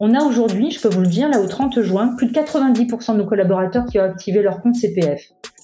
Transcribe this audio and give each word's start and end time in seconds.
On 0.00 0.14
a 0.14 0.22
aujourd'hui, 0.22 0.70
je 0.70 0.80
peux 0.80 0.88
vous 0.88 1.00
le 1.00 1.08
dire, 1.08 1.28
là 1.28 1.40
au 1.40 1.48
30 1.48 1.82
juin, 1.82 2.14
plus 2.16 2.28
de 2.28 2.32
90% 2.32 3.14
de 3.14 3.18
nos 3.18 3.26
collaborateurs 3.26 3.84
qui 3.84 3.98
ont 3.98 4.04
activé 4.04 4.42
leur 4.42 4.62
compte 4.62 4.76
CPF. 4.76 5.20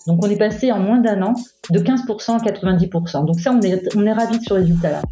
Donc 0.08 0.24
on 0.24 0.28
est 0.28 0.36
passé 0.36 0.72
en 0.72 0.80
moins 0.80 0.98
d'un 0.98 1.22
an 1.22 1.34
de 1.70 1.78
15% 1.78 2.32
à 2.32 2.44
90%. 2.44 3.26
Donc 3.26 3.38
ça, 3.38 3.52
on 3.52 3.60
est, 3.60 3.96
on 3.96 4.04
est 4.04 4.12
ravis 4.12 4.40
de 4.40 4.44
ce 4.44 4.54
résultat-là. 4.54 5.02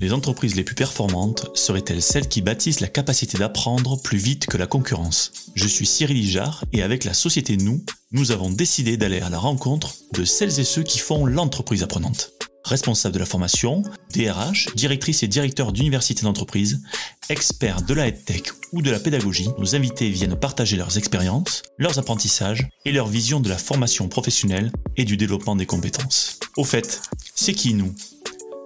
Les 0.00 0.12
entreprises 0.12 0.54
les 0.54 0.62
plus 0.62 0.76
performantes 0.76 1.50
seraient-elles 1.54 2.02
celles 2.02 2.28
qui 2.28 2.40
bâtissent 2.40 2.78
la 2.78 2.86
capacité 2.86 3.36
d'apprendre 3.36 4.00
plus 4.00 4.18
vite 4.18 4.46
que 4.46 4.56
la 4.56 4.68
concurrence? 4.68 5.32
Je 5.56 5.66
suis 5.66 5.86
Cyril 5.86 6.18
Ijard 6.18 6.64
et 6.72 6.82
avec 6.82 7.02
la 7.02 7.14
société 7.14 7.56
Nous, 7.56 7.82
nous 8.12 8.30
avons 8.30 8.48
décidé 8.48 8.96
d'aller 8.96 9.20
à 9.20 9.28
la 9.28 9.38
rencontre 9.38 9.94
de 10.14 10.24
celles 10.24 10.60
et 10.60 10.64
ceux 10.64 10.84
qui 10.84 11.00
font 11.00 11.26
l'entreprise 11.26 11.82
apprenante. 11.82 12.30
Responsables 12.64 13.14
de 13.14 13.18
la 13.18 13.26
formation, 13.26 13.82
DRH, 14.14 14.68
directrices 14.76 15.24
et 15.24 15.28
directeurs 15.28 15.72
d'universités 15.72 16.22
d'entreprise, 16.22 16.80
experts 17.28 17.82
de 17.82 17.94
la 17.94 18.12
tech 18.12 18.42
ou 18.72 18.82
de 18.82 18.90
la 18.92 19.00
pédagogie, 19.00 19.48
nos 19.58 19.74
invités 19.74 20.10
viennent 20.10 20.36
partager 20.36 20.76
leurs 20.76 20.96
expériences, 20.96 21.62
leurs 21.76 21.98
apprentissages 21.98 22.68
et 22.84 22.92
leur 22.92 23.08
vision 23.08 23.40
de 23.40 23.48
la 23.48 23.58
formation 23.58 24.08
professionnelle 24.08 24.70
et 24.96 25.04
du 25.04 25.16
développement 25.16 25.56
des 25.56 25.66
compétences. 25.66 26.38
Au 26.56 26.64
fait, 26.64 27.00
c'est 27.34 27.54
qui 27.54 27.74
nous? 27.74 27.94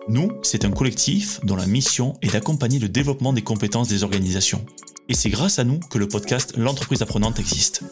Nous, 0.09 0.33
c'est 0.43 0.65
un 0.65 0.71
collectif 0.71 1.39
dont 1.45 1.55
la 1.55 1.67
mission 1.67 2.15
est 2.23 2.33
d'accompagner 2.33 2.81
le 2.81 2.89
développement 2.89 3.33
des 3.33 3.43
compétences 3.43 3.89
des 3.89 4.03
organisations. 4.03 4.65
Et 5.09 5.15
c'est 5.15 5.31
grâce 5.31 5.61
à 5.61 5.65
nous 5.65 5.79
que 5.79 5.99
le 5.99 6.09
podcast 6.09 6.57
L'entreprise 6.57 7.03
apprenante 7.03 7.39
existe. 7.39 7.85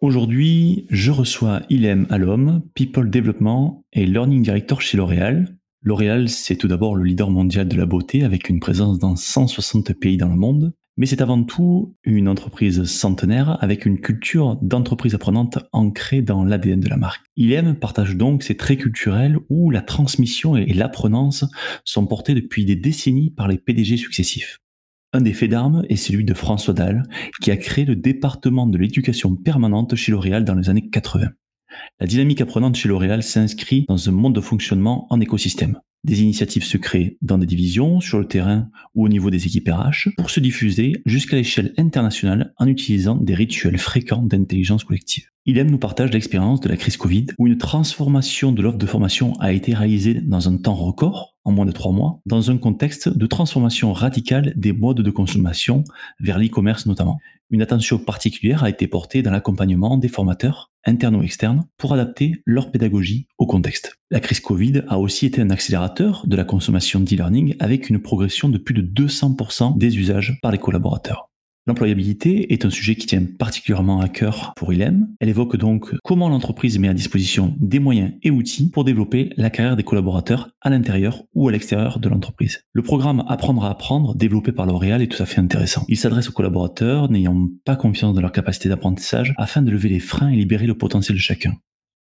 Aujourd'hui, 0.00 0.86
je 0.90 1.10
reçois 1.10 1.62
Ilem 1.68 2.06
Alom, 2.10 2.62
People 2.74 3.10
Development 3.10 3.84
et 3.92 4.06
Learning 4.06 4.42
Director 4.42 4.82
chez 4.82 4.96
L'Oréal. 4.96 5.56
L'Oréal, 5.82 6.28
c'est 6.28 6.56
tout 6.56 6.68
d'abord 6.68 6.94
le 6.94 7.02
leader 7.02 7.30
mondial 7.30 7.66
de 7.66 7.76
la 7.76 7.86
beauté 7.86 8.22
avec 8.22 8.48
une 8.48 8.60
présence 8.60 8.98
dans 8.98 9.16
160 9.16 9.92
pays 9.94 10.16
dans 10.16 10.28
le 10.28 10.36
monde. 10.36 10.74
Mais 10.96 11.06
c'est 11.06 11.22
avant 11.22 11.42
tout 11.42 11.96
une 12.04 12.28
entreprise 12.28 12.84
centenaire 12.84 13.58
avec 13.62 13.84
une 13.84 14.00
culture 14.00 14.56
d'entreprise 14.62 15.14
apprenante 15.14 15.58
ancrée 15.72 16.22
dans 16.22 16.44
l'ADN 16.44 16.78
de 16.78 16.88
la 16.88 16.96
marque. 16.96 17.24
ILM 17.36 17.74
partage 17.74 18.16
donc 18.16 18.44
ces 18.44 18.56
traits 18.56 18.78
culturels 18.78 19.38
où 19.48 19.70
la 19.70 19.82
transmission 19.82 20.56
et 20.56 20.72
l'apprenance 20.72 21.44
sont 21.84 22.06
portés 22.06 22.34
depuis 22.34 22.64
des 22.64 22.76
décennies 22.76 23.30
par 23.30 23.48
les 23.48 23.58
PDG 23.58 23.96
successifs. 23.96 24.60
Un 25.12 25.20
des 25.20 25.32
faits 25.32 25.50
d'armes 25.50 25.84
est 25.88 25.96
celui 25.96 26.24
de 26.24 26.34
François 26.34 26.74
Dalle, 26.74 27.02
qui 27.40 27.50
a 27.50 27.56
créé 27.56 27.84
le 27.84 27.96
département 27.96 28.66
de 28.66 28.78
l'éducation 28.78 29.34
permanente 29.34 29.96
chez 29.96 30.12
L'Oréal 30.12 30.44
dans 30.44 30.54
les 30.54 30.70
années 30.70 30.88
80. 30.90 31.28
La 31.98 32.06
dynamique 32.06 32.40
apprenante 32.40 32.76
chez 32.76 32.88
L'Oréal 32.88 33.22
s'inscrit 33.24 33.84
dans 33.88 34.08
un 34.08 34.12
monde 34.12 34.34
de 34.34 34.40
fonctionnement 34.40 35.06
en 35.10 35.20
écosystème. 35.20 35.78
Des 36.04 36.20
initiatives 36.20 36.64
se 36.64 36.76
créent 36.76 37.16
dans 37.22 37.38
des 37.38 37.46
divisions, 37.46 38.00
sur 38.00 38.18
le 38.18 38.28
terrain 38.28 38.68
ou 38.94 39.06
au 39.06 39.08
niveau 39.08 39.30
des 39.30 39.46
équipes 39.46 39.70
RH 39.70 40.10
pour 40.18 40.28
se 40.28 40.38
diffuser 40.38 40.92
jusqu'à 41.06 41.36
l'échelle 41.36 41.72
internationale 41.78 42.52
en 42.58 42.66
utilisant 42.66 43.16
des 43.16 43.34
rituels 43.34 43.78
fréquents 43.78 44.22
d'intelligence 44.22 44.84
collective. 44.84 45.30
Ilem 45.46 45.70
nous 45.70 45.78
partage 45.78 46.12
l'expérience 46.12 46.60
de 46.60 46.68
la 46.68 46.76
crise 46.76 46.98
Covid 46.98 47.26
où 47.38 47.46
une 47.46 47.56
transformation 47.56 48.52
de 48.52 48.60
l'offre 48.60 48.76
de 48.76 48.86
formation 48.86 49.32
a 49.40 49.52
été 49.52 49.72
réalisée 49.72 50.20
dans 50.20 50.46
un 50.46 50.58
temps 50.58 50.74
record, 50.74 51.36
en 51.44 51.52
moins 51.52 51.66
de 51.66 51.72
trois 51.72 51.92
mois, 51.92 52.20
dans 52.26 52.50
un 52.50 52.58
contexte 52.58 53.08
de 53.08 53.26
transformation 53.26 53.94
radicale 53.94 54.52
des 54.56 54.72
modes 54.72 55.00
de 55.00 55.10
consommation 55.10 55.84
vers 56.20 56.38
l'e-commerce 56.38 56.84
notamment. 56.84 57.18
Une 57.50 57.62
attention 57.62 57.98
particulière 57.98 58.62
a 58.62 58.68
été 58.68 58.88
portée 58.88 59.22
dans 59.22 59.30
l'accompagnement 59.30 59.96
des 59.96 60.08
formateurs 60.08 60.73
internes 60.86 61.16
ou 61.16 61.22
externes, 61.22 61.64
pour 61.76 61.92
adapter 61.92 62.42
leur 62.46 62.70
pédagogie 62.70 63.28
au 63.38 63.46
contexte. 63.46 63.98
La 64.10 64.20
crise 64.20 64.40
Covid 64.40 64.82
a 64.88 64.98
aussi 64.98 65.26
été 65.26 65.40
un 65.40 65.50
accélérateur 65.50 66.24
de 66.26 66.36
la 66.36 66.44
consommation 66.44 67.00
d'e-learning 67.00 67.56
avec 67.58 67.90
une 67.90 68.00
progression 68.00 68.48
de 68.48 68.58
plus 68.58 68.74
de 68.74 68.82
200% 68.82 69.76
des 69.78 69.98
usages 69.98 70.38
par 70.42 70.52
les 70.52 70.58
collaborateurs. 70.58 71.30
L'employabilité 71.66 72.52
est 72.52 72.66
un 72.66 72.70
sujet 72.70 72.94
qui 72.94 73.06
tient 73.06 73.24
particulièrement 73.38 74.02
à 74.02 74.08
cœur 74.10 74.52
pour 74.54 74.74
ILEM. 74.74 75.08
Elle 75.18 75.30
évoque 75.30 75.56
donc 75.56 75.94
comment 76.04 76.28
l'entreprise 76.28 76.78
met 76.78 76.88
à 76.88 76.94
disposition 76.94 77.56
des 77.58 77.78
moyens 77.78 78.12
et 78.22 78.30
outils 78.30 78.68
pour 78.68 78.84
développer 78.84 79.30
la 79.38 79.48
carrière 79.48 79.74
des 79.74 79.82
collaborateurs 79.82 80.50
à 80.60 80.68
l'intérieur 80.68 81.22
ou 81.34 81.48
à 81.48 81.52
l'extérieur 81.52 82.00
de 82.00 82.08
l'entreprise. 82.10 82.64
Le 82.74 82.82
programme 82.82 83.24
Apprendre 83.28 83.64
à 83.64 83.70
apprendre, 83.70 84.14
développé 84.14 84.52
par 84.52 84.66
L'Oréal, 84.66 85.00
est 85.00 85.06
tout 85.06 85.22
à 85.22 85.26
fait 85.26 85.40
intéressant. 85.40 85.86
Il 85.88 85.96
s'adresse 85.96 86.28
aux 86.28 86.32
collaborateurs 86.32 87.10
n'ayant 87.10 87.48
pas 87.64 87.76
confiance 87.76 88.14
dans 88.14 88.20
leur 88.20 88.32
capacité 88.32 88.68
d'apprentissage 88.68 89.32
afin 89.38 89.62
de 89.62 89.70
lever 89.70 89.88
les 89.88 90.00
freins 90.00 90.28
et 90.28 90.36
libérer 90.36 90.66
le 90.66 90.76
potentiel 90.76 91.16
de 91.16 91.22
chacun. 91.22 91.54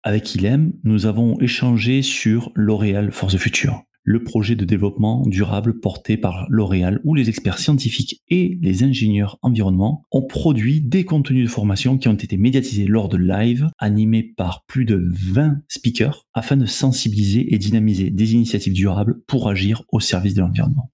Avec 0.03 0.35
ILEM, 0.35 0.71
nous 0.85 1.05
avons 1.05 1.37
échangé 1.41 2.01
sur 2.01 2.51
L'Oréal 2.55 3.11
Force 3.11 3.35
Future 3.35 3.83
le 4.03 4.23
projet 4.23 4.55
de 4.55 4.65
développement 4.65 5.23
durable 5.25 5.79
porté 5.79 6.17
par 6.17 6.47
L'Oréal 6.49 6.99
où 7.03 7.15
les 7.15 7.29
experts 7.29 7.59
scientifiques 7.59 8.21
et 8.29 8.57
les 8.61 8.83
ingénieurs 8.83 9.37
environnement 9.41 10.03
ont 10.11 10.25
produit 10.25 10.81
des 10.81 11.05
contenus 11.05 11.45
de 11.45 11.49
formation 11.49 11.97
qui 11.97 12.07
ont 12.07 12.13
été 12.13 12.37
médiatisés 12.37 12.87
lors 12.87 13.09
de 13.09 13.17
live 13.17 13.69
animés 13.77 14.23
par 14.23 14.65
plus 14.65 14.85
de 14.85 15.09
20 15.11 15.59
speakers 15.67 16.25
afin 16.33 16.57
de 16.57 16.65
sensibiliser 16.65 17.53
et 17.53 17.57
dynamiser 17.57 18.09
des 18.09 18.33
initiatives 18.33 18.73
durables 18.73 19.21
pour 19.27 19.49
agir 19.49 19.83
au 19.91 19.99
service 19.99 20.33
de 20.33 20.41
l'environnement. 20.41 20.91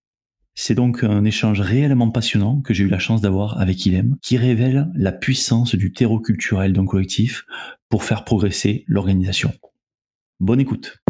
C'est 0.58 0.76
donc 0.76 1.04
un 1.04 1.26
échange 1.26 1.60
réellement 1.60 2.10
passionnant 2.10 2.62
que 2.62 2.74
j'ai 2.74 2.86
eu 2.86 2.90
la 2.90 3.00
chance 3.00 3.20
d'avoir 3.22 3.60
avec 3.60 3.86
Ilem, 3.86 4.16
qui 4.22 4.38
révèle 4.38 4.90
la 4.96 5.12
puissance 5.12 5.76
du 5.76 5.92
terreau 5.92 6.22
culturel 6.22 6.72
d'un 6.72 6.86
collectif 6.86 7.44
pour 7.90 8.06
faire 8.06 8.24
progresser 8.24 8.86
l'organisation. 8.88 9.52
Bonne 10.40 10.62
écoute. 10.62 11.05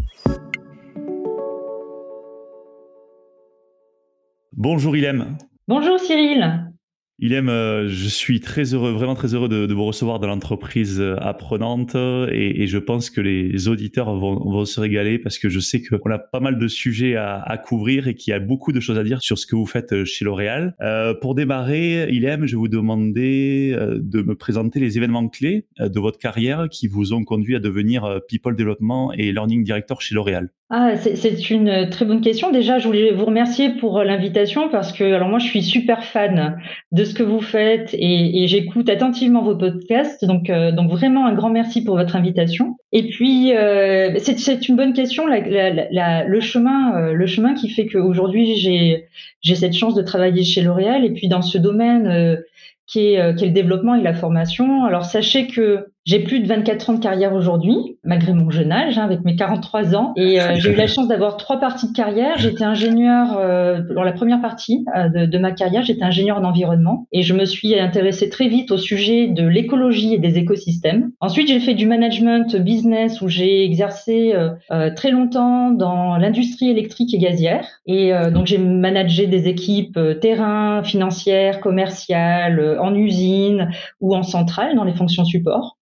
Bonjour 4.58 4.96
Ilem. 4.96 5.38
Bonjour 5.68 6.00
Cyril. 6.00 6.72
Ilem, 7.20 7.50
euh, 7.50 7.90
je 7.90 8.08
suis 8.08 8.40
très 8.40 8.74
heureux, 8.74 8.92
vraiment 8.92 9.16
très 9.16 9.34
heureux 9.34 9.50
de, 9.50 9.74
vous 9.74 9.84
recevoir 9.84 10.22
dans 10.22 10.28
l'entreprise 10.28 11.02
euh, 11.02 11.18
apprenante 11.20 11.96
et, 11.96 12.66
je 12.66 12.78
pense 12.78 13.10
que 13.10 13.20
les 13.20 13.68
auditeurs 13.68 14.18
vont, 14.18 14.64
se 14.64 14.80
régaler 14.80 15.20
parce 15.20 15.40
que 15.40 15.50
je 15.50 15.60
sais 15.60 15.82
qu'on 15.82 16.10
a 16.10 16.20
pas 16.20 16.40
mal 16.40 16.58
de 16.58 16.68
sujets 16.70 17.18
à, 17.18 17.62
couvrir 17.66 18.08
et 18.08 18.16
qu'il 18.16 18.32
y 18.32 18.34
a 18.34 18.40
beaucoup 18.40 18.72
de 18.72 18.80
choses 18.80 18.98
à 18.98 19.04
dire 19.04 19.22
sur 19.22 19.38
ce 19.38 19.46
que 19.46 19.58
vous 19.58 19.66
faites 19.66 19.92
euh, 19.92 20.06
chez 20.06 20.24
L'Oréal. 20.24 20.74
pour 21.20 21.36
démarrer, 21.36 22.10
Ilem, 22.10 22.46
je 22.46 22.56
vais 22.56 22.60
vous 22.60 22.70
demander 22.70 23.78
de 23.78 24.22
me 24.22 24.36
présenter 24.36 24.80
les 24.80 24.98
événements 24.98 25.28
clés 25.28 25.68
de 25.80 26.00
votre 26.00 26.18
carrière 26.18 26.70
qui 26.72 26.88
vous 26.88 27.12
ont 27.12 27.26
conduit 27.26 27.58
à 27.58 27.60
devenir 27.60 28.22
People 28.30 28.56
Development 28.56 29.12
et 29.12 29.34
Learning 29.34 29.66
Director 29.66 30.02
chez 30.02 30.16
L'Oréal. 30.16 30.50
Ah, 30.72 30.96
c'est 30.98 31.52
une 31.52 31.90
très 31.92 32.06
bonne 32.06 32.22
question. 32.22 32.52
Déjà, 32.52 32.80
je 32.80 32.88
voulais 32.88 33.12
vous 33.12 33.26
remercier 33.26 33.70
pour 33.76 34.04
l'invitation 34.04 34.68
parce 34.68 34.92
que, 34.94 35.04
alors 35.04 35.30
moi, 35.30 35.38
je 35.38 35.46
suis 35.46 35.62
super 35.62 36.04
fan 36.04 36.60
de 36.92 37.04
ce 37.04 37.14
que 37.14 37.22
vous 37.22 37.40
faites 37.40 37.94
et, 37.94 38.48
j'écoute 38.48 38.90
attentivement 38.90 39.44
vos 39.44 39.56
podcasts. 39.56 40.26
Donc, 40.26 40.50
euh, 40.50 40.72
donc 40.72 40.90
vraiment 40.90 41.28
un 41.28 41.36
grand 41.36 41.52
merci 41.52 41.84
pour 41.84 41.98
votre 41.98 42.16
invitation. 42.16 42.78
Et 42.92 43.08
puis, 43.10 43.56
euh, 43.56 44.18
c'est 44.18 44.68
une 44.68 44.76
bonne 44.76 44.94
question. 44.94 45.28
le 45.28 46.40
chemin, 46.40 46.96
euh, 46.98 47.14
le 47.14 47.28
chemin 47.28 47.54
qui 47.54 47.70
fait 47.70 47.86
qu'aujourd'hui 47.86 48.56
j'ai 48.56 49.06
j'ai 49.42 49.56
cette 49.56 49.74
chance 49.74 49.94
de 49.94 50.02
travailler 50.02 50.44
chez 50.44 50.64
L'Oréal 50.64 51.06
et 51.06 51.12
puis 51.12 51.28
dans 51.28 51.44
ce 51.44 51.60
domaine 51.60 52.40
qui 52.88 53.14
est, 53.14 53.36
qui 53.36 53.44
est 53.44 53.48
le 53.48 53.54
développement 53.54 53.94
et 53.94 54.02
la 54.02 54.16
formation. 54.16 54.84
Alors 54.86 55.06
sachez 55.06 55.46
que 55.46 55.86
j'ai 56.06 56.20
plus 56.20 56.40
de 56.40 56.48
24 56.48 56.90
ans 56.92 56.94
de 56.94 57.00
carrière 57.00 57.34
aujourd'hui, 57.34 57.98
malgré 58.04 58.32
mon 58.34 58.52
jeune 58.52 58.72
âge, 58.72 59.00
hein, 59.00 59.04
avec 59.04 59.26
mes 59.26 59.36
43 59.36 59.96
ans. 59.96 60.14
Et 60.16 60.40
euh, 60.40 60.54
j'ai 60.56 60.72
eu 60.72 60.76
la 60.76 60.86
chance 60.86 61.08
d'avoir 61.08 61.36
trois 61.36 61.60
parties 61.60 61.88
de 61.88 61.94
carrière. 61.94 62.38
J'étais 62.38 62.64
ingénieur, 62.64 63.36
euh, 63.40 63.82
dans 63.96 64.04
la 64.04 64.12
première 64.12 64.40
partie 64.40 64.86
euh, 64.96 65.26
de, 65.26 65.38
ma 65.40 65.52
carrière, 65.52 65.82
j'étais 65.82 66.04
ingénieur 66.04 66.38
en 66.38 66.44
environnement. 66.44 67.08
Et 67.12 67.24
je 67.24 67.34
me 67.34 67.44
suis 67.46 67.80
intéressée 67.80 68.30
très 68.30 68.48
vite 68.48 68.70
au 68.70 68.78
sujet 68.78 69.28
de 69.28 69.48
l'écologie 69.48 70.14
et 70.14 70.20
des 70.20 70.38
écosystèmes. 70.38 71.10
Ensuite, 71.22 71.48
j'ai 71.48 71.60
fait 71.60 71.74
du 71.74 71.88
management 71.88 72.56
business 72.56 73.22
où 73.22 73.28
j'ai 73.28 73.66
exercé 73.66 74.36
euh, 74.36 74.92
très 74.96 75.10
longtemps 75.10 75.72
dans 75.72 76.18
l'industrie 76.18 76.70
électrique 76.70 77.16
et 77.16 77.18
gazière. 77.18 77.68
Et 77.88 78.12
donc, 78.32 78.46
j'ai 78.46 78.60
managé 78.60 79.26
des 79.26 79.48
équipes 79.48 80.00
terrain, 80.22 80.84
financières, 80.84 81.60
commerciales, 81.60 82.78
en 82.80 82.94
usine 82.94 83.70
ou 84.02 84.16
en 84.16 84.24
centrale 84.24 84.76
dans 84.76 84.84
les 84.84 84.94
fonctions 84.94 85.26
support. 85.26 85.78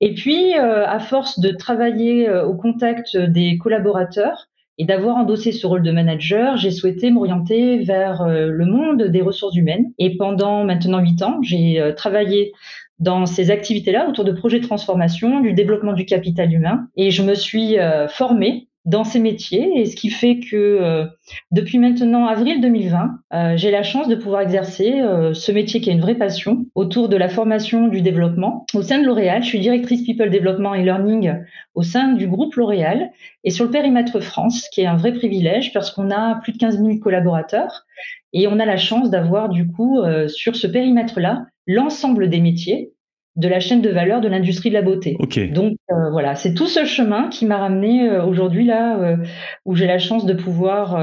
Et 0.00 0.14
puis, 0.14 0.56
euh, 0.56 0.86
à 0.86 0.98
force 0.98 1.40
de 1.40 1.50
travailler 1.50 2.28
euh, 2.28 2.46
au 2.46 2.54
contact 2.54 3.16
des 3.16 3.58
collaborateurs 3.58 4.48
et 4.78 4.86
d'avoir 4.86 5.16
endossé 5.16 5.52
ce 5.52 5.66
rôle 5.66 5.82
de 5.82 5.90
manager, 5.90 6.56
j'ai 6.56 6.70
souhaité 6.70 7.10
m'orienter 7.10 7.78
vers 7.78 8.22
euh, 8.22 8.46
le 8.46 8.64
monde 8.64 9.02
des 9.02 9.20
ressources 9.20 9.56
humaines. 9.56 9.92
Et 9.98 10.16
pendant 10.16 10.64
maintenant 10.64 11.00
huit 11.00 11.20
ans, 11.22 11.38
j'ai 11.42 11.92
travaillé 11.96 12.52
dans 12.98 13.26
ces 13.26 13.50
activités-là 13.50 14.08
autour 14.08 14.24
de 14.24 14.32
projets 14.32 14.60
de 14.60 14.66
transformation, 14.66 15.40
du 15.40 15.52
développement 15.52 15.92
du 15.92 16.06
capital 16.06 16.52
humain. 16.52 16.88
Et 16.96 17.10
je 17.10 17.22
me 17.22 17.34
suis 17.34 17.76
formée 18.08 18.68
dans 18.90 19.04
ces 19.04 19.20
métiers 19.20 19.80
et 19.80 19.86
ce 19.86 19.94
qui 19.94 20.10
fait 20.10 20.40
que 20.40 20.56
euh, 20.56 21.06
depuis 21.52 21.78
maintenant 21.78 22.26
avril 22.26 22.60
2020, 22.60 23.20
euh, 23.32 23.56
j'ai 23.56 23.70
la 23.70 23.84
chance 23.84 24.08
de 24.08 24.16
pouvoir 24.16 24.42
exercer 24.42 25.00
euh, 25.00 25.32
ce 25.32 25.52
métier 25.52 25.80
qui 25.80 25.90
est 25.90 25.92
une 25.92 26.00
vraie 26.00 26.16
passion 26.16 26.66
autour 26.74 27.08
de 27.08 27.16
la 27.16 27.28
formation 27.28 27.86
du 27.86 28.02
développement 28.02 28.66
au 28.74 28.82
sein 28.82 28.98
de 28.98 29.06
L'Oréal. 29.06 29.44
Je 29.44 29.48
suis 29.48 29.60
directrice 29.60 30.04
People 30.04 30.28
Development 30.28 30.74
et 30.74 30.82
Learning 30.82 31.36
au 31.74 31.82
sein 31.82 32.12
du 32.12 32.26
groupe 32.26 32.56
L'Oréal 32.56 33.12
et 33.44 33.50
sur 33.50 33.64
le 33.64 33.70
périmètre 33.70 34.18
France, 34.18 34.68
qui 34.72 34.80
est 34.80 34.86
un 34.86 34.96
vrai 34.96 35.12
privilège 35.12 35.72
parce 35.72 35.92
qu'on 35.92 36.10
a 36.10 36.40
plus 36.42 36.52
de 36.52 36.58
15 36.58 36.82
000 36.82 36.98
collaborateurs 36.98 37.86
et 38.32 38.48
on 38.48 38.58
a 38.58 38.64
la 38.64 38.76
chance 38.76 39.08
d'avoir 39.08 39.48
du 39.48 39.68
coup 39.68 40.00
sur 40.28 40.56
ce 40.56 40.66
périmètre-là 40.66 41.46
l'ensemble 41.66 42.28
des 42.28 42.40
métiers 42.40 42.92
de 43.36 43.48
la 43.48 43.60
chaîne 43.60 43.80
de 43.80 43.90
valeur 43.90 44.20
de 44.20 44.28
l'industrie 44.28 44.70
de 44.70 44.74
la 44.74 44.82
beauté. 44.82 45.16
Donc 45.52 45.76
euh, 45.90 46.10
voilà, 46.10 46.34
c'est 46.34 46.54
tout 46.54 46.66
ce 46.66 46.84
chemin 46.84 47.28
qui 47.28 47.46
m'a 47.46 47.58
ramené 47.58 48.08
euh, 48.08 48.24
aujourd'hui 48.24 48.64
là 48.64 48.98
euh, 48.98 49.16
où 49.64 49.76
j'ai 49.76 49.86
la 49.86 49.98
chance 49.98 50.26
de 50.26 50.34
pouvoir 50.34 50.98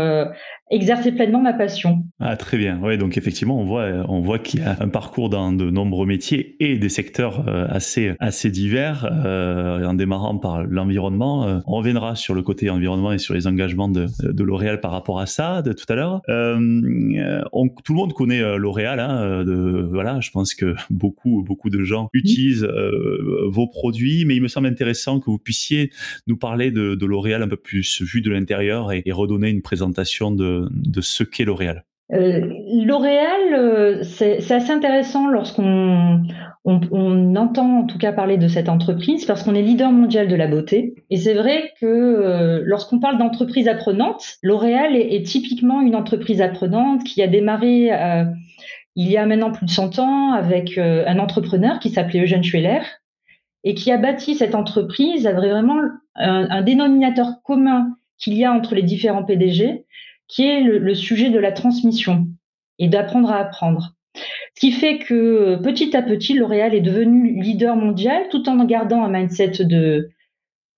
exercer 0.69 1.11
pleinement 1.11 1.41
ma 1.41 1.53
passion. 1.53 2.03
Ah 2.19 2.35
très 2.35 2.57
bien. 2.57 2.79
Ouais, 2.79 2.97
donc 2.97 3.17
effectivement, 3.17 3.59
on 3.59 3.65
voit 3.65 3.87
on 4.09 4.21
voit 4.21 4.39
qu'il 4.39 4.59
y 4.59 4.63
a 4.63 4.77
un 4.79 4.89
parcours 4.89 5.29
dans 5.29 5.51
de 5.51 5.69
nombreux 5.69 6.05
métiers 6.05 6.55
et 6.59 6.77
des 6.77 6.89
secteurs 6.89 7.47
assez 7.69 8.13
assez 8.19 8.49
divers 8.49 9.05
en 9.05 9.93
démarrant 9.93 10.37
par 10.37 10.63
l'environnement. 10.63 11.61
on 11.65 11.75
reviendra 11.75 12.15
sur 12.15 12.33
le 12.33 12.41
côté 12.41 12.69
environnement 12.69 13.11
et 13.11 13.17
sur 13.17 13.33
les 13.33 13.47
engagements 13.47 13.89
de, 13.89 14.07
de 14.21 14.43
L'Oréal 14.43 14.81
par 14.81 14.91
rapport 14.91 15.19
à 15.19 15.25
ça 15.25 15.61
de 15.61 15.73
tout 15.73 15.85
à 15.89 15.95
l'heure. 15.95 16.21
On, 16.27 17.69
tout 17.69 17.93
le 17.93 17.97
monde 17.97 18.13
connaît 18.13 18.57
L'Oréal 18.57 18.99
hein, 18.99 19.43
de, 19.43 19.87
voilà, 19.89 20.19
je 20.19 20.31
pense 20.31 20.53
que 20.53 20.75
beaucoup 20.89 21.43
beaucoup 21.43 21.69
de 21.69 21.83
gens 21.83 22.09
utilisent 22.13 22.63
euh, 22.63 23.47
vos 23.47 23.67
produits, 23.67 24.25
mais 24.25 24.35
il 24.35 24.41
me 24.41 24.47
semble 24.47 24.67
intéressant 24.67 25.19
que 25.19 25.29
vous 25.29 25.39
puissiez 25.39 25.91
nous 26.27 26.37
parler 26.37 26.71
de, 26.71 27.05
L'Oréal 27.07 27.41
un 27.41 27.47
peu 27.47 27.55
plus 27.55 28.01
vu 28.01 28.21
de 28.21 28.29
l'intérieur 28.29 28.91
et, 28.91 29.03
redonner 29.07 29.49
une 29.49 29.61
présentation 29.61 30.31
de, 30.31 30.56
ce 31.01 31.23
qu'est 31.23 31.45
L'Oréal. 31.45 31.85
Euh, 32.13 32.41
L'Oréal, 32.85 33.53
euh, 33.53 34.03
c'est 34.03 34.51
assez 34.51 34.71
intéressant 34.71 35.27
lorsqu'on 35.27 36.23
on, 36.63 37.35
entend 37.35 37.79
en 37.79 37.83
tout 37.85 37.97
cas 37.97 38.13
parler 38.13 38.37
de 38.37 38.47
cette 38.47 38.69
entreprise 38.69 39.25
parce 39.25 39.43
qu'on 39.43 39.55
est 39.55 39.61
leader 39.61 39.91
mondial 39.91 40.27
de 40.27 40.35
la 40.35 40.47
beauté. 40.47 40.95
Et 41.09 41.17
c'est 41.17 41.33
vrai 41.33 41.71
que 41.79 42.63
lorsqu'on 42.65 42.99
parle 42.99 43.17
d'entreprise 43.17 43.67
apprenante, 43.67 44.37
L'Oréal 44.41 44.95
est, 44.95 45.25
typiquement 45.25 45.81
une 45.81 45.95
entreprise 45.95 46.41
apprenante 46.41 47.03
qui 47.03 47.21
a 47.21 47.27
démarré 47.27 47.91
il 48.97 49.11
y 49.11 49.15
a 49.15 49.25
maintenant 49.27 49.51
plus 49.51 49.67
de 49.67 49.71
100 49.71 49.99
ans 49.99 50.33
avec 50.33 50.77
euh, 50.77 51.05
un 51.07 51.19
entrepreneur 51.19 51.79
qui 51.79 51.91
s'appelait 51.91 52.23
Eugène 52.23 52.43
Schueller 52.43 52.81
et 53.63 53.75
qui 53.75 53.91
a 53.91 53.97
bâti 53.97 54.33
cette 54.33 54.55
entreprise 54.55 55.27
avec 55.27 55.51
vraiment 55.51 55.79
un, 56.15 56.63
dénominateur 56.63 57.43
commun 57.43 57.95
qu'il 58.17 58.33
y 58.33 58.43
a 58.43 58.51
entre 58.51 58.73
les 58.73 58.81
différents 58.81 59.23
PDG, 59.23 59.85
qui 60.27 60.45
est 60.45 60.61
le, 60.61 60.93
sujet 60.93 61.29
de 61.29 61.39
la 61.39 61.51
transmission 61.51 62.27
et 62.79 62.87
d'apprendre 62.87 63.31
à 63.31 63.37
apprendre. 63.37 63.93
Ce 64.15 64.59
qui 64.59 64.71
fait 64.71 64.97
que 64.97 65.57
petit 65.57 65.95
à 65.95 66.01
petit, 66.01 66.33
L'Oréal 66.33 66.73
est 66.73 66.81
devenu 66.81 67.39
leader 67.41 67.75
mondial 67.75 68.27
tout 68.29 68.49
en 68.49 68.63
gardant 68.65 69.03
un 69.03 69.09
mindset 69.09 69.63
de, 69.63 70.09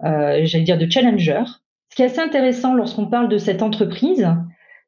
euh, 0.04 0.42
j'allais 0.44 0.64
dire, 0.64 0.78
de 0.78 0.90
challenger. 0.90 1.44
Ce 1.90 1.96
qui 1.96 2.02
est 2.02 2.06
assez 2.06 2.20
intéressant 2.20 2.74
lorsqu'on 2.76 3.08
parle 3.08 3.30
de 3.30 3.38
cette 3.38 3.62
entreprise, 3.62 4.28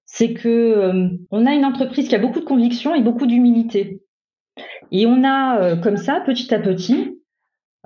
c'est 0.05 0.33
que 0.33 0.49
euh, 0.49 1.09
on 1.31 1.45
a 1.45 1.53
une 1.53 1.65
entreprise 1.65 2.07
qui 2.09 2.15
a 2.15 2.19
beaucoup 2.19 2.41
de 2.41 2.45
conviction 2.45 2.93
et 2.93 3.01
beaucoup 3.01 3.25
d'humilité. 3.25 4.01
Et 4.91 5.05
on 5.05 5.23
a 5.23 5.59
euh, 5.61 5.75
comme 5.77 5.97
ça, 5.97 6.21
petit 6.25 6.53
à 6.53 6.59
petit, 6.59 7.20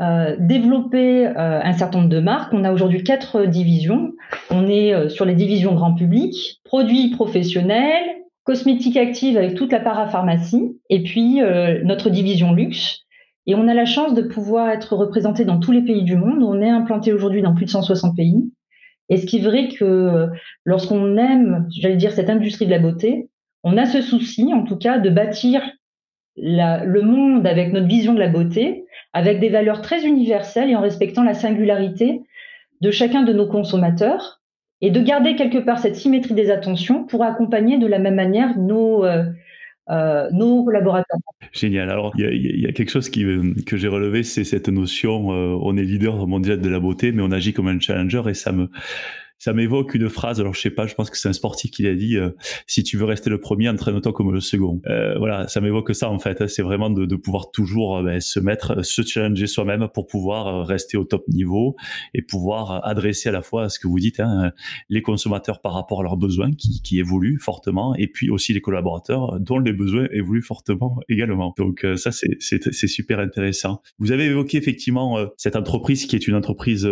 euh, 0.01 0.35
développé 0.39 1.25
un 1.25 1.73
certain 1.73 1.99
nombre 1.99 2.09
de 2.09 2.19
marques. 2.19 2.53
On 2.53 2.63
a 2.63 2.71
aujourd'hui 2.71 3.03
quatre 3.03 3.45
divisions. 3.45 4.13
On 4.51 4.67
est 4.67 5.09
sur 5.09 5.25
les 5.25 5.35
divisions 5.35 5.73
grand 5.73 5.93
public, 5.93 6.61
produits 6.63 7.09
professionnels, 7.09 8.03
cosmétiques 8.43 8.97
actives 8.97 9.37
avec 9.37 9.55
toute 9.55 9.71
la 9.71 9.79
parapharmacie, 9.79 10.79
et 10.89 11.03
puis 11.03 11.39
notre 11.83 12.09
division 12.09 12.53
luxe. 12.53 13.05
Et 13.47 13.55
on 13.55 13.67
a 13.67 13.73
la 13.73 13.85
chance 13.85 14.13
de 14.13 14.21
pouvoir 14.21 14.69
être 14.69 14.95
représenté 14.95 15.45
dans 15.45 15.59
tous 15.59 15.71
les 15.71 15.83
pays 15.83 16.03
du 16.03 16.15
monde. 16.15 16.41
On 16.41 16.61
est 16.61 16.69
implanté 16.69 17.13
aujourd'hui 17.13 17.41
dans 17.41 17.53
plus 17.53 17.65
de 17.65 17.69
160 17.69 18.15
pays. 18.15 18.51
Et 19.09 19.17
ce 19.17 19.25
qui 19.25 19.37
est 19.37 19.41
vrai 19.41 19.67
que 19.67 19.85
euh, 19.85 20.27
lorsqu'on 20.63 21.17
aime, 21.17 21.67
j'allais 21.69 21.95
dire, 21.95 22.11
cette 22.11 22.29
industrie 22.29 22.65
de 22.65 22.71
la 22.71 22.79
beauté, 22.79 23.29
on 23.63 23.77
a 23.77 23.85
ce 23.85 24.01
souci, 24.01 24.51
en 24.53 24.63
tout 24.63 24.77
cas, 24.77 24.97
de 24.97 25.09
bâtir 25.09 25.61
le 26.37 27.01
monde 27.01 27.47
avec 27.47 27.71
notre 27.71 27.87
vision 27.87 28.13
de 28.13 28.19
la 28.19 28.27
beauté, 28.27 28.85
avec 29.13 29.39
des 29.39 29.49
valeurs 29.49 29.81
très 29.81 30.05
universelles 30.05 30.69
et 30.69 30.75
en 30.75 30.81
respectant 30.81 31.23
la 31.23 31.33
singularité 31.33 32.21
de 32.81 32.91
chacun 32.91 33.23
de 33.23 33.33
nos 33.33 33.47
consommateurs, 33.47 34.41
et 34.81 34.91
de 34.91 35.01
garder 35.01 35.35
quelque 35.35 35.57
part 35.57 35.79
cette 35.79 35.95
symétrie 35.95 36.33
des 36.33 36.51
attentions 36.51 37.05
pour 37.05 37.23
accompagner 37.23 37.77
de 37.77 37.87
la 37.87 37.99
même 37.99 38.15
manière 38.15 38.57
nos, 38.57 39.05
euh, 39.05 39.23
euh, 39.89 40.29
nos 40.31 40.63
collaborateurs. 40.63 41.17
Génial. 41.53 41.89
Alors, 41.89 42.13
il 42.17 42.61
y, 42.61 42.67
a, 42.67 42.71
quelque 42.71 42.91
chose 42.91 43.09
qui, 43.09 43.25
que 43.65 43.77
j'ai 43.77 43.87
relevé, 43.87 44.23
c'est 44.23 44.43
cette 44.43 44.69
notion, 44.69 45.31
euh, 45.31 45.57
on 45.61 45.77
est 45.77 45.83
leader 45.83 46.27
mondial 46.27 46.59
de 46.59 46.69
la 46.69 46.79
beauté, 46.79 47.11
mais 47.11 47.23
on 47.23 47.31
agit 47.31 47.53
comme 47.53 47.67
un 47.67 47.79
challenger 47.79 48.21
et 48.27 48.33
ça 48.33 48.51
me, 48.51 48.69
ça 49.37 49.53
m'évoque 49.53 49.93
une 49.93 50.09
phrase. 50.09 50.39
Alors 50.39 50.53
je 50.53 50.61
sais 50.61 50.69
pas, 50.69 50.87
je 50.87 50.95
pense 50.95 51.09
que 51.09 51.17
c'est 51.17 51.29
un 51.29 51.33
sportif 51.33 51.71
qui 51.71 51.83
l'a 51.83 51.95
dit. 51.95 52.17
Euh, 52.17 52.31
si 52.67 52.83
tu 52.83 52.97
veux 52.97 53.05
rester 53.05 53.29
le 53.29 53.39
premier, 53.39 53.69
entraîne-toi 53.69 54.13
comme 54.13 54.31
le 54.31 54.39
second. 54.39 54.81
Euh, 54.87 55.17
voilà, 55.17 55.47
ça 55.47 55.61
m'évoque 55.61 55.93
ça 55.93 56.09
en 56.09 56.19
fait. 56.19 56.41
Hein. 56.41 56.47
C'est 56.47 56.61
vraiment 56.61 56.89
de, 56.89 57.05
de, 57.05 57.15
pouvoir 57.15 57.51
toujours 57.51 57.97
euh, 57.97 58.03
ben, 58.03 58.21
se 58.21 58.39
mettre, 58.39 58.83
se 58.85 59.01
challenger 59.01 59.47
soi-même 59.47 59.87
pour 59.93 60.07
pouvoir 60.07 60.65
rester 60.65 60.97
au 60.97 61.03
top 61.03 61.27
niveau 61.27 61.75
et 62.13 62.21
pouvoir 62.21 62.85
adresser 62.85 63.29
à 63.29 63.31
la 63.31 63.41
fois 63.41 63.69
ce 63.69 63.79
que 63.79 63.87
vous 63.87 63.99
dites, 63.99 64.19
hein, 64.19 64.51
les 64.89 65.01
consommateurs 65.01 65.61
par 65.61 65.73
rapport 65.73 65.99
à 65.99 66.03
leurs 66.03 66.17
besoins 66.17 66.51
qui, 66.51 66.81
qui, 66.81 66.99
évoluent 66.99 67.39
fortement, 67.39 67.93
et 67.95 68.07
puis 68.07 68.29
aussi 68.29 68.53
les 68.53 68.61
collaborateurs 68.61 69.39
dont 69.39 69.59
les 69.59 69.73
besoins 69.73 70.07
évoluent 70.11 70.41
fortement 70.41 70.99
également. 71.09 71.53
Donc 71.57 71.85
ça 71.97 72.11
c'est 72.11 72.87
super 72.87 73.19
intéressant. 73.19 73.81
Vous 73.99 74.11
avez 74.11 74.25
évoqué 74.25 74.57
effectivement 74.57 75.17
cette 75.37 75.55
entreprise 75.55 76.05
qui 76.05 76.15
est 76.15 76.27
une 76.27 76.35
entreprise 76.35 76.87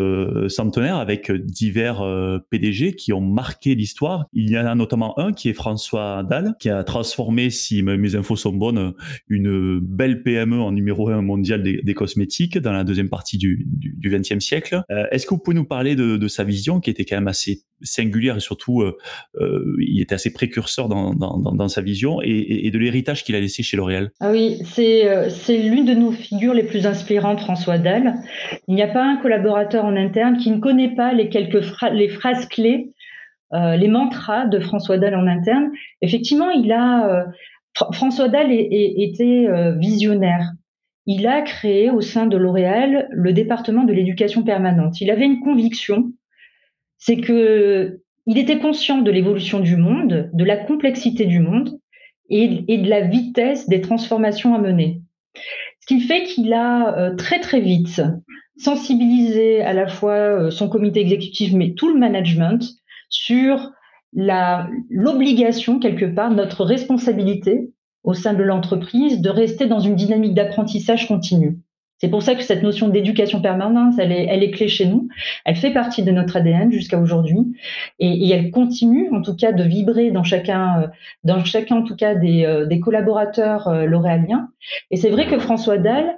centenaire 0.50 0.98
avec 0.98 1.32
divers 1.32 2.04
PDG 2.50 2.96
qui 2.96 3.14
ont 3.14 3.22
marqué 3.22 3.76
l'histoire. 3.76 4.26
Il 4.34 4.50
y 4.50 4.58
en 4.58 4.66
a 4.66 4.76
notamment 4.76 5.18
un 5.20 5.34
qui 5.34 5.50
est 5.50 5.54
François 5.54 6.24
Dalle, 6.24 6.56
qui 6.60 6.70
a 6.70 6.84
transformé, 6.84 7.50
si 7.50 7.84
mes 7.84 8.16
infos 8.16 8.36
sont 8.36 8.54
bonnes, 8.54 8.94
une 9.28 9.80
belle 9.80 10.24
PME 10.24 10.60
en 10.60 10.72
numéro 10.72 11.10
un 11.10 11.22
mondial 11.22 11.64
des, 11.64 11.94
cosmétiques 11.94 12.58
dans 12.58 12.72
la 12.72 12.84
deuxième 12.84 13.10
partie 13.10 13.38
du, 13.38 13.66
du, 13.68 14.10
20e 14.10 14.40
siècle. 14.40 14.82
Euh, 14.92 15.06
est-ce 15.12 15.26
que 15.26 15.34
vous 15.34 15.40
pouvez 15.40 15.56
nous 15.56 15.66
parler 15.66 15.96
de, 15.96 16.28
sa 16.28 16.44
vision 16.44 16.80
qui 16.80 16.90
était 16.90 17.06
quand 17.06 17.18
même 17.18 17.28
assez 17.28 17.62
singulière 17.82 18.38
et 18.38 18.40
surtout, 18.40 18.82
euh, 18.82 18.98
euh, 19.42 19.76
il 19.80 20.02
était 20.02 20.16
assez 20.16 20.32
précurseur 20.32 20.88
dans, 20.88 21.68
sa 21.68 21.82
vision 21.82 22.20
et, 22.24 22.70
de 22.72 22.78
l'héritage 22.78 23.24
qu'il 23.24 23.36
a 23.36 23.40
laissé 23.40 23.62
chez 23.62 23.78
L'Oréal? 23.78 24.12
Ah 24.20 24.32
oui, 24.32 24.58
c'est, 24.66 25.28
l'une 25.50 25.86
de 25.86 25.94
nos 25.94 26.12
figures 26.12 26.54
les 26.54 26.64
plus 26.64 26.86
inspirantes, 26.86 27.42
François 27.42 27.78
Dalle. 27.78 28.16
Il 28.68 28.76
n'y 28.76 28.82
a 28.82 28.88
pas 28.88 29.04
un 29.04 29.18
collaborateur 29.18 29.86
en 29.86 29.96
interne 29.96 30.38
qui 30.38 30.50
ne 30.52 30.60
connaît 30.60 30.96
pas 30.96 31.14
les 31.14 31.30
quelques 31.30 31.64
les 31.94 32.10
phrases 32.10 32.23
phrases 32.24 32.48
clés, 32.48 32.94
euh, 33.54 33.76
les 33.76 33.90
mantras 33.90 34.46
de 34.46 34.60
François 34.60 34.98
Dalle 34.98 35.16
en 35.16 35.28
interne. 35.28 35.72
Effectivement, 36.02 36.50
il 36.50 36.72
a 36.72 37.08
euh, 37.10 37.24
François 37.92 38.30
Dalle 38.30 38.52
était 38.52 39.48
euh, 39.48 39.74
visionnaire. 39.74 40.52
Il 41.06 41.28
a 41.28 41.42
créé 41.42 41.92
au 41.92 42.00
sein 42.00 42.26
de 42.28 42.38
L'Oréal 42.38 43.10
le 43.12 43.34
département 43.34 43.84
de 43.84 43.92
l'éducation 43.92 44.44
permanente. 44.44 45.02
Il 45.02 45.12
avait 45.12 45.26
une 45.26 45.42
conviction, 45.42 46.14
c'est 46.98 47.18
que 47.18 48.00
il 48.26 48.38
était 48.38 48.60
conscient 48.60 49.02
de 49.02 49.12
l'évolution 49.12 49.60
du 49.60 49.76
monde, 49.76 50.30
de 50.32 50.44
la 50.46 50.56
complexité 50.56 51.26
du 51.26 51.40
monde 51.40 51.78
et, 52.30 52.64
et, 52.70 52.78
de 52.78 52.90
la 52.90 53.02
vitesse 53.02 53.68
des 53.68 53.82
transformations 53.82 54.56
à 54.56 54.60
mener. 54.60 55.02
Ce 55.82 55.88
qui 55.88 56.00
fait 56.00 56.24
qu'il 56.24 56.54
a 56.54 57.12
très 57.18 57.42
très 57.42 57.60
vite 57.60 58.02
sensibiliser 58.58 59.62
à 59.62 59.74
la 59.74 59.88
fois 59.88 60.14
euh, 60.14 60.52
son 60.52 60.70
comité 60.70 61.02
exécutif, 61.02 61.54
mais 61.54 61.74
tout 61.74 61.92
le 61.92 62.00
management 62.00 62.64
sur 63.10 63.72
l'obligation, 64.16 65.80
quelque 65.80 66.06
part, 66.06 66.30
notre 66.30 66.64
responsabilité 66.64 67.72
au 68.04 68.14
sein 68.14 68.34
de 68.34 68.44
l'entreprise 68.44 69.22
de 69.22 69.30
rester 69.30 69.66
dans 69.66 69.80
une 69.80 69.96
dynamique 69.96 70.36
d'apprentissage 70.36 71.08
continu. 71.08 71.58
C'est 71.98 72.10
pour 72.10 72.22
ça 72.22 72.36
que 72.36 72.44
cette 72.44 72.64
notion 72.64 72.90
d'éducation 72.90 73.42
permanente, 73.42 73.94
elle 73.98 74.12
est, 74.12 74.26
elle 74.26 74.44
est 74.44 74.52
clé 74.52 74.68
chez 74.68 74.86
nous. 74.86 75.08
Elle 75.46 75.56
fait 75.56 75.72
partie 75.72 76.04
de 76.04 76.12
notre 76.12 76.36
ADN 76.36 76.70
jusqu'à 76.70 77.00
aujourd'hui 77.00 77.56
et, 77.98 78.30
elle 78.30 78.52
continue, 78.52 79.10
en 79.14 79.22
tout 79.22 79.36
cas, 79.38 79.54
de 79.54 79.64
vibrer 79.64 80.12
dans 80.12 80.24
chacun, 80.24 80.82
euh, 80.82 80.88
dans 81.24 81.46
chacun 81.46 81.78
en 81.78 81.84
tout 81.84 81.96
cas 81.96 82.14
des, 82.14 82.44
euh, 82.46 82.66
des 82.66 82.82
collaborateurs 82.82 83.86
l'oréaliens. 83.86 84.50
Et 84.92 84.98
c'est 84.98 85.10
vrai 85.10 85.28
que 85.28 85.40
François 85.40 85.78
Dalle 85.78 86.18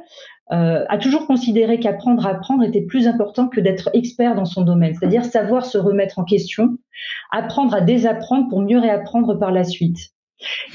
euh, 0.52 0.86
a 0.88 0.98
toujours 0.98 1.26
considéré 1.26 1.80
qu'apprendre 1.80 2.26
à 2.26 2.32
apprendre 2.32 2.64
était 2.64 2.82
plus 2.82 3.08
important 3.08 3.48
que 3.48 3.60
d'être 3.60 3.90
expert 3.94 4.36
dans 4.36 4.46
son 4.46 4.62
domaine, 4.62 4.94
c'est-à-dire 4.94 5.26
savoir 5.26 5.66
se 5.66 5.78
remettre 5.78 6.20
en 6.20 6.24
question, 6.24 6.78
apprendre 7.32 7.74
à 7.74 7.82
désapprendre 7.82 8.48
pour 8.50 8.62
mieux 8.62 8.80
réapprendre 8.80 9.40
par 9.40 9.52
la 9.52 9.64
suite. 9.64 10.12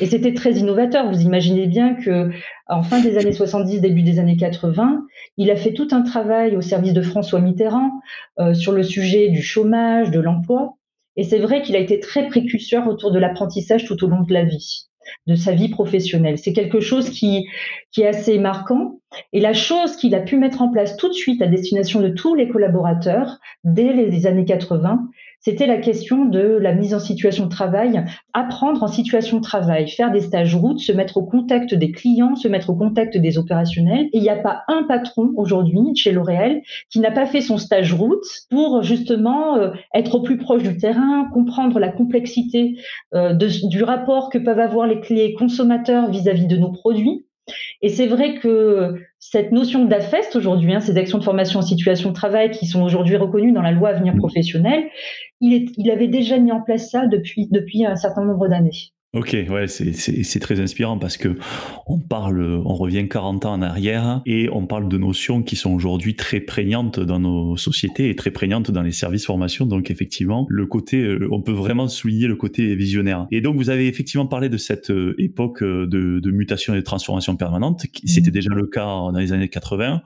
Et 0.00 0.06
c'était 0.06 0.34
très 0.34 0.54
innovateur. 0.54 1.10
Vous 1.10 1.20
imaginez 1.20 1.66
bien 1.66 1.94
que 1.94 2.30
en 2.66 2.82
fin 2.82 3.00
des 3.00 3.18
années 3.18 3.32
70, 3.32 3.80
début 3.80 4.02
des 4.02 4.18
années 4.18 4.36
80, 4.36 5.04
il 5.36 5.50
a 5.50 5.56
fait 5.56 5.72
tout 5.72 5.88
un 5.92 6.02
travail 6.02 6.56
au 6.56 6.62
service 6.62 6.92
de 6.92 7.02
François 7.02 7.40
Mitterrand 7.40 7.90
euh, 8.38 8.54
sur 8.54 8.72
le 8.72 8.82
sujet 8.82 9.28
du 9.28 9.42
chômage, 9.42 10.10
de 10.10 10.20
l'emploi. 10.20 10.76
Et 11.16 11.24
c'est 11.24 11.38
vrai 11.38 11.62
qu'il 11.62 11.76
a 11.76 11.80
été 11.80 12.00
très 12.00 12.26
précurseur 12.28 12.88
autour 12.88 13.10
de 13.10 13.18
l'apprentissage 13.18 13.84
tout 13.84 14.02
au 14.04 14.08
long 14.08 14.22
de 14.22 14.32
la 14.32 14.44
vie, 14.44 14.88
de 15.26 15.34
sa 15.34 15.52
vie 15.52 15.68
professionnelle. 15.68 16.38
C'est 16.38 16.52
quelque 16.52 16.80
chose 16.80 17.10
qui, 17.10 17.46
qui 17.92 18.02
est 18.02 18.06
assez 18.06 18.38
marquant. 18.38 19.00
Et 19.32 19.40
la 19.40 19.52
chose 19.52 19.96
qu'il 19.96 20.14
a 20.14 20.20
pu 20.20 20.36
mettre 20.36 20.62
en 20.62 20.70
place 20.70 20.96
tout 20.96 21.08
de 21.08 21.14
suite 21.14 21.42
à 21.42 21.46
destination 21.46 22.00
de 22.00 22.08
tous 22.08 22.34
les 22.34 22.48
collaborateurs 22.48 23.38
dès 23.64 23.92
les 23.92 24.26
années 24.26 24.44
80, 24.44 25.08
c'était 25.40 25.66
la 25.66 25.78
question 25.78 26.26
de 26.26 26.40
la 26.40 26.74
mise 26.74 26.94
en 26.94 26.98
situation 26.98 27.46
de 27.46 27.50
travail, 27.50 28.04
apprendre 28.34 28.82
en 28.82 28.88
situation 28.88 29.38
de 29.38 29.42
travail, 29.42 29.88
faire 29.88 30.12
des 30.12 30.20
stages 30.20 30.54
routes, 30.54 30.80
se 30.80 30.92
mettre 30.92 31.16
au 31.16 31.24
contact 31.24 31.74
des 31.74 31.92
clients, 31.92 32.36
se 32.36 32.46
mettre 32.46 32.68
au 32.68 32.74
contact 32.74 33.16
des 33.16 33.38
opérationnels. 33.38 34.06
Et 34.12 34.18
il 34.18 34.22
n'y 34.22 34.28
a 34.28 34.36
pas 34.36 34.62
un 34.68 34.82
patron 34.82 35.32
aujourd'hui 35.36 35.80
chez 35.96 36.12
L'Oréal 36.12 36.60
qui 36.90 37.00
n'a 37.00 37.10
pas 37.10 37.24
fait 37.24 37.40
son 37.40 37.56
stage 37.56 37.94
route 37.94 38.24
pour 38.50 38.82
justement 38.82 39.56
euh, 39.56 39.70
être 39.94 40.16
au 40.16 40.22
plus 40.22 40.36
proche 40.36 40.62
du 40.62 40.76
terrain, 40.76 41.28
comprendre 41.32 41.78
la 41.78 41.88
complexité 41.88 42.76
euh, 43.14 43.32
du 43.32 43.82
rapport 43.82 44.28
que 44.28 44.38
peuvent 44.38 44.60
avoir 44.60 44.86
les 44.86 45.00
clés 45.00 45.34
consommateurs 45.34 46.10
vis-à-vis 46.10 46.46
de 46.46 46.56
nos 46.56 46.70
produits. 46.70 47.24
Et 47.82 47.88
c'est 47.88 48.06
vrai 48.06 48.36
que 48.36 48.94
cette 49.18 49.52
notion 49.52 49.84
d'AFEST 49.84 50.36
aujourd'hui, 50.36 50.74
hein, 50.74 50.80
ces 50.80 50.96
actions 50.96 51.18
de 51.18 51.24
formation 51.24 51.60
en 51.60 51.62
situation 51.62 52.10
de 52.10 52.14
travail 52.14 52.50
qui 52.50 52.66
sont 52.66 52.82
aujourd'hui 52.82 53.16
reconnues 53.16 53.52
dans 53.52 53.62
la 53.62 53.72
loi 53.72 53.90
Avenir 53.90 54.14
professionnel, 54.16 54.84
il, 55.40 55.90
avait 55.90 56.08
déjà 56.08 56.38
mis 56.38 56.52
en 56.52 56.60
place 56.60 56.90
ça 56.90 57.06
depuis, 57.06 57.48
depuis 57.50 57.84
un 57.84 57.96
certain 57.96 58.24
nombre 58.24 58.48
d'années. 58.48 58.92
Ok, 59.12 59.36
ouais, 59.50 59.66
c'est 59.66 60.38
très 60.38 60.60
inspirant 60.60 60.96
parce 60.96 61.16
que 61.16 61.36
on 61.88 61.98
parle, 61.98 62.62
on 62.64 62.74
revient 62.74 63.08
40 63.08 63.44
ans 63.44 63.54
en 63.54 63.62
arrière 63.62 64.22
et 64.24 64.48
on 64.52 64.68
parle 64.68 64.88
de 64.88 64.98
notions 64.98 65.42
qui 65.42 65.56
sont 65.56 65.72
aujourd'hui 65.72 66.14
très 66.14 66.38
prégnantes 66.38 67.00
dans 67.00 67.18
nos 67.18 67.56
sociétés 67.56 68.08
et 68.08 68.14
très 68.14 68.30
prégnantes 68.30 68.70
dans 68.70 68.82
les 68.82 68.92
services 68.92 69.26
formation. 69.26 69.66
Donc 69.66 69.90
effectivement, 69.90 70.46
le 70.48 70.64
côté, 70.66 71.02
euh, 71.02 71.26
on 71.32 71.42
peut 71.42 71.50
vraiment 71.50 71.88
souligner 71.88 72.28
le 72.28 72.36
côté 72.36 72.76
visionnaire. 72.76 73.26
Et 73.32 73.40
donc 73.40 73.56
vous 73.56 73.68
avez 73.68 73.88
effectivement 73.88 74.26
parlé 74.26 74.48
de 74.48 74.56
cette 74.56 74.92
euh, 74.92 75.16
époque 75.18 75.64
euh, 75.64 75.88
de, 75.88 76.20
de 76.20 76.30
mutation 76.30 76.74
et 76.74 76.76
de 76.76 76.82
transformation 76.82 77.34
permanente. 77.34 77.82
C'était 78.04 78.30
mmh. 78.30 78.32
déjà 78.32 78.50
le 78.54 78.68
cas 78.68 78.84
dans 78.84 79.18
les 79.18 79.32
années 79.32 79.48
80. 79.48 80.02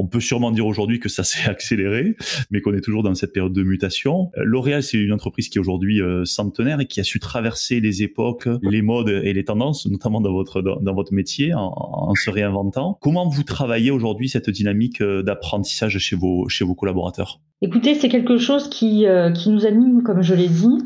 On 0.00 0.06
peut 0.06 0.20
sûrement 0.20 0.52
dire 0.52 0.64
aujourd'hui 0.64 1.00
que 1.00 1.08
ça 1.08 1.24
s'est 1.24 1.48
accéléré, 1.50 2.16
mais 2.50 2.60
qu'on 2.60 2.72
est 2.72 2.80
toujours 2.80 3.02
dans 3.02 3.14
cette 3.14 3.32
période 3.32 3.52
de 3.52 3.62
mutation. 3.62 4.30
Euh, 4.38 4.42
L'Oréal, 4.44 4.82
c'est 4.82 4.96
une 4.96 5.12
entreprise 5.12 5.48
qui 5.48 5.58
est 5.58 5.60
aujourd'hui 5.60 6.00
euh, 6.00 6.24
centenaire 6.24 6.80
et 6.80 6.86
qui 6.86 7.00
a 7.00 7.04
su 7.04 7.18
traverser 7.18 7.80
les 7.80 8.02
époques, 8.02 8.48
les 8.62 8.80
modes 8.80 9.08
et 9.08 9.32
les 9.32 9.44
tendances, 9.44 9.86
notamment 9.86 10.20
dans 10.20 10.32
votre 10.32 10.62
dans, 10.62 10.94
votre 10.94 11.12
métier, 11.12 11.52
en, 11.54 12.14
se 12.14 12.30
réinventant. 12.30 12.96
Comment 13.00 13.28
vous 13.28 13.42
travaillez 13.42 13.90
aujourd'hui 13.90 14.28
cette 14.28 14.50
dynamique 14.50 15.00
euh, 15.00 15.22
d'apprentissage 15.22 15.98
chez 15.98 16.16
vos 16.16 16.48
chez 16.48 16.64
vos 16.64 16.74
collaborateurs? 16.74 17.40
Écoutez, 17.60 17.96
c'est 17.96 18.08
quelque 18.08 18.38
chose 18.38 18.70
qui, 18.70 19.04
qui 19.34 19.50
nous 19.50 19.66
anime, 19.66 20.04
comme 20.04 20.22
je 20.22 20.32
l'ai 20.32 20.46
dit. 20.46 20.78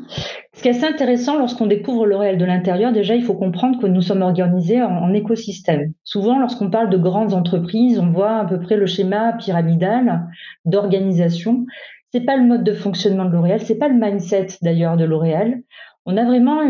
Ce 0.54 0.62
qui 0.62 0.68
est 0.68 0.73
assez 0.73 0.85
intéressant 0.85 1.38
lorsqu'on 1.38 1.66
découvre 1.66 2.04
le 2.04 2.16
réel 2.16 2.37
de 2.37 2.44
l'intérieur, 2.44 2.92
déjà, 2.92 3.14
il 3.14 3.25
faut 3.25 3.35
comprendre 3.35 3.80
que 3.80 3.87
nous 3.87 4.02
sommes 4.02 4.21
organisés 4.21 4.82
en, 4.82 5.12
écosystème. 5.14 5.92
Souvent, 6.04 6.38
lorsqu'on 6.38 6.71
parle 6.71 6.90
de 6.90 6.99
grandes 6.99 7.32
entreprises, 7.32 7.99
on 7.99 8.11
voit 8.11 8.37
à 8.37 8.44
peu 8.44 8.61
près 8.61 8.76
le 8.76 8.87
schéma 8.87 9.32
pyramidal 9.32 10.26
d'organisation. 10.66 11.64
C'est 12.12 12.21
pas 12.26 12.37
le 12.37 12.44
mode 12.44 12.64
de 12.64 12.75
fonctionnement 12.75 13.25
de 13.25 13.32
L'Oréal, 13.32 13.62
c'est 13.62 13.78
pas 13.78 13.88
le 13.88 13.99
mindset 13.99 14.49
d'ailleurs 14.61 14.99
de 14.99 15.04
L'Oréal. 15.04 15.62
On 16.04 16.18
a 16.18 16.25
vraiment 16.25 16.61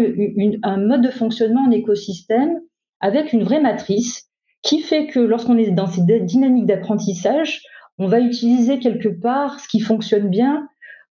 un 0.63 0.77
mode 0.77 1.03
de 1.03 1.11
fonctionnement 1.11 1.63
en 1.67 1.71
écosystème 1.73 2.61
avec 3.01 3.33
une 3.33 3.43
vraie 3.43 3.61
matrice 3.61 4.29
qui 4.63 4.81
fait 4.81 5.07
que 5.07 5.19
lorsqu'on 5.19 5.59
est 5.59 5.71
dans 5.73 5.89
cette 5.89 6.07
dynamique 6.25 6.67
d'apprentissage, 6.67 7.63
on 7.99 8.07
va 8.07 8.21
utiliser 8.21 8.79
quelque 8.79 9.09
part 9.09 9.59
ce 9.59 9.67
qui 9.69 9.81
fonctionne 9.81 10.29
bien 10.29 10.69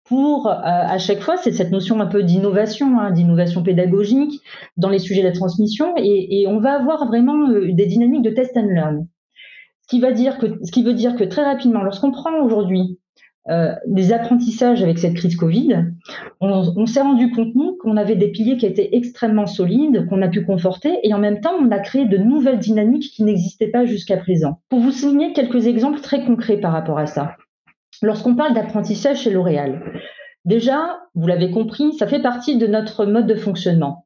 pour, 0.10 0.48
euh, 0.48 0.54
à 0.56 0.98
chaque 0.98 1.22
fois, 1.22 1.38
c'est 1.38 1.52
cette 1.52 1.70
notion 1.70 2.02
un 2.02 2.08
peu 2.08 2.24
d'innovation, 2.24 3.00
hein, 3.00 3.12
d'innovation 3.12 3.62
pédagogique 3.62 4.42
dans 4.76 4.90
les 4.90 4.98
sujets 4.98 5.22
de 5.22 5.28
la 5.28 5.34
transmission, 5.34 5.94
et, 5.98 6.46
on 6.48 6.60
va 6.60 6.74
avoir 6.74 7.06
vraiment 7.06 7.48
euh, 7.48 7.72
des 7.72 7.86
dynamiques 7.86 8.24
de 8.24 8.32
test 8.32 8.58
and 8.58 8.70
learn. 8.74 9.08
Ce 9.84 9.88
qui, 9.88 10.02
va 10.02 10.12
dire 10.12 10.40
que, 10.40 10.48
ce 10.64 10.72
qui 10.72 10.84
veut 10.84 10.96
dire 10.96 11.16
que 11.16 11.24
très 11.24 11.44
rapidement, 11.44 11.84
lorsqu'on 11.84 12.12
prend 12.12 12.42
aujourd'hui 12.42 12.98
euh, 13.50 13.76
des 13.86 14.12
apprentissages 14.12 14.82
avec 14.82 14.98
cette 14.98 15.14
crise 15.14 15.36
Covid, 15.36 15.86
on, 16.42 16.74
on 16.76 16.86
s'est 16.88 17.02
rendu 17.02 17.32
compte, 17.32 17.54
nous, 17.54 17.78
qu'on 17.80 17.96
avait 17.96 18.16
des 18.16 18.30
piliers 18.30 18.58
qui 18.58 18.66
étaient 18.66 18.90
extrêmement 18.94 19.46
solides, 19.46 20.08
qu'on 20.10 20.24
a 20.24 20.28
pu 20.28 20.44
conforter, 20.44 20.98
et 21.04 21.14
en 21.14 21.20
même 21.20 21.40
temps, 21.40 21.54
on 21.62 21.70
a 21.70 21.78
créé 21.78 22.06
de 22.06 22.18
nouvelles 22.18 22.60
dynamiques 22.60 23.12
qui 23.16 23.24
n'existaient 23.24 23.70
pas 23.70 23.86
jusqu'à 23.86 24.18
présent. 24.18 24.60
Pour 24.70 24.80
vous 24.80 24.92
souligner 24.92 25.34
quelques 25.34 25.68
exemples 25.68 26.02
très 26.02 26.26
concrets 26.26 26.60
par 26.60 26.72
rapport 26.72 26.98
à 26.98 27.06
ça. 27.06 27.36
Lorsqu'on 28.02 28.36
parle 28.36 28.54
d'apprentissage 28.54 29.22
chez 29.24 29.32
L'Oréal, 29.32 29.82
déjà, 30.46 31.02
vous 31.16 31.28
l'avez 31.28 31.52
compris, 31.52 31.94
ça 31.94 32.08
fait 32.08 32.22
partie 32.22 32.58
de 32.58 32.68
notre 32.68 33.06
mode 33.06 33.28
de 33.28 33.36
fonctionnement. 33.36 34.06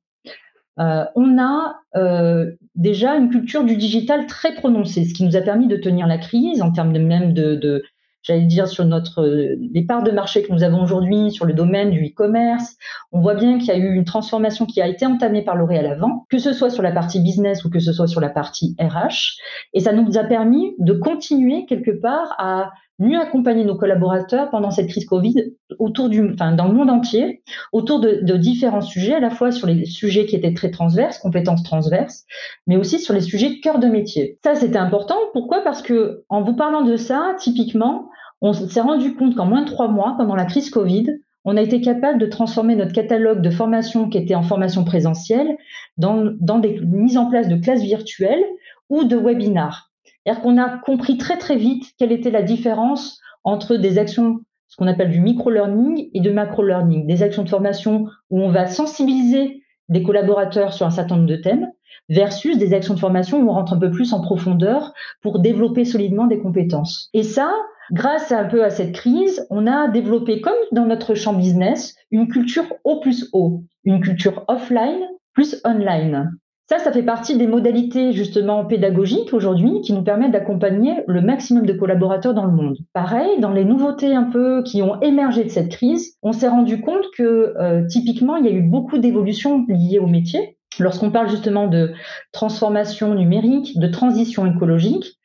Euh, 0.79 1.05
on 1.15 1.37
a 1.37 1.75
euh, 1.95 2.51
déjà 2.75 3.15
une 3.15 3.29
culture 3.29 3.63
du 3.63 3.75
digital 3.77 4.25
très 4.25 4.55
prononcée, 4.55 5.05
ce 5.05 5.13
qui 5.13 5.23
nous 5.23 5.35
a 5.35 5.41
permis 5.41 5.67
de 5.67 5.77
tenir 5.77 6.07
la 6.07 6.17
crise 6.17 6.61
en 6.61 6.71
termes 6.71 6.93
de 6.93 6.99
même 6.99 7.33
de, 7.33 7.83
j'allais 8.23 8.45
dire 8.45 8.67
sur 8.67 8.83
notre 8.85 9.23
les 9.23 9.85
parts 9.85 10.01
de 10.01 10.09
marché 10.09 10.41
que 10.41 10.51
nous 10.51 10.63
avons 10.63 10.81
aujourd'hui 10.81 11.29
sur 11.29 11.45
le 11.45 11.53
domaine 11.53 11.91
du 11.91 12.07
e-commerce. 12.07 12.75
On 13.11 13.21
voit 13.21 13.35
bien 13.35 13.59
qu'il 13.59 13.67
y 13.67 13.71
a 13.71 13.77
eu 13.77 13.93
une 13.93 14.05
transformation 14.05 14.65
qui 14.65 14.81
a 14.81 14.87
été 14.87 15.05
entamée 15.05 15.43
par 15.43 15.55
L'Oréal 15.55 15.85
avant, 15.85 16.25
que 16.29 16.39
ce 16.39 16.53
soit 16.53 16.71
sur 16.71 16.81
la 16.81 16.91
partie 16.91 17.19
business 17.19 17.63
ou 17.65 17.69
que 17.69 17.79
ce 17.79 17.93
soit 17.93 18.07
sur 18.07 18.21
la 18.21 18.29
partie 18.29 18.75
RH, 18.79 19.37
et 19.73 19.81
ça 19.81 19.93
nous 19.93 20.17
a 20.17 20.23
permis 20.23 20.73
de 20.79 20.93
continuer 20.93 21.65
quelque 21.67 21.91
part 21.91 22.33
à 22.39 22.71
mieux 23.03 23.19
accompagner 23.19 23.65
nos 23.65 23.75
collaborateurs 23.75 24.49
pendant 24.49 24.71
cette 24.71 24.87
crise 24.87 25.05
Covid 25.05 25.53
autour 25.79 26.09
du, 26.09 26.35
dans 26.35 26.67
le 26.67 26.73
monde 26.73 26.89
entier, 26.89 27.43
autour 27.71 27.99
de, 27.99 28.19
de, 28.23 28.37
différents 28.37 28.81
sujets, 28.81 29.15
à 29.15 29.19
la 29.19 29.29
fois 29.29 29.51
sur 29.51 29.67
les 29.67 29.85
sujets 29.85 30.25
qui 30.25 30.35
étaient 30.35 30.53
très 30.53 30.71
transverses, 30.71 31.19
compétences 31.19 31.63
transverses, 31.63 32.25
mais 32.67 32.77
aussi 32.77 32.99
sur 32.99 33.13
les 33.13 33.21
sujets 33.21 33.59
cœur 33.59 33.79
de 33.79 33.87
métier. 33.87 34.39
Ça, 34.43 34.55
c'était 34.55 34.77
important. 34.77 35.17
Pourquoi? 35.33 35.61
Parce 35.63 35.81
que 35.81 36.23
en 36.29 36.41
vous 36.41 36.55
parlant 36.55 36.81
de 36.81 36.95
ça, 36.95 37.35
typiquement, 37.37 38.09
on 38.41 38.53
s'est 38.53 38.81
rendu 38.81 39.15
compte 39.15 39.35
qu'en 39.35 39.45
moins 39.45 39.61
de 39.61 39.69
trois 39.69 39.87
mois, 39.87 40.15
pendant 40.17 40.35
la 40.35 40.45
crise 40.45 40.69
Covid, 40.69 41.07
on 41.45 41.57
a 41.57 41.61
été 41.61 41.81
capable 41.81 42.19
de 42.19 42.25
transformer 42.25 42.75
notre 42.75 42.93
catalogue 42.93 43.41
de 43.41 43.49
formation 43.49 44.09
qui 44.09 44.17
était 44.17 44.35
en 44.35 44.43
formation 44.43 44.83
présentielle 44.85 45.57
dans, 45.97 46.31
dans 46.39 46.59
des 46.59 46.79
mises 46.81 47.17
en 47.17 47.29
place 47.29 47.49
de 47.49 47.55
classes 47.57 47.83
virtuelles 47.83 48.43
ou 48.89 49.03
de 49.03 49.17
webinars. 49.17 49.92
C'est-à-dire 50.25 50.41
qu'on 50.41 50.57
a 50.57 50.77
compris 50.79 51.17
très 51.17 51.37
très 51.37 51.55
vite 51.55 51.93
quelle 51.97 52.11
était 52.11 52.31
la 52.31 52.43
différence 52.43 53.19
entre 53.43 53.75
des 53.75 53.97
actions, 53.97 54.39
ce 54.67 54.77
qu'on 54.77 54.87
appelle 54.87 55.11
du 55.11 55.19
micro-learning 55.19 56.09
et 56.13 56.21
de 56.21 56.31
macro-learning, 56.31 57.05
des 57.07 57.23
actions 57.23 57.43
de 57.43 57.49
formation 57.49 58.07
où 58.29 58.41
on 58.41 58.49
va 58.49 58.67
sensibiliser 58.67 59.61
des 59.89 60.03
collaborateurs 60.03 60.73
sur 60.73 60.85
un 60.85 60.91
certain 60.91 61.17
nombre 61.17 61.27
de 61.27 61.35
thèmes, 61.35 61.69
versus 62.09 62.57
des 62.57 62.73
actions 62.73 62.93
de 62.93 62.99
formation 62.99 63.39
où 63.39 63.49
on 63.49 63.53
rentre 63.53 63.73
un 63.73 63.79
peu 63.79 63.91
plus 63.91 64.13
en 64.13 64.21
profondeur 64.21 64.93
pour 65.21 65.39
développer 65.39 65.85
solidement 65.85 66.27
des 66.27 66.39
compétences. 66.39 67.09
Et 67.13 67.23
ça, 67.23 67.53
grâce 67.91 68.31
un 68.31 68.45
peu 68.45 68.63
à 68.63 68.69
cette 68.69 68.93
crise, 68.93 69.45
on 69.49 69.67
a 69.67 69.87
développé, 69.89 70.41
comme 70.41 70.53
dans 70.71 70.85
notre 70.85 71.15
champ 71.15 71.33
business, 71.33 71.95
une 72.11 72.27
culture 72.27 72.65
O 72.83 72.99
plus 72.99 73.29
O, 73.33 73.63
une 73.83 74.01
culture 74.01 74.43
offline 74.47 74.99
plus 75.33 75.61
online. 75.65 76.31
Ça, 76.69 76.79
ça 76.79 76.93
fait 76.93 77.03
partie 77.03 77.37
des 77.37 77.45
modalités 77.45 78.13
justement 78.13 78.63
pédagogiques 78.63 79.33
aujourd'hui 79.33 79.81
qui 79.81 79.91
nous 79.91 80.01
permettent 80.01 80.31
d'accompagner 80.31 81.03
le 81.07 81.21
maximum 81.21 81.65
de 81.65 81.73
collaborateurs 81.73 82.33
dans 82.33 82.45
le 82.45 82.53
monde. 82.53 82.77
Pareil, 82.93 83.39
dans 83.41 83.51
les 83.51 83.65
nouveautés 83.65 84.15
un 84.15 84.23
peu 84.23 84.63
qui 84.63 84.81
ont 84.81 84.99
émergé 85.01 85.43
de 85.43 85.49
cette 85.49 85.69
crise, 85.69 86.17
on 86.21 86.31
s'est 86.31 86.47
rendu 86.47 86.79
compte 86.79 87.03
que 87.17 87.53
euh, 87.59 87.85
typiquement, 87.87 88.37
il 88.37 88.45
y 88.45 88.47
a 88.47 88.53
eu 88.53 88.61
beaucoup 88.61 88.97
d'évolutions 88.97 89.65
liées 89.67 89.99
au 89.99 90.07
métier. 90.07 90.57
Lorsqu'on 90.79 91.11
parle 91.11 91.29
justement 91.29 91.67
de 91.67 91.91
transformation 92.31 93.13
numérique, 93.13 93.77
de 93.77 93.87
transition 93.87 94.45
écologique, 94.45 95.19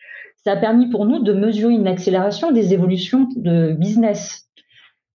ça 0.44 0.52
a 0.52 0.56
permis 0.56 0.88
pour 0.88 1.06
nous 1.06 1.22
de 1.22 1.32
mesurer 1.32 1.74
une 1.74 1.86
accélération 1.86 2.50
des 2.50 2.74
évolutions 2.74 3.28
de 3.36 3.72
business. 3.72 4.48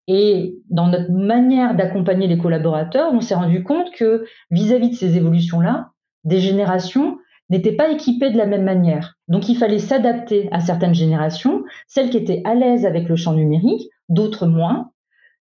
Et 0.07 0.55
dans 0.69 0.87
notre 0.87 1.11
manière 1.11 1.75
d'accompagner 1.75 2.27
les 2.27 2.37
collaborateurs, 2.37 3.13
on 3.13 3.21
s'est 3.21 3.35
rendu 3.35 3.63
compte 3.63 3.91
que 3.91 4.25
vis-à-vis 4.51 4.87
-vis 4.87 4.91
de 4.91 4.95
ces 4.95 5.17
évolutions-là, 5.17 5.92
des 6.23 6.39
générations 6.39 7.17
n'étaient 7.49 7.75
pas 7.75 7.89
équipées 7.89 8.31
de 8.31 8.37
la 8.37 8.45
même 8.45 8.63
manière. 8.63 9.15
Donc 9.27 9.49
il 9.49 9.57
fallait 9.57 9.79
s'adapter 9.79 10.49
à 10.51 10.59
certaines 10.59 10.95
générations, 10.95 11.63
celles 11.87 12.09
qui 12.09 12.17
étaient 12.17 12.41
à 12.45 12.55
l'aise 12.55 12.85
avec 12.85 13.09
le 13.09 13.15
champ 13.15 13.33
numérique, 13.33 13.89
d'autres 14.09 14.47
moins, 14.47 14.91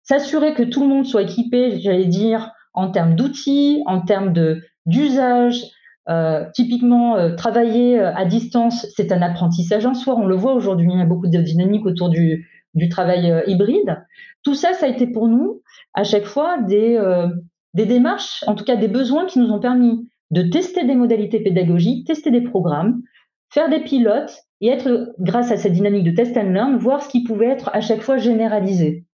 s'assurer 0.04 0.54
que 0.54 0.64
tout 0.64 0.82
le 0.82 0.88
monde 0.88 1.06
soit 1.06 1.22
équipé, 1.24 1.80
j'allais 1.80 2.06
dire, 2.06 2.52
en 2.74 2.90
termes 2.90 3.16
d'outils, 3.16 3.84
en 3.86 4.02
termes 4.02 4.34
d'usage. 4.86 5.64
Euh, 6.10 6.46
typiquement, 6.54 7.16
euh, 7.16 7.36
travailler 7.36 8.00
euh, 8.00 8.14
à 8.16 8.26
distance, 8.26 8.88
c'est 8.96 9.12
un 9.12 9.22
apprentissage 9.22 9.86
en 9.86 9.94
soi. 9.94 10.16
On 10.18 10.26
le 10.26 10.36
voit 10.36 10.54
aujourd'hui, 10.54 10.90
il 10.92 10.98
y 10.98 11.02
a 11.02 11.06
beaucoup 11.06 11.28
de 11.28 11.42
dynamiques 11.42 11.86
autour 11.86 12.10
du, 12.10 12.50
du 12.74 12.90
travail 12.90 13.44
hybride. 13.46 14.04
Tout 14.44 14.56
ça, 14.56 14.74
ça 14.74 14.88
a 14.88 14.90
été 14.90 15.06
pour 15.06 15.28
nous 15.28 15.62
à 15.94 16.04
chaque 16.04 16.26
fois 16.26 16.58
des, 16.62 17.00
des 17.76 17.86
démarches, 17.86 18.44
en 18.48 18.56
tout 18.56 18.64
cas 18.64 18.76
des 18.76 18.88
besoins 18.88 19.26
qui 19.28 19.38
nous 19.38 19.52
ont 19.52 19.60
permis 19.60 20.10
de 20.32 20.44
tester 20.44 20.86
des 20.86 20.96
modalités 20.96 21.42
pédagogiques, 21.42 22.08
tester 22.08 22.32
des 22.32 22.42
programmes, 22.42 23.02
faire 23.50 23.70
des 23.70 23.82
pilotes 23.82 24.36
et 24.62 24.68
être, 24.68 25.14
grâce 25.20 25.52
à 25.52 25.58
cette 25.58 25.74
dynamique 25.74 26.06
de 26.06 26.12
test 26.12 26.38
and 26.38 26.52
learn, 26.52 26.78
voir 26.78 27.02
ce 27.04 27.10
qui 27.10 27.24
pouvait 27.24 27.48
être 27.48 27.70
à 27.74 27.82
chaque 27.82 28.02
fois 28.02 28.18
généralisé. 28.18 29.06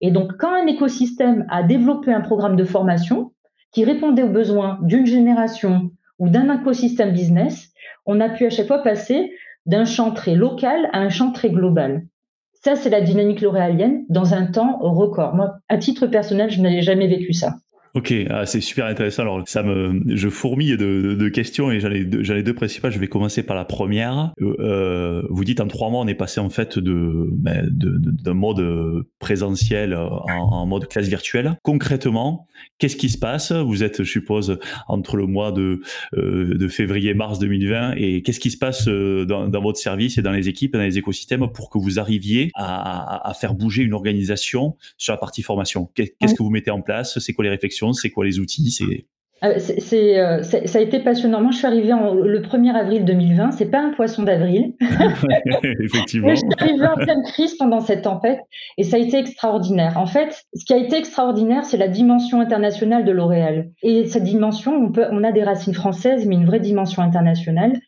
Et 0.00 0.12
donc, 0.12 0.32
quand 0.38 0.52
un 0.52 0.66
écosystème 0.66 1.46
a 1.50 1.62
développé 1.62 2.12
un 2.12 2.20
programme 2.20 2.56
de 2.56 2.64
formation 2.64 3.32
qui 3.72 3.84
répondait 3.84 4.22
aux 4.22 4.30
besoins 4.30 4.78
d'une 4.82 5.06
génération 5.06 5.90
ou 6.20 6.28
d'un 6.28 6.54
écosystème 6.54 7.12
business, 7.12 7.72
on 8.06 8.20
a 8.20 8.28
pu 8.28 8.46
à 8.46 8.50
chaque 8.50 8.68
fois 8.68 8.82
passer 8.82 9.32
d'un 9.66 9.84
champ 9.84 10.12
très 10.12 10.36
local 10.36 10.88
à 10.92 11.00
un 11.00 11.08
champ 11.08 11.32
très 11.32 11.50
global. 11.50 12.06
Ça, 12.52 12.76
c'est 12.76 12.90
la 12.90 13.00
dynamique 13.00 13.40
l'oréalienne 13.40 14.04
dans 14.08 14.34
un 14.34 14.46
temps 14.46 14.78
record. 14.78 15.34
Moi, 15.34 15.56
à 15.68 15.78
titre 15.78 16.06
personnel, 16.06 16.50
je 16.50 16.62
n'avais 16.62 16.82
jamais 16.82 17.08
vécu 17.08 17.32
ça. 17.32 17.56
Ok, 17.94 18.12
ah, 18.28 18.44
c'est 18.44 18.60
super 18.60 18.86
intéressant. 18.86 19.22
Alors, 19.22 19.42
ça 19.46 19.62
me, 19.62 20.00
je 20.16 20.28
fourmille 20.28 20.76
de, 20.76 21.14
de, 21.14 21.28
questions 21.28 21.70
et 21.70 21.78
j'allais 21.78 22.04
deux, 22.04 22.24
j'allais 22.24 22.42
deux 22.42 22.52
principales. 22.52 22.90
Je 22.90 22.98
vais 22.98 23.06
commencer 23.06 23.44
par 23.44 23.54
la 23.54 23.64
première. 23.64 24.32
Euh, 24.40 24.56
euh, 24.58 25.22
vous 25.30 25.44
dites 25.44 25.60
en 25.60 25.68
trois 25.68 25.90
mois, 25.90 26.00
on 26.00 26.08
est 26.08 26.16
passé 26.16 26.40
en 26.40 26.50
fait 26.50 26.76
de, 26.76 27.28
ben, 27.30 27.68
d'un 27.70 28.34
mode 28.34 29.04
présentiel 29.20 29.94
en, 29.94 30.24
en, 30.28 30.66
mode 30.66 30.88
classe 30.88 31.06
virtuelle. 31.06 31.56
Concrètement, 31.62 32.48
qu'est-ce 32.78 32.96
qui 32.96 33.08
se 33.08 33.18
passe? 33.18 33.52
Vous 33.52 33.84
êtes, 33.84 34.02
je 34.02 34.10
suppose, 34.10 34.58
entre 34.88 35.16
le 35.16 35.26
mois 35.28 35.52
de, 35.52 35.80
euh, 36.14 36.58
de 36.58 36.66
février-mars 36.66 37.38
2020 37.38 37.94
et 37.96 38.22
qu'est-ce 38.22 38.40
qui 38.40 38.50
se 38.50 38.58
passe 38.58 38.88
euh, 38.88 39.24
dans, 39.24 39.46
dans, 39.46 39.62
votre 39.62 39.78
service 39.78 40.18
et 40.18 40.22
dans 40.22 40.32
les 40.32 40.48
équipes, 40.48 40.72
dans 40.72 40.82
les 40.82 40.98
écosystèmes 40.98 41.46
pour 41.54 41.70
que 41.70 41.78
vous 41.78 42.00
arriviez 42.00 42.50
à, 42.54 43.20
à, 43.20 43.30
à 43.30 43.34
faire 43.34 43.54
bouger 43.54 43.84
une 43.84 43.94
organisation 43.94 44.76
sur 44.98 45.12
la 45.12 45.18
partie 45.18 45.42
formation? 45.42 45.88
Qu'est-ce 45.94 46.34
que 46.34 46.42
vous 46.42 46.50
mettez 46.50 46.72
en 46.72 46.82
place? 46.82 47.20
C'est 47.20 47.32
quoi 47.32 47.44
les 47.44 47.50
réflexions 47.50 47.83
c'est 47.92 48.10
quoi 48.10 48.24
les 48.24 48.38
outils 48.38 48.70
C'est 48.70 49.06
euh, 49.44 49.58
euh, 49.58 50.38
c'est, 50.42 50.66
ça 50.66 50.78
a 50.78 50.82
été 50.82 51.00
passionnant. 51.00 51.40
Moi, 51.42 51.50
je 51.50 51.58
suis 51.58 51.66
arrivée 51.66 51.92
en, 51.92 52.14
le 52.14 52.40
1er 52.40 52.72
avril 52.72 53.04
2020. 53.04 53.50
C'est 53.52 53.70
pas 53.70 53.80
un 53.80 53.90
poisson 53.90 54.22
d'avril. 54.22 54.74
Effectivement. 55.80 56.30
je 56.30 56.36
suis 56.36 56.48
arrivée 56.58 56.86
en 56.86 56.94
pleine 56.94 57.22
crise 57.24 57.54
pendant 57.56 57.80
cette 57.80 58.02
tempête 58.02 58.40
et 58.78 58.84
ça 58.84 58.96
a 58.96 59.00
été 59.00 59.18
extraordinaire. 59.18 59.98
En 59.98 60.06
fait, 60.06 60.44
ce 60.54 60.64
qui 60.64 60.72
a 60.72 60.78
été 60.78 60.96
extraordinaire, 60.96 61.64
c'est 61.64 61.76
la 61.76 61.88
dimension 61.88 62.40
internationale 62.40 63.04
de 63.04 63.12
L'Oréal. 63.12 63.70
Et 63.82 64.06
cette 64.06 64.24
dimension, 64.24 64.74
on, 64.74 64.92
peut, 64.92 65.06
on 65.10 65.24
a 65.24 65.32
des 65.32 65.44
racines 65.44 65.74
françaises, 65.74 66.26
mais 66.26 66.36
une 66.36 66.46
vraie 66.46 66.60
dimension 66.60 67.02
internationale. 67.02 67.78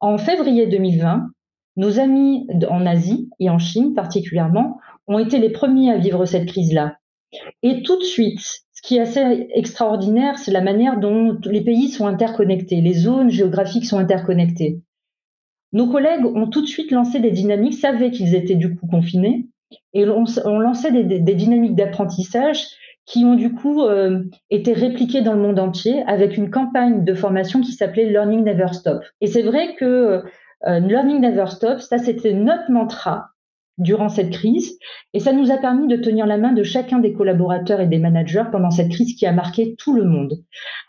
En 0.00 0.18
février 0.18 0.66
2020, 0.66 1.26
nos 1.76 2.00
amis 2.00 2.46
en 2.68 2.84
Asie 2.84 3.28
et 3.38 3.48
en 3.48 3.58
Chine 3.58 3.94
particulièrement 3.94 4.78
ont 5.06 5.18
été 5.18 5.38
les 5.38 5.50
premiers 5.50 5.92
à 5.92 5.98
vivre 5.98 6.24
cette 6.24 6.46
crise-là. 6.46 6.96
Et 7.62 7.82
tout 7.82 7.96
de 7.96 8.04
suite, 8.04 8.40
ce 8.80 8.88
qui 8.88 8.96
est 8.96 9.00
assez 9.00 9.48
extraordinaire, 9.54 10.38
c'est 10.38 10.52
la 10.52 10.62
manière 10.62 10.98
dont 10.98 11.36
les 11.44 11.60
pays 11.60 11.90
sont 11.90 12.06
interconnectés, 12.06 12.80
les 12.80 12.94
zones 12.94 13.28
géographiques 13.28 13.84
sont 13.84 13.98
interconnectées. 13.98 14.80
Nos 15.74 15.86
collègues 15.86 16.24
ont 16.24 16.48
tout 16.48 16.62
de 16.62 16.66
suite 16.66 16.90
lancé 16.90 17.20
des 17.20 17.30
dynamiques, 17.30 17.74
savaient 17.74 18.10
qu'ils 18.10 18.34
étaient 18.34 18.54
du 18.54 18.74
coup 18.74 18.86
confinés, 18.86 19.48
et 19.92 20.08
on, 20.08 20.58
lançait 20.58 20.92
des, 20.92 21.34
dynamiques 21.34 21.74
d'apprentissage 21.74 22.64
qui 23.04 23.26
ont 23.26 23.34
du 23.34 23.52
coup 23.52 23.82
euh, 23.82 24.22
été 24.48 24.72
répliquées 24.72 25.20
dans 25.20 25.34
le 25.34 25.42
monde 25.42 25.58
entier 25.58 26.02
avec 26.06 26.38
une 26.38 26.48
campagne 26.48 27.04
de 27.04 27.14
formation 27.14 27.60
qui 27.60 27.72
s'appelait 27.72 28.06
Learning 28.06 28.42
Never 28.42 28.72
Stop. 28.72 29.02
Et 29.20 29.26
c'est 29.26 29.42
vrai 29.42 29.74
que 29.74 30.22
euh, 30.66 30.80
Learning 30.80 31.20
Never 31.20 31.48
Stop, 31.48 31.80
ça 31.80 31.98
c'était 31.98 32.32
notre 32.32 32.70
mantra 32.70 33.28
durant 33.80 34.08
cette 34.08 34.30
crise. 34.30 34.78
Et 35.12 35.20
ça 35.20 35.32
nous 35.32 35.50
a 35.50 35.56
permis 35.56 35.88
de 35.88 35.96
tenir 35.96 36.26
la 36.26 36.38
main 36.38 36.52
de 36.52 36.62
chacun 36.62 36.98
des 36.98 37.12
collaborateurs 37.12 37.80
et 37.80 37.86
des 37.86 37.98
managers 37.98 38.44
pendant 38.52 38.70
cette 38.70 38.90
crise 38.90 39.16
qui 39.16 39.26
a 39.26 39.32
marqué 39.32 39.74
tout 39.78 39.94
le 39.94 40.04
monde. 40.04 40.42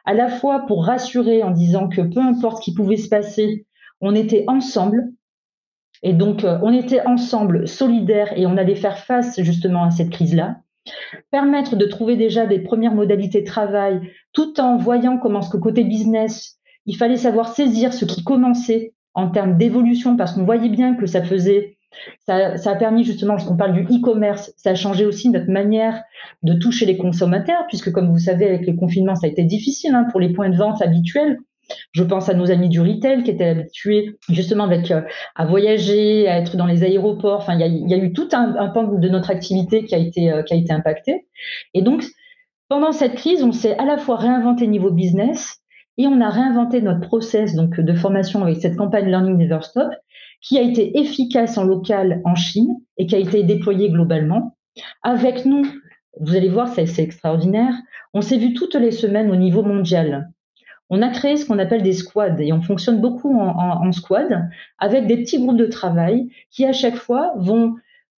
À 0.05 0.13
la 0.13 0.27
fois 0.27 0.65
pour 0.67 0.85
rassurer 0.85 1.41
en 1.43 1.51
disant 1.51 1.87
que 1.87 2.01
peu 2.01 2.19
importe 2.19 2.57
ce 2.57 2.63
qui 2.63 2.73
pouvait 2.73 2.97
se 2.97 3.09
passer, 3.09 3.65
on 4.01 4.13
était 4.13 4.45
ensemble. 4.47 5.11
Et 6.03 6.13
donc, 6.13 6.43
euh, 6.43 6.57
on 6.63 6.73
était 6.73 7.05
ensemble, 7.05 7.67
solidaires, 7.67 8.33
et 8.35 8.47
on 8.47 8.57
allait 8.57 8.75
faire 8.75 8.97
face 8.97 9.39
justement 9.41 9.83
à 9.83 9.91
cette 9.91 10.09
crise-là. 10.09 10.57
Permettre 11.29 11.75
de 11.75 11.85
trouver 11.85 12.15
déjà 12.15 12.47
des 12.47 12.59
premières 12.59 12.95
modalités 12.95 13.41
de 13.41 13.45
travail, 13.45 14.01
tout 14.33 14.59
en 14.59 14.77
voyant 14.77 15.19
comment 15.19 15.43
ce 15.43 15.55
côté 15.57 15.83
business, 15.83 16.57
il 16.87 16.97
fallait 16.97 17.17
savoir 17.17 17.53
saisir 17.53 17.93
ce 17.93 18.05
qui 18.05 18.23
commençait 18.23 18.95
en 19.13 19.29
termes 19.29 19.57
d'évolution, 19.57 20.17
parce 20.17 20.33
qu'on 20.33 20.45
voyait 20.45 20.69
bien 20.69 20.95
que 20.95 21.05
ça 21.05 21.21
faisait 21.23 21.77
ça, 22.25 22.53
a 22.65 22.75
permis 22.75 23.03
justement, 23.03 23.33
lorsqu'on 23.33 23.57
parle 23.57 23.73
du 23.73 23.83
e-commerce, 23.83 24.53
ça 24.57 24.71
a 24.71 24.75
changé 24.75 25.05
aussi 25.05 25.29
notre 25.29 25.49
manière 25.49 26.01
de 26.43 26.53
toucher 26.53 26.85
les 26.85 26.97
consommateurs, 26.97 27.65
puisque 27.67 27.91
comme 27.91 28.09
vous 28.09 28.19
savez, 28.19 28.47
avec 28.47 28.65
les 28.65 28.75
confinements, 28.75 29.15
ça 29.15 29.27
a 29.27 29.29
été 29.29 29.43
difficile 29.43 29.93
hein, 29.93 30.05
pour 30.11 30.19
les 30.19 30.29
points 30.29 30.49
de 30.49 30.57
vente 30.57 30.81
habituels. 30.81 31.37
Je 31.93 32.03
pense 32.03 32.27
à 32.27 32.33
nos 32.33 32.51
amis 32.51 32.69
du 32.69 32.81
retail 32.81 33.23
qui 33.23 33.31
étaient 33.31 33.45
habitués 33.45 34.17
justement 34.29 34.65
avec 34.65 34.91
euh, 34.91 35.01
à 35.35 35.45
voyager, 35.45 36.27
à 36.27 36.37
être 36.37 36.57
dans 36.57 36.65
les 36.65 36.83
aéroports. 36.83 37.39
Enfin, 37.39 37.53
il 37.57 37.89
y 37.89 37.93
a, 37.93 37.97
eu 37.97 38.11
tout 38.11 38.27
un, 38.33 38.55
un, 38.55 38.67
pan 38.67 38.83
de 38.83 39.09
notre 39.09 39.31
activité 39.31 39.85
qui 39.85 39.95
a 39.95 39.97
été 39.97 40.31
euh, 40.31 40.43
qui 40.43 40.53
a 40.53 40.57
été 40.57 40.73
impacté. 40.73 41.27
Et 41.73 41.81
donc, 41.81 42.03
pendant 42.67 42.91
cette 42.91 43.15
crise, 43.15 43.43
on 43.43 43.53
s'est 43.53 43.77
à 43.77 43.85
la 43.85 43.97
fois 43.97 44.17
réinventé 44.17 44.67
niveau 44.67 44.91
business 44.91 45.61
et 45.97 46.07
on 46.07 46.21
a 46.21 46.29
réinventé 46.29 46.81
notre 46.81 47.01
process 47.01 47.55
donc 47.55 47.79
de 47.79 47.93
formation 47.93 48.43
avec 48.43 48.57
cette 48.57 48.75
campagne 48.75 49.07
Learning 49.07 49.37
Never 49.37 49.59
Stop 49.61 49.91
qui 50.41 50.57
a 50.57 50.61
été 50.61 50.99
efficace 50.99 51.57
en 51.57 51.63
local 51.63 52.21
en 52.25 52.35
Chine 52.35 52.77
et 52.97 53.05
qui 53.05 53.15
a 53.15 53.19
été 53.19 53.43
déployé 53.43 53.89
globalement. 53.89 54.57
Avec 55.03 55.45
nous, 55.45 55.63
vous 56.19 56.35
allez 56.35 56.49
voir, 56.49 56.67
c'est 56.67 56.99
extraordinaire, 56.99 57.73
on 58.13 58.21
s'est 58.21 58.37
vu 58.37 58.53
toutes 58.53 58.75
les 58.75 58.91
semaines 58.91 59.31
au 59.31 59.35
niveau 59.35 59.63
mondial. 59.63 60.29
On 60.89 61.01
a 61.01 61.09
créé 61.09 61.37
ce 61.37 61.45
qu'on 61.45 61.59
appelle 61.59 61.83
des 61.83 61.93
squads 61.93 62.39
et 62.39 62.51
on 62.51 62.61
fonctionne 62.61 62.99
beaucoup 62.99 63.33
en, 63.33 63.91
squad 63.93 64.49
avec 64.77 65.07
des 65.07 65.17
petits 65.17 65.39
groupes 65.39 65.57
de 65.57 65.65
travail 65.65 66.29
qui 66.49 66.65
à 66.65 66.73
chaque 66.73 66.97
fois 66.97 67.33
vont 67.37 67.75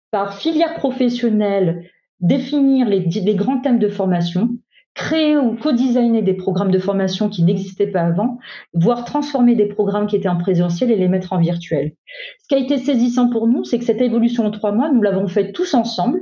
par 0.09 0.33
filière 0.33 0.73
professionnelle 0.75 1.89
définir 2.19 2.87
les 2.87 3.35
grands 3.35 3.59
thèmes 3.59 3.79
de 3.79 3.89
formation 3.89 4.49
créer 4.95 5.37
ou 5.37 5.55
co-designer 5.55 6.21
des 6.21 6.35
programmes 6.35 6.71
de 6.71 6.79
formation 6.79 7.29
qui 7.29 7.43
n'existaient 7.43 7.87
pas 7.87 8.01
avant, 8.01 8.37
voire 8.73 9.05
transformer 9.05 9.55
des 9.55 9.65
programmes 9.65 10.07
qui 10.07 10.15
étaient 10.15 10.29
en 10.29 10.37
présentiel 10.37 10.91
et 10.91 10.95
les 10.95 11.07
mettre 11.07 11.33
en 11.33 11.39
virtuel. 11.39 11.93
Ce 12.41 12.47
qui 12.47 12.55
a 12.55 12.59
été 12.59 12.77
saisissant 12.77 13.29
pour 13.29 13.47
nous, 13.47 13.63
c'est 13.63 13.79
que 13.79 13.85
cette 13.85 14.01
évolution 14.01 14.45
en 14.45 14.51
trois 14.51 14.71
mois, 14.71 14.91
nous 14.91 15.01
l'avons 15.01 15.27
fait 15.27 15.51
tous 15.51 15.73
ensemble, 15.73 16.21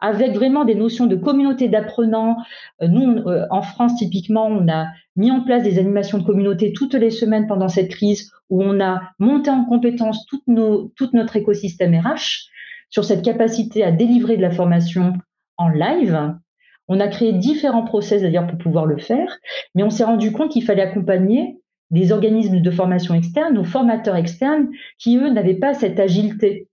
avec 0.00 0.32
vraiment 0.32 0.64
des 0.64 0.74
notions 0.74 1.06
de 1.06 1.16
communauté 1.16 1.68
d'apprenants. 1.68 2.38
Euh, 2.82 2.88
nous, 2.88 3.18
euh, 3.28 3.46
en 3.50 3.62
France, 3.62 3.96
typiquement, 3.96 4.46
on 4.46 4.68
a 4.68 4.86
mis 5.16 5.30
en 5.30 5.42
place 5.42 5.62
des 5.62 5.78
animations 5.78 6.18
de 6.18 6.24
communauté 6.24 6.72
toutes 6.72 6.94
les 6.94 7.10
semaines 7.10 7.46
pendant 7.46 7.68
cette 7.68 7.90
crise, 7.90 8.32
où 8.48 8.62
on 8.62 8.80
a 8.80 9.02
monté 9.18 9.50
en 9.50 9.64
compétence 9.64 10.26
tout, 10.26 10.42
nos, 10.46 10.92
tout 10.96 11.10
notre 11.12 11.36
écosystème 11.36 11.94
RH 11.94 12.48
sur 12.90 13.04
cette 13.04 13.22
capacité 13.22 13.84
à 13.84 13.92
délivrer 13.92 14.36
de 14.36 14.42
la 14.42 14.50
formation 14.50 15.12
en 15.58 15.68
live, 15.68 16.34
on 16.88 17.00
a 17.00 17.08
créé 17.08 17.32
différents 17.32 17.84
process 17.84 18.22
d'ailleurs 18.22 18.46
pour 18.46 18.58
pouvoir 18.58 18.86
le 18.86 18.98
faire, 18.98 19.38
mais 19.74 19.82
on 19.82 19.90
s'est 19.90 20.04
rendu 20.04 20.32
compte 20.32 20.50
qu'il 20.50 20.64
fallait 20.64 20.82
accompagner 20.82 21.58
des 21.90 22.12
organismes 22.12 22.60
de 22.60 22.70
formation 22.70 23.14
externe, 23.14 23.54
nos 23.54 23.64
formateurs 23.64 24.16
externes, 24.16 24.68
qui 24.98 25.16
eux 25.16 25.30
n'avaient 25.30 25.54
pas 25.54 25.74
cette 25.74 26.00
agilité. 26.00 26.68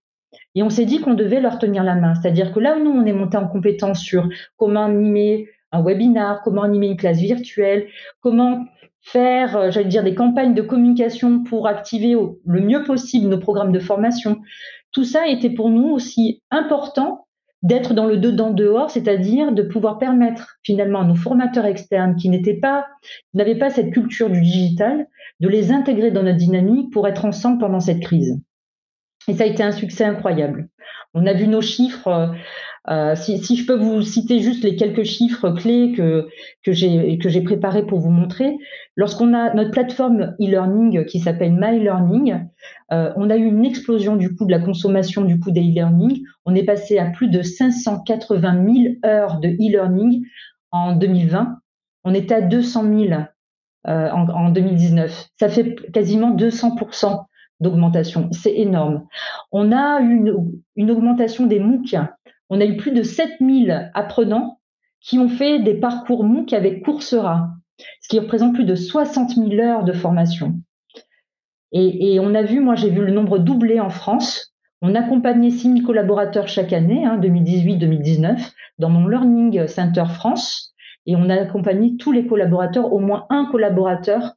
Et 0.55 0.63
on 0.63 0.69
s'est 0.69 0.85
dit 0.85 0.99
qu'on 0.99 1.13
devait 1.13 1.41
leur 1.41 1.59
tenir 1.59 1.83
la 1.83 1.95
main. 1.95 2.15
C'est-à-dire 2.15 2.51
que 2.53 2.59
là 2.59 2.77
où 2.77 2.83
nous, 2.83 2.91
on 2.91 3.05
est 3.05 3.13
monté 3.13 3.37
en 3.37 3.47
compétence 3.47 3.99
sur 3.99 4.27
comment 4.57 4.85
animer 4.85 5.49
un 5.71 5.83
webinar, 5.83 6.41
comment 6.43 6.63
animer 6.63 6.87
une 6.87 6.97
classe 6.97 7.19
virtuelle, 7.19 7.87
comment 8.21 8.65
faire, 9.01 9.55
euh, 9.55 9.71
j'allais 9.71 9.87
dire, 9.87 10.03
des 10.03 10.15
campagnes 10.15 10.53
de 10.53 10.61
communication 10.61 11.43
pour 11.43 11.67
activer 11.67 12.15
le 12.45 12.61
mieux 12.61 12.83
possible 12.83 13.27
nos 13.27 13.39
programmes 13.39 13.71
de 13.71 13.79
formation. 13.79 14.41
Tout 14.91 15.03
ça 15.03 15.27
était 15.27 15.49
pour 15.49 15.69
nous 15.69 15.89
aussi 15.89 16.41
important 16.51 17.24
d'être 17.65 17.95
dans 17.95 18.05
le 18.05 18.17
dedans 18.17 18.51
dehors, 18.51 18.91
c'est-à-dire 18.91 19.51
de 19.51 19.63
pouvoir 19.63 19.97
permettre 19.97 20.57
finalement 20.63 20.99
à 20.99 21.03
nos 21.03 21.15
formateurs 21.15 21.65
externes 21.65 22.15
qui 22.15 22.29
n'étaient 22.29 22.59
pas, 22.59 22.85
n'avaient 23.33 23.57
pas 23.57 23.71
cette 23.71 23.91
culture 23.91 24.29
du 24.29 24.39
digital, 24.39 25.07
de 25.39 25.49
les 25.49 25.71
intégrer 25.71 26.11
dans 26.11 26.21
notre 26.21 26.37
dynamique 26.37 26.93
pour 26.93 27.07
être 27.07 27.25
ensemble 27.25 27.57
pendant 27.57 27.79
cette 27.79 28.01
crise. 28.01 28.39
Et 29.27 29.33
ça 29.33 29.45
a 29.45 29.47
été 29.47 29.63
un 29.63 29.71
succès 29.71 30.05
incroyable. 30.05 30.69
On 31.15 31.25
a 31.25 31.33
vu 31.33 31.47
nos 31.47 31.61
chiffres. 31.61 32.35
Euh, 32.89 33.15
si, 33.15 33.39
si, 33.39 33.55
je 33.55 33.65
peux 33.65 33.75
vous 33.75 34.01
citer 34.01 34.39
juste 34.39 34.63
les 34.63 34.75
quelques 34.75 35.03
chiffres 35.03 35.49
clés 35.51 35.93
que, 35.93 36.27
que 36.63 36.71
j'ai 36.71 37.41
préparés 37.41 37.85
pour 37.85 37.99
vous 37.99 38.11
montrer, 38.11 38.57
lorsqu'on 38.95 39.33
a 39.33 39.53
notre 39.53 39.71
plateforme 39.71 40.35
e-learning 40.39 41.05
qui 41.05 41.19
s'appelle 41.19 41.53
My 41.53 41.79
Learning, 41.79 42.45
euh, 42.91 43.11
on 43.15 43.29
a 43.29 43.37
eu 43.37 43.45
une 43.45 43.65
explosion 43.65 44.15
du 44.15 44.35
coût 44.35 44.45
de 44.45 44.51
la 44.51 44.59
consommation 44.59 45.23
du 45.23 45.39
coût 45.39 45.51
des 45.51 45.61
e-learning. 45.61 46.23
On 46.45 46.53
est 46.53 46.63
passé 46.63 46.99
à 46.99 47.05
plus 47.05 47.29
de 47.29 47.41
580 47.41 48.65
000 48.65 48.95
heures 49.05 49.39
de 49.39 49.49
e-learning 49.49 50.23
en 50.71 50.95
2020. 50.95 51.57
On 52.03 52.13
était 52.13 52.35
à 52.35 52.41
200 52.41 52.83
000 52.83 53.21
euh, 53.87 54.09
en, 54.11 54.29
en 54.29 54.49
2019. 54.49 55.29
Ça 55.39 55.49
fait 55.49 55.75
quasiment 55.91 56.35
200% 56.35 57.25
d'augmentation. 57.59 58.29
C'est 58.31 58.55
énorme. 58.55 59.05
On 59.51 59.71
a 59.71 60.01
eu 60.01 60.15
une, 60.17 60.51
une, 60.75 60.91
augmentation 60.91 61.45
des 61.45 61.59
MOOC. 61.59 61.95
On 62.49 62.61
a 62.61 62.65
eu 62.65 62.77
plus 62.77 62.91
de 62.91 63.03
7000 63.03 63.91
apprenants 63.93 64.59
qui 65.01 65.19
ont 65.19 65.29
fait 65.29 65.59
des 65.59 65.75
parcours 65.75 66.23
MOOC 66.23 66.53
avec 66.53 66.83
Coursera. 66.83 67.49
ce 68.01 68.07
qui 68.07 68.19
représente 68.19 68.53
plus 68.53 68.65
de 68.65 68.75
60 68.75 69.35
000 69.35 69.53
heures 69.59 69.83
de 69.83 69.91
formation. 69.91 70.55
Et, 71.71 72.19
on 72.21 72.33
a 72.35 72.41
vu, 72.41 72.61
moi 72.61 72.75
j'ai 72.75 72.89
vu 72.89 73.03
le 73.03 73.11
nombre 73.11 73.37
doubler 73.37 73.81
en 73.81 73.89
France. 73.89 74.53
On 74.81 74.95
accompagnait 74.95 75.49
6 75.49 75.73
000 75.73 75.85
collaborateurs 75.85 76.47
chaque 76.47 76.71
année, 76.71 77.05
2018-2019, 77.05 78.25
hein, 78.25 78.35
dans 78.79 78.89
mon 78.89 79.07
Learning 79.07 79.67
Center 79.67 80.05
France. 80.07 80.73
Et 81.05 81.15
on 81.15 81.29
a 81.29 81.35
accompagné 81.35 81.97
tous 81.97 82.13
les 82.13 82.27
collaborateurs, 82.27 82.93
au 82.93 82.99
moins 82.99 83.25
un 83.29 83.45
collaborateur. 83.51 84.35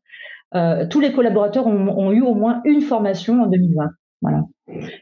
Euh, 0.54 0.86
tous 0.88 1.00
les 1.00 1.12
collaborateurs 1.12 1.66
ont, 1.66 2.10
eu 2.10 2.22
au 2.22 2.34
moins 2.34 2.60
une 2.64 2.80
formation 2.80 3.42
en 3.42 3.46
2020. 3.46 3.88
Voilà. 4.20 4.42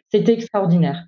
C'était 0.08 0.34
extraordinaire. 0.34 1.06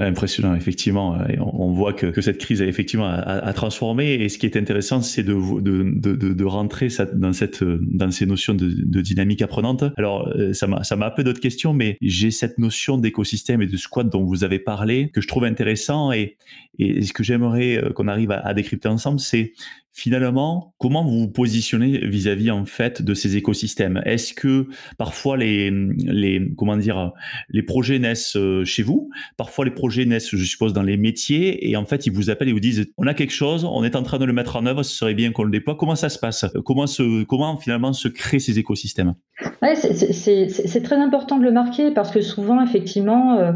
Impressionnant, 0.00 0.56
effectivement. 0.56 1.16
On 1.38 1.72
voit 1.72 1.92
que, 1.92 2.20
cette 2.20 2.38
crise 2.38 2.60
a 2.60 2.66
effectivement 2.66 3.06
a, 3.06 3.52
transformé. 3.52 4.14
Et 4.14 4.28
ce 4.28 4.38
qui 4.38 4.46
est 4.46 4.56
intéressant, 4.56 5.00
c'est 5.02 5.22
de, 5.22 5.34
de, 5.60 6.16
de, 6.16 6.32
de, 6.32 6.44
rentrer 6.44 6.88
dans, 7.12 7.32
cette, 7.32 7.62
dans 7.62 8.10
ces 8.10 8.26
notions 8.26 8.54
de, 8.54 9.00
dynamique 9.00 9.40
apprenante. 9.40 9.84
Alors, 9.96 10.28
euh, 10.36 10.52
ça 10.52 10.66
m'a, 10.66 10.82
un 11.06 11.10
peu 11.10 11.22
d'autres 11.22 11.40
questions, 11.40 11.72
mais 11.74 11.96
j'ai 12.00 12.32
cette 12.32 12.58
notion 12.58 12.98
d'écosystème 12.98 13.62
et 13.62 13.68
de 13.68 13.76
squat 13.76 14.08
dont 14.08 14.24
vous 14.24 14.42
avez 14.42 14.58
parlé 14.58 15.10
que 15.14 15.20
je 15.20 15.28
trouve 15.28 15.44
intéressant. 15.44 16.10
Et, 16.10 16.38
et 16.80 17.02
ce 17.02 17.12
que 17.12 17.22
j'aimerais 17.22 17.76
euh, 17.76 17.92
qu'on 17.92 18.08
arrive 18.08 18.32
à 18.32 18.52
décrypter 18.52 18.88
ensemble, 18.88 19.20
c'est 19.20 19.52
finalement, 19.94 20.74
comment 20.78 21.04
vous 21.04 21.20
vous 21.20 21.28
positionnez 21.28 21.98
vis-à-vis 22.06 22.50
en 22.50 22.64
fait 22.64 23.00
de 23.00 23.14
ces 23.14 23.36
écosystèmes? 23.36 24.02
Est-ce 24.04 24.34
que 24.34 24.66
parfois 24.98 25.36
les, 25.36 25.70
les 25.70 26.42
comment 26.58 26.76
dire 26.76 27.12
les 27.48 27.62
projets 27.62 28.00
naissent 28.00 28.36
euh, 28.36 28.64
chez 28.64 28.82
vous? 28.82 29.08
Parfois 29.36 29.64
les 29.64 29.70
projets 29.70 30.04
naissent, 30.04 30.34
je 30.34 30.44
suppose, 30.44 30.72
dans 30.72 30.82
les 30.82 30.96
métiers 30.96 31.70
et 31.70 31.76
en 31.76 31.84
fait 31.84 32.06
ils 32.06 32.12
vous 32.12 32.28
appellent 32.28 32.48
et 32.48 32.52
vous 32.52 32.60
disent 32.60 32.86
on 32.98 33.06
a 33.06 33.14
quelque 33.14 33.32
chose, 33.32 33.64
on 33.64 33.84
est 33.84 33.94
en 33.94 34.02
train 34.02 34.18
de 34.18 34.24
le 34.24 34.32
mettre 34.32 34.56
en 34.56 34.66
œuvre, 34.66 34.82
ce 34.82 34.96
serait 34.96 35.14
bien 35.14 35.30
qu'on 35.30 35.44
le 35.44 35.52
déploie. 35.52 35.76
Comment 35.76 35.94
ça 35.94 36.08
se 36.08 36.18
passe? 36.18 36.44
Comment 36.64 36.88
se 36.88 37.22
comment 37.22 37.56
finalement 37.56 37.92
se 37.92 38.08
créent 38.08 38.40
ces 38.40 38.58
écosystèmes? 38.58 39.14
C'est 39.62 40.82
très 40.82 40.96
important 40.96 41.38
de 41.38 41.44
le 41.44 41.52
marquer 41.52 41.92
parce 41.92 42.10
que 42.10 42.20
souvent 42.20 42.60
effectivement 42.62 43.38
euh, 43.38 43.52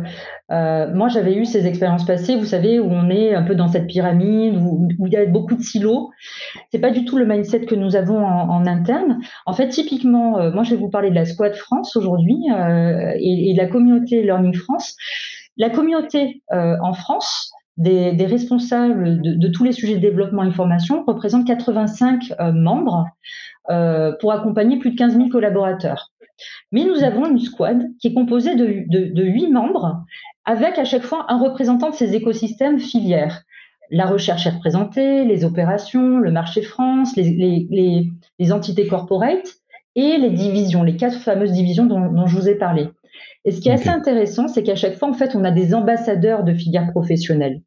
euh, 0.50 0.92
moi, 0.94 1.08
j'avais 1.08 1.34
eu 1.34 1.44
ces 1.44 1.66
expériences 1.66 2.06
passées, 2.06 2.36
vous 2.36 2.44
savez, 2.44 2.80
où 2.80 2.90
on 2.90 3.10
est 3.10 3.34
un 3.34 3.42
peu 3.42 3.54
dans 3.54 3.68
cette 3.68 3.86
pyramide, 3.86 4.56
où, 4.56 4.88
il 5.06 5.12
y 5.12 5.16
a 5.16 5.26
beaucoup 5.26 5.54
de 5.54 5.62
silos. 5.62 6.10
C'est 6.70 6.78
pas 6.78 6.90
du 6.90 7.04
tout 7.04 7.18
le 7.18 7.26
mindset 7.26 7.66
que 7.66 7.74
nous 7.74 7.96
avons 7.96 8.24
en, 8.24 8.66
interne. 8.66 9.20
En 9.46 9.52
fait, 9.52 9.68
typiquement, 9.68 10.38
euh, 10.38 10.50
moi, 10.50 10.62
je 10.62 10.70
vais 10.70 10.76
vous 10.76 10.90
parler 10.90 11.10
de 11.10 11.14
la 11.14 11.26
Squad 11.26 11.54
France 11.54 11.96
aujourd'hui 11.96 12.38
euh, 12.50 13.12
et, 13.18 13.52
de 13.52 13.58
la 13.58 13.66
communauté 13.66 14.22
Learning 14.22 14.54
France. 14.54 14.96
La 15.56 15.70
communauté 15.70 16.42
en 16.50 16.92
France, 16.92 17.50
des, 17.76 18.14
responsables 18.26 19.20
de, 19.20 19.34
de, 19.34 19.48
tous 19.48 19.64
les 19.64 19.72
sujets 19.72 19.96
de 19.96 20.00
développement 20.00 20.44
et 20.44 20.52
formation 20.52 21.04
représente 21.04 21.46
85 21.46 22.32
membres 22.54 23.06
pour 24.20 24.32
accompagner 24.32 24.78
plus 24.78 24.92
de 24.92 24.96
15 24.96 25.16
000 25.16 25.28
collaborateurs. 25.30 26.12
Mais 26.72 26.84
nous 26.84 27.02
avons 27.02 27.28
une 27.28 27.38
squad 27.38 27.82
qui 28.00 28.08
est 28.08 28.14
composée 28.14 28.54
de, 28.54 28.84
de, 28.88 29.24
8 29.24 29.50
membres 29.50 30.04
avec 30.44 30.78
à 30.78 30.84
chaque 30.84 31.02
fois 31.02 31.26
un 31.28 31.38
représentant 31.38 31.90
de 31.90 31.94
ces 31.94 32.14
écosystèmes 32.14 32.78
filières. 32.78 33.42
La 33.90 34.06
recherche 34.06 34.46
est 34.46 34.50
représentée, 34.50 35.24
les 35.24 35.44
opérations, 35.44 36.18
le 36.18 36.30
marché 36.30 36.62
France, 36.62 37.16
les, 37.16 38.52
entités 38.52 38.86
corporate 38.86 39.46
et 39.94 40.18
les 40.18 40.30
divisions, 40.30 40.82
les 40.82 40.96
quatre 40.96 41.18
fameuses 41.18 41.52
divisions 41.52 41.86
dont, 41.86 42.26
je 42.26 42.36
vous 42.36 42.48
ai 42.48 42.54
parlé. 42.54 42.88
Et 43.44 43.50
ce 43.50 43.60
qui 43.60 43.68
est 43.68 43.72
assez 43.72 43.88
intéressant, 43.88 44.46
c'est 44.46 44.62
qu'à 44.62 44.76
chaque 44.76 44.96
fois, 44.96 45.08
en 45.08 45.14
fait, 45.14 45.34
on 45.34 45.44
a 45.44 45.50
des 45.50 45.74
ambassadeurs 45.74 46.44
de 46.44 46.52
filières 46.52 46.90
professionnelles. 46.90 47.62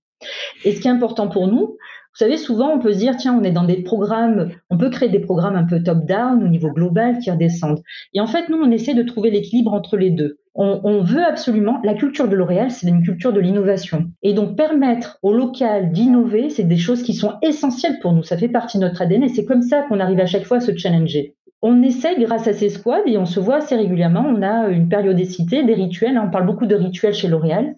Et 0.63 0.73
ce 0.73 0.81
qui 0.81 0.87
est 0.87 0.91
important 0.91 1.27
pour 1.27 1.47
nous, 1.47 1.77
vous 2.13 2.17
savez, 2.17 2.37
souvent, 2.37 2.73
on 2.73 2.79
peut 2.79 2.91
se 2.91 2.97
dire, 2.97 3.15
tiens, 3.15 3.37
on 3.39 3.43
est 3.43 3.51
dans 3.51 3.63
des 3.63 3.83
programmes, 3.83 4.49
on 4.69 4.77
peut 4.77 4.89
créer 4.89 5.07
des 5.07 5.19
programmes 5.19 5.55
un 5.55 5.63
peu 5.63 5.81
top-down 5.81 6.43
au 6.43 6.47
niveau 6.49 6.69
global 6.69 7.19
qui 7.19 7.31
redescendent. 7.31 7.81
Et 8.13 8.19
en 8.19 8.27
fait, 8.27 8.49
nous, 8.49 8.57
on 8.57 8.69
essaie 8.69 8.93
de 8.93 9.03
trouver 9.03 9.31
l'équilibre 9.31 9.73
entre 9.73 9.95
les 9.95 10.11
deux. 10.11 10.39
On, 10.53 11.01
veut 11.01 11.23
absolument, 11.23 11.79
la 11.85 11.93
culture 11.93 12.27
de 12.27 12.35
L'Oréal, 12.35 12.71
c'est 12.71 12.85
une 12.87 13.03
culture 13.03 13.31
de 13.31 13.39
l'innovation. 13.39 14.11
Et 14.21 14.33
donc, 14.33 14.57
permettre 14.57 15.17
au 15.21 15.31
local 15.31 15.93
d'innover, 15.93 16.49
c'est 16.49 16.65
des 16.65 16.77
choses 16.77 17.03
qui 17.03 17.13
sont 17.13 17.35
essentielles 17.41 17.99
pour 18.01 18.11
nous. 18.11 18.23
Ça 18.23 18.35
fait 18.35 18.49
partie 18.49 18.77
de 18.77 18.83
notre 18.83 19.01
ADN 19.01 19.23
et 19.23 19.29
c'est 19.29 19.45
comme 19.45 19.61
ça 19.61 19.83
qu'on 19.83 20.01
arrive 20.01 20.19
à 20.19 20.25
chaque 20.25 20.43
fois 20.43 20.57
à 20.57 20.59
se 20.59 20.75
challenger. 20.75 21.35
On 21.61 21.83
essaie, 21.83 22.19
grâce 22.19 22.47
à 22.47 22.53
ces 22.53 22.69
squads, 22.69 23.05
et 23.05 23.17
on 23.17 23.25
se 23.25 23.39
voit 23.39 23.57
assez 23.57 23.75
régulièrement, 23.75 24.25
on 24.27 24.41
a 24.41 24.69
une 24.69 24.89
périodicité, 24.89 25.63
des 25.63 25.75
rituels, 25.75 26.17
hein, 26.17 26.25
on 26.27 26.31
parle 26.31 26.47
beaucoup 26.47 26.65
de 26.65 26.75
rituels 26.75 27.13
chez 27.13 27.27
L'Oréal. 27.27 27.75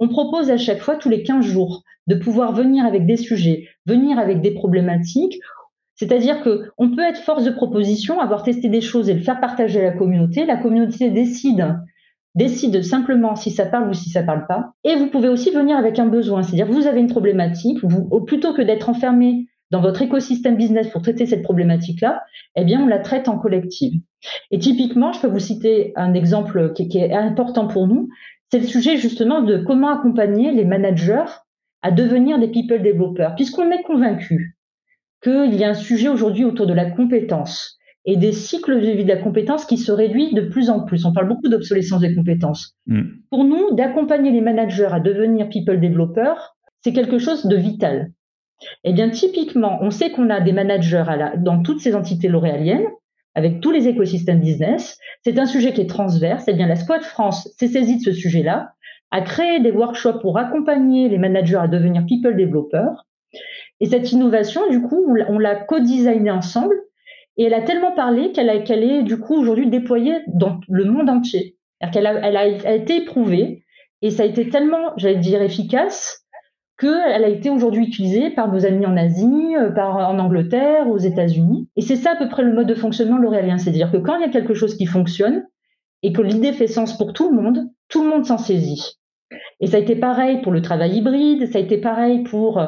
On 0.00 0.08
propose 0.08 0.50
à 0.50 0.56
chaque 0.56 0.80
fois, 0.80 0.96
tous 0.96 1.08
les 1.08 1.22
15 1.22 1.44
jours, 1.44 1.84
de 2.08 2.16
pouvoir 2.16 2.52
venir 2.52 2.84
avec 2.84 3.06
des 3.06 3.16
sujets, 3.16 3.68
venir 3.86 4.18
avec 4.18 4.40
des 4.40 4.52
problématiques. 4.52 5.38
C'est-à-dire 5.94 6.42
que 6.42 6.70
on 6.78 6.90
peut 6.90 7.02
être 7.02 7.20
force 7.20 7.44
de 7.44 7.50
proposition, 7.50 8.20
avoir 8.20 8.42
testé 8.42 8.68
des 8.68 8.80
choses 8.80 9.08
et 9.08 9.14
le 9.14 9.20
faire 9.20 9.40
partager 9.40 9.80
à 9.80 9.84
la 9.84 9.96
communauté. 9.96 10.44
La 10.44 10.56
communauté 10.56 11.10
décide 11.10 11.76
décide 12.34 12.82
simplement 12.82 13.36
si 13.36 13.50
ça 13.50 13.66
parle 13.66 13.90
ou 13.90 13.92
si 13.92 14.10
ça 14.10 14.22
parle 14.22 14.46
pas. 14.46 14.72
Et 14.84 14.96
vous 14.96 15.08
pouvez 15.08 15.28
aussi 15.28 15.50
venir 15.50 15.76
avec 15.76 15.98
un 15.98 16.06
besoin, 16.06 16.42
c'est-à-dire 16.42 16.66
vous 16.66 16.86
avez 16.86 17.00
une 17.00 17.10
problématique, 17.10 17.78
vous, 17.82 18.20
plutôt 18.22 18.54
que 18.54 18.62
d'être 18.62 18.88
enfermé 18.88 19.46
dans 19.72 19.80
votre 19.80 20.02
écosystème 20.02 20.56
business 20.56 20.88
pour 20.88 21.00
traiter 21.00 21.24
cette 21.24 21.42
problématique-là, 21.42 22.22
eh 22.56 22.64
bien 22.64 22.82
on 22.82 22.86
la 22.86 22.98
traite 22.98 23.26
en 23.26 23.38
collective. 23.38 24.00
Et 24.50 24.58
typiquement, 24.58 25.12
je 25.12 25.20
peux 25.20 25.28
vous 25.28 25.38
citer 25.38 25.92
un 25.96 26.12
exemple 26.12 26.74
qui, 26.74 26.88
qui 26.88 26.98
est 26.98 27.14
important 27.14 27.66
pour 27.66 27.88
nous, 27.88 28.10
c'est 28.50 28.58
le 28.58 28.66
sujet 28.66 28.98
justement 28.98 29.40
de 29.40 29.56
comment 29.56 29.88
accompagner 29.88 30.52
les 30.52 30.66
managers 30.66 31.24
à 31.80 31.90
devenir 31.90 32.38
des 32.38 32.48
people 32.48 32.82
développeurs, 32.82 33.34
puisqu'on 33.34 33.70
est 33.70 33.82
convaincu 33.82 34.58
qu'il 35.22 35.54
y 35.54 35.64
a 35.64 35.70
un 35.70 35.74
sujet 35.74 36.08
aujourd'hui 36.08 36.44
autour 36.44 36.66
de 36.66 36.74
la 36.74 36.90
compétence 36.90 37.78
et 38.04 38.18
des 38.18 38.32
cycles 38.32 38.78
de 38.78 38.90
vie 38.90 39.04
de 39.04 39.08
la 39.08 39.22
compétence 39.22 39.64
qui 39.64 39.78
se 39.78 39.90
réduisent 39.90 40.34
de 40.34 40.42
plus 40.42 40.68
en 40.68 40.80
plus. 40.80 41.06
On 41.06 41.14
parle 41.14 41.28
beaucoup 41.28 41.48
d'obsolescence 41.48 42.02
des 42.02 42.14
compétences. 42.14 42.76
Mm. 42.86 43.02
Pour 43.30 43.44
nous, 43.44 43.74
d'accompagner 43.74 44.32
les 44.32 44.42
managers 44.42 44.88
à 44.90 45.00
devenir 45.00 45.48
people 45.48 45.80
développeurs, 45.80 46.56
c'est 46.84 46.92
quelque 46.92 47.18
chose 47.18 47.46
de 47.46 47.56
vital. 47.56 48.10
Eh 48.84 48.92
bien, 48.92 49.10
typiquement, 49.10 49.78
on 49.80 49.90
sait 49.90 50.10
qu'on 50.10 50.30
a 50.30 50.40
des 50.40 50.52
managers 50.52 51.04
dans 51.38 51.62
toutes 51.62 51.80
ces 51.80 51.94
entités 51.94 52.28
lauréaliennes, 52.28 52.86
avec 53.34 53.60
tous 53.60 53.70
les 53.70 53.88
écosystèmes 53.88 54.40
business. 54.40 54.98
C'est 55.24 55.38
un 55.38 55.46
sujet 55.46 55.72
qui 55.72 55.80
est 55.80 55.88
transverse. 55.88 56.44
Eh 56.48 56.52
bien, 56.52 56.66
la 56.66 56.76
Squad 56.76 57.02
France 57.02 57.48
s'est 57.58 57.68
saisie 57.68 57.98
de 57.98 58.02
ce 58.02 58.12
sujet-là 58.12 58.72
à 59.10 59.20
créer 59.20 59.60
des 59.60 59.70
workshops 59.70 60.20
pour 60.20 60.38
accompagner 60.38 61.08
les 61.08 61.18
managers 61.18 61.56
à 61.56 61.68
devenir 61.68 62.04
people 62.06 62.34
développeurs. 62.34 63.06
Et 63.80 63.86
cette 63.86 64.10
innovation, 64.12 64.68
du 64.70 64.80
coup, 64.80 65.04
on 65.28 65.38
l'a 65.38 65.56
co-designée 65.56 66.30
ensemble 66.30 66.74
et 67.36 67.44
elle 67.44 67.54
a 67.54 67.62
tellement 67.62 67.92
parlé 67.92 68.32
qu'elle 68.32 68.48
est 68.48 69.02
du 69.02 69.18
coup 69.18 69.34
aujourd'hui 69.34 69.68
déployée 69.68 70.18
dans 70.28 70.60
le 70.68 70.84
monde 70.84 71.10
entier. 71.10 71.56
Elle 71.80 72.06
a, 72.06 72.14
elle 72.26 72.36
a 72.36 72.74
été 72.74 72.96
éprouvée 72.98 73.64
et 74.02 74.10
ça 74.10 74.22
a 74.22 74.26
été 74.26 74.48
tellement, 74.48 74.92
j'allais 74.96 75.16
dire, 75.16 75.42
efficace 75.42 76.21
qu'elle 76.82 77.24
a 77.24 77.28
été 77.28 77.48
aujourd'hui 77.48 77.86
utilisée 77.86 78.30
par 78.30 78.52
nos 78.52 78.66
amis 78.66 78.84
en 78.84 78.96
Asie, 78.96 79.54
euh, 79.56 79.70
par, 79.70 79.96
en 79.96 80.18
Angleterre, 80.18 80.88
aux 80.88 80.98
États-Unis. 80.98 81.68
Et 81.76 81.80
c'est 81.80 81.96
ça 81.96 82.12
à 82.12 82.16
peu 82.16 82.28
près 82.28 82.42
le 82.42 82.52
mode 82.52 82.66
de 82.66 82.74
fonctionnement 82.74 83.18
l'Oréalien. 83.18 83.58
C'est-à-dire 83.58 83.90
que 83.90 83.96
quand 83.96 84.16
il 84.16 84.22
y 84.22 84.24
a 84.24 84.30
quelque 84.30 84.54
chose 84.54 84.76
qui 84.76 84.86
fonctionne 84.86 85.44
et 86.02 86.12
que 86.12 86.20
l'idée 86.20 86.52
fait 86.52 86.66
sens 86.66 86.98
pour 86.98 87.12
tout 87.12 87.30
le 87.30 87.40
monde, 87.40 87.68
tout 87.88 88.02
le 88.02 88.10
monde 88.10 88.26
s'en 88.26 88.38
saisit. 88.38 88.98
Et 89.60 89.68
ça 89.68 89.76
a 89.76 89.80
été 89.80 89.94
pareil 89.94 90.42
pour 90.42 90.52
le 90.52 90.60
travail 90.60 90.96
hybride, 90.96 91.50
ça 91.50 91.58
a 91.58 91.62
été 91.62 91.78
pareil 91.78 92.24
pour 92.24 92.60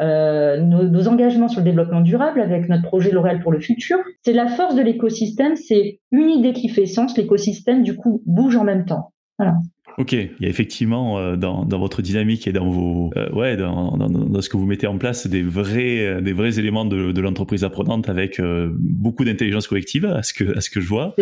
euh, 0.00 0.56
nos, 0.58 1.08
engagements 1.08 1.48
sur 1.48 1.60
le 1.60 1.64
développement 1.64 2.02
durable 2.02 2.40
avec 2.40 2.68
notre 2.68 2.84
projet 2.84 3.10
L'Oréal 3.10 3.40
pour 3.40 3.52
le 3.52 3.58
futur. 3.58 3.98
C'est 4.22 4.34
la 4.34 4.48
force 4.48 4.74
de 4.74 4.82
l'écosystème, 4.82 5.56
c'est 5.56 6.00
une 6.10 6.28
idée 6.28 6.52
qui 6.52 6.68
fait 6.68 6.86
sens, 6.86 7.16
l'écosystème 7.16 7.82
du 7.82 7.96
coup 7.96 8.22
bouge 8.26 8.56
en 8.56 8.64
même 8.64 8.84
temps. 8.84 9.12
Voilà. 9.38 9.54
Ok, 9.98 10.12
il 10.12 10.30
y 10.40 10.46
a 10.46 10.48
effectivement 10.48 11.18
euh, 11.18 11.36
dans, 11.36 11.64
dans, 11.64 11.78
votre 11.78 12.02
dynamique 12.02 12.46
et 12.46 12.52
dans 12.52 12.68
vos 12.68 13.10
euh, 13.16 13.30
ouais 13.32 13.56
dans, 13.56 13.96
dans, 13.96 14.08
dans, 14.08 14.40
ce 14.40 14.48
que 14.48 14.56
vous 14.56 14.66
mettez 14.66 14.86
en 14.86 14.98
place 14.98 15.26
des 15.26 15.42
vrais 15.42 16.06
euh, 16.06 16.20
des 16.20 16.32
vrais 16.32 16.58
éléments 16.58 16.84
de, 16.84 17.12
de 17.12 17.20
l'entreprise 17.20 17.64
apprenante 17.64 18.08
avec 18.08 18.40
beaucoup 18.78 19.24
d'intelligence 19.24 19.66
collective 19.66 20.06
à 20.06 20.22
ce 20.22 20.32
que 20.32 20.56
à 20.56 20.60
ce 20.60 20.70
que 20.70 20.80
je 20.80 20.88
vois 20.88 21.14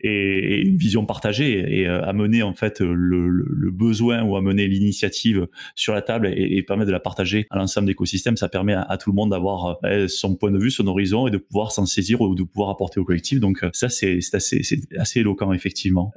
et, 0.00 0.10
et, 0.10 0.60
une 0.66 0.76
vision 0.76 1.06
partagée 1.06 1.80
et 1.80 1.86
amener 1.86 2.42
en 2.42 2.54
fait 2.54 2.80
le, 2.80 3.28
le, 3.28 3.70
besoin 3.70 4.22
ou 4.22 4.36
amener 4.36 4.66
l'initiative 4.68 5.46
sur 5.74 5.92
la 5.92 6.02
table 6.02 6.28
et, 6.28 6.56
et, 6.56 6.62
permettre 6.62 6.88
de 6.88 6.92
la 6.92 7.00
partager 7.00 7.46
à 7.50 7.58
l'ensemble 7.58 7.86
d'écosystèmes, 7.86 8.36
ça 8.36 8.48
permet 8.48 8.74
à, 8.74 8.96
tout 8.96 9.10
le 9.10 9.16
monde 9.16 9.30
d'avoir 9.30 9.78
son 10.08 10.34
point 10.34 10.50
de 10.50 10.58
vue, 10.58 10.70
son 10.70 10.86
horizon 10.86 11.26
et 11.26 11.30
de 11.30 11.38
pouvoir 11.38 11.72
s'en 11.72 11.86
saisir 11.86 12.20
ou 12.20 12.34
de 12.34 12.42
pouvoir 12.42 12.70
apporter 12.70 13.00
au 13.00 13.04
collectif. 13.04 13.40
Donc 13.40 13.64
ça 13.72 13.88
c'est 13.88 14.18
assez 14.32 14.62
c'est 14.62 14.80
assez 14.98 15.20
éloquent 15.20 15.52
effectivement. 15.52 16.12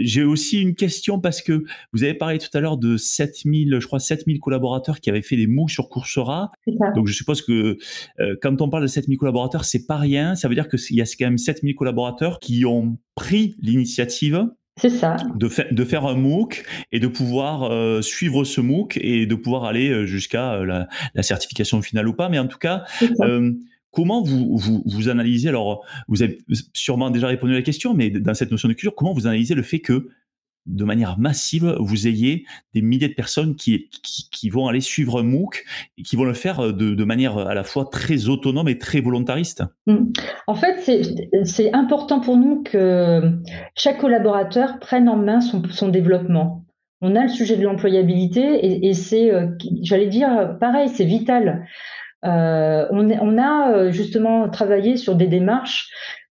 J'ai 0.00 0.24
aussi 0.24 0.62
une 0.62 0.74
question 0.74 0.87
parce 1.22 1.42
que 1.42 1.64
vous 1.92 2.04
avez 2.04 2.14
parlé 2.14 2.38
tout 2.38 2.48
à 2.54 2.60
l'heure 2.60 2.76
de 2.76 2.96
7000, 2.96 3.78
je 3.80 3.86
crois 3.86 4.00
7000 4.00 4.40
collaborateurs 4.40 5.00
qui 5.00 5.10
avaient 5.10 5.22
fait 5.22 5.36
des 5.36 5.46
MOOC 5.46 5.70
sur 5.70 5.88
Coursera. 5.88 6.50
Donc 6.94 7.06
je 7.06 7.12
suppose 7.12 7.42
que 7.42 7.78
euh, 8.20 8.36
quand 8.40 8.60
on 8.60 8.68
parle 8.68 8.82
de 8.82 8.88
7000 8.88 9.18
collaborateurs, 9.18 9.64
c'est 9.64 9.86
pas 9.86 9.96
rien. 9.96 10.34
Ça 10.34 10.48
veut 10.48 10.54
dire 10.54 10.68
qu'il 10.68 10.96
y 10.96 11.02
a 11.02 11.04
quand 11.04 11.26
même 11.26 11.38
7000 11.38 11.74
collaborateurs 11.74 12.40
qui 12.40 12.64
ont 12.64 12.98
pris 13.14 13.56
l'initiative 13.60 14.48
c'est 14.80 14.90
ça. 14.90 15.16
De, 15.34 15.50
de, 15.72 15.84
faire 15.84 16.06
un 16.06 16.14
MOOC 16.14 16.64
et 16.92 17.00
de 17.00 17.08
pouvoir 17.08 17.64
euh, 17.64 18.00
suivre 18.00 18.44
ce 18.44 18.60
MOOC 18.60 18.96
et 19.00 19.26
de 19.26 19.34
pouvoir 19.34 19.64
aller 19.64 19.90
euh, 19.90 20.06
jusqu'à 20.06 20.64
la, 20.64 20.86
certification 21.22 21.82
finale 21.82 22.06
ou 22.06 22.12
pas. 22.12 22.28
Mais 22.28 22.38
en 22.38 22.46
tout 22.46 22.58
cas, 22.58 22.84
comment 23.90 24.22
vous, 24.22 24.56
vous, 24.56 24.82
vous, 24.86 25.08
analysez, 25.08 25.48
alors 25.48 25.84
vous 26.06 26.22
avez 26.22 26.38
sûrement 26.74 27.10
déjà 27.10 27.26
répondu 27.26 27.52
à 27.52 27.56
la 27.56 27.62
question, 27.62 27.94
mais 27.94 28.10
dans 28.10 28.34
cette 28.34 28.50
notion 28.50 28.68
de 28.68 28.74
culture, 28.74 28.94
comment 28.94 29.12
vous 29.12 29.26
analysez 29.26 29.54
le 29.54 29.62
fait 29.62 29.80
que 29.80 30.08
de 30.68 30.84
manière 30.84 31.18
massive, 31.18 31.76
vous 31.80 32.06
ayez 32.06 32.44
des 32.74 32.82
milliers 32.82 33.08
de 33.08 33.14
personnes 33.14 33.56
qui, 33.56 33.88
qui, 34.30 34.50
vont 34.50 34.68
aller 34.68 34.80
suivre 34.80 35.20
un 35.20 35.22
MOOC 35.22 35.64
et 35.96 36.02
qui 36.02 36.16
vont 36.16 36.24
le 36.24 36.34
faire 36.34 36.72
de, 36.72 36.94
de 36.94 37.04
manière 37.04 37.38
à 37.38 37.54
la 37.54 37.64
fois 37.64 37.88
très 37.90 38.28
autonome 38.28 38.68
et 38.68 38.78
très 38.78 39.00
volontariste 39.00 39.64
mmh. 39.86 39.96
En 40.46 40.54
fait, 40.54 41.02
c'est 41.44 41.74
important 41.74 42.20
pour 42.20 42.36
nous 42.36 42.62
que 42.62 43.22
chaque 43.74 43.98
collaborateur 43.98 44.78
prenne 44.78 45.08
en 45.08 45.16
main 45.16 45.40
son, 45.40 45.62
son 45.70 45.88
développement. 45.88 46.64
On 47.00 47.14
a 47.14 47.22
le 47.22 47.28
sujet 47.28 47.56
de 47.56 47.62
l'employabilité 47.62 48.86
et, 48.86 48.94
c'est, 48.94 49.32
euh, 49.32 49.46
j'allais 49.82 50.08
dire, 50.08 50.56
pareil, 50.60 50.88
c'est 50.88 51.04
vital. 51.04 51.64
Euh, 52.24 52.86
on, 52.90 53.08
on, 53.10 53.38
a 53.38 53.70
euh, 53.70 53.90
justement 53.92 54.48
travaillé 54.48 54.96
sur 54.96 55.14
des 55.14 55.28
démarches 55.28 55.88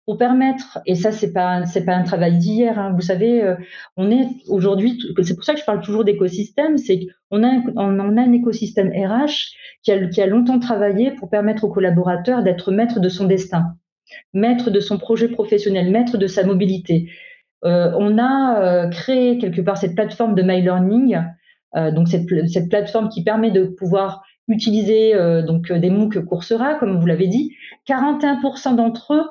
pour 0.08 0.18
permettre, 0.18 0.80
et 0.86 0.96
ça 0.96 1.12
c'est 1.12 1.34
pas 1.34 1.66
c'est 1.66 1.84
pas 1.84 1.94
un 1.94 2.04
travail 2.04 2.38
d'hier, 2.38 2.80
hein, 2.80 2.94
vous 2.96 3.02
savez, 3.02 3.44
euh, 3.44 3.56
on 3.98 4.10
est 4.10 4.26
aujourd'hui, 4.48 4.98
c'est 5.22 5.36
pour 5.36 5.44
ça 5.44 5.54
que 5.54 5.60
je 5.60 5.66
parle 5.66 5.82
toujours 5.82 6.06
d'écosystème, 6.06 6.78
c'est 6.78 7.08
qu'on 7.30 7.44
a 7.44 7.62
on, 7.76 8.00
a 8.00 8.22
un 8.22 8.32
écosystème 8.32 8.88
RH 8.88 9.52
qui 9.84 9.92
a, 9.92 10.08
qui 10.08 10.22
a 10.22 10.28
longtemps 10.28 10.60
travaillé 10.60 11.12
pour 11.12 11.30
permettre 11.30 11.66
aux 11.66 11.70
collaborateurs 11.70 12.42
d'être 12.42 12.72
maître 12.72 13.02
de 13.02 13.10
son 13.10 13.26
destin, 13.26 13.76
maître 14.34 14.72
de 14.72 14.80
son 14.80 14.98
projet 14.98 15.28
professionnel, 15.28 15.92
maître 15.92 16.18
de 16.18 16.28
sa 16.28 16.46
mobilité. 16.46 17.10
Euh, 17.66 17.92
on 17.98 18.18
a 18.18 18.62
euh, 18.62 18.88
créé 18.88 19.38
quelque 19.40 19.60
part 19.60 19.78
cette 19.78 19.96
plateforme 19.96 20.36
de 20.36 20.42
My 20.42 20.62
Learning, 20.62 21.18
donc 21.76 22.08
cette, 22.08 22.28
cette, 22.48 22.70
plateforme 22.70 23.10
qui 23.10 23.24
permet 23.24 23.52
de 23.52 23.66
pouvoir 23.66 24.24
utiliser 24.48 25.14
donc 25.46 25.72
des 25.72 25.92
MOOC 25.92 26.26
Coursera, 26.26 26.74
comme 26.76 27.00
vous 27.00 27.06
l'avez 27.06 27.28
dit. 27.28 27.54
41% 27.88 28.76
d'entre 28.76 29.14
eux 29.14 29.26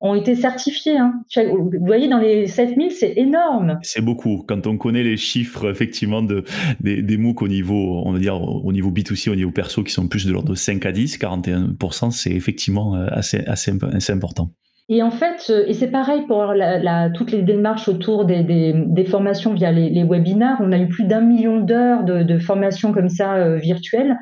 ont 0.00 0.14
été 0.14 0.34
certifiés. 0.34 0.96
Hein. 0.96 1.22
Vous 1.36 1.70
voyez, 1.80 2.08
dans 2.08 2.18
les 2.18 2.46
7000, 2.46 2.90
c'est 2.90 3.12
énorme. 3.16 3.78
C'est 3.82 4.00
beaucoup. 4.00 4.44
Quand 4.46 4.66
on 4.66 4.78
connaît 4.78 5.02
les 5.02 5.16
chiffres, 5.16 5.70
effectivement, 5.70 6.22
de, 6.22 6.44
des, 6.80 7.02
des 7.02 7.16
MOOC 7.18 7.42
au 7.42 7.48
niveau, 7.48 8.02
on 8.04 8.12
va 8.12 8.18
dire, 8.18 8.40
au 8.40 8.72
niveau 8.72 8.90
B2C, 8.90 9.30
au 9.30 9.36
niveau 9.36 9.50
perso, 9.50 9.82
qui 9.82 9.92
sont 9.92 10.08
plus 10.08 10.26
de 10.26 10.32
l'ordre 10.32 10.50
de 10.50 10.54
5 10.54 10.84
à 10.86 10.92
10, 10.92 11.18
41%, 11.18 12.10
c'est 12.10 12.30
effectivement 12.30 12.96
euh, 12.96 13.06
assez, 13.10 13.44
assez, 13.46 13.72
assez 13.92 14.12
important. 14.12 14.50
Et 14.88 15.02
en 15.02 15.10
fait, 15.10 15.50
euh, 15.50 15.64
et 15.68 15.74
c'est 15.74 15.90
pareil 15.90 16.22
pour 16.26 16.46
la, 16.46 16.78
la, 16.78 17.10
toutes 17.10 17.30
les 17.30 17.42
démarches 17.42 17.86
autour 17.86 18.24
des, 18.24 18.42
des, 18.42 18.72
des 18.74 19.04
formations 19.04 19.52
via 19.52 19.70
les, 19.70 19.90
les, 19.90 20.02
webinaires. 20.02 20.56
On 20.60 20.72
a 20.72 20.78
eu 20.78 20.88
plus 20.88 21.04
d'un 21.04 21.20
million 21.20 21.60
d'heures 21.60 22.04
de, 22.04 22.22
de 22.22 22.38
formations 22.38 22.92
comme 22.92 23.10
ça 23.10 23.34
euh, 23.34 23.56
virtuelles. 23.56 24.16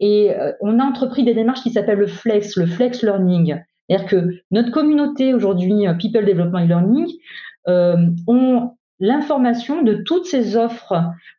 Et 0.00 0.30
on 0.60 0.78
a 0.78 0.84
entrepris 0.84 1.24
des 1.24 1.34
démarches 1.34 1.64
qui 1.64 1.72
s'appellent 1.72 1.98
le 1.98 2.06
Flex, 2.06 2.56
le 2.56 2.66
Flex 2.66 3.02
Learning. 3.02 3.56
C'est-à-dire 3.88 4.08
que 4.08 4.34
notre 4.50 4.70
communauté 4.70 5.34
aujourd'hui, 5.34 5.86
euh, 5.86 5.94
People 5.94 6.24
Development 6.24 6.64
Learning, 6.66 7.06
euh, 7.68 7.96
ont 8.26 8.72
l'information 9.00 9.82
de 9.82 9.94
toutes 9.94 10.26
ces 10.26 10.56
offres 10.56 10.94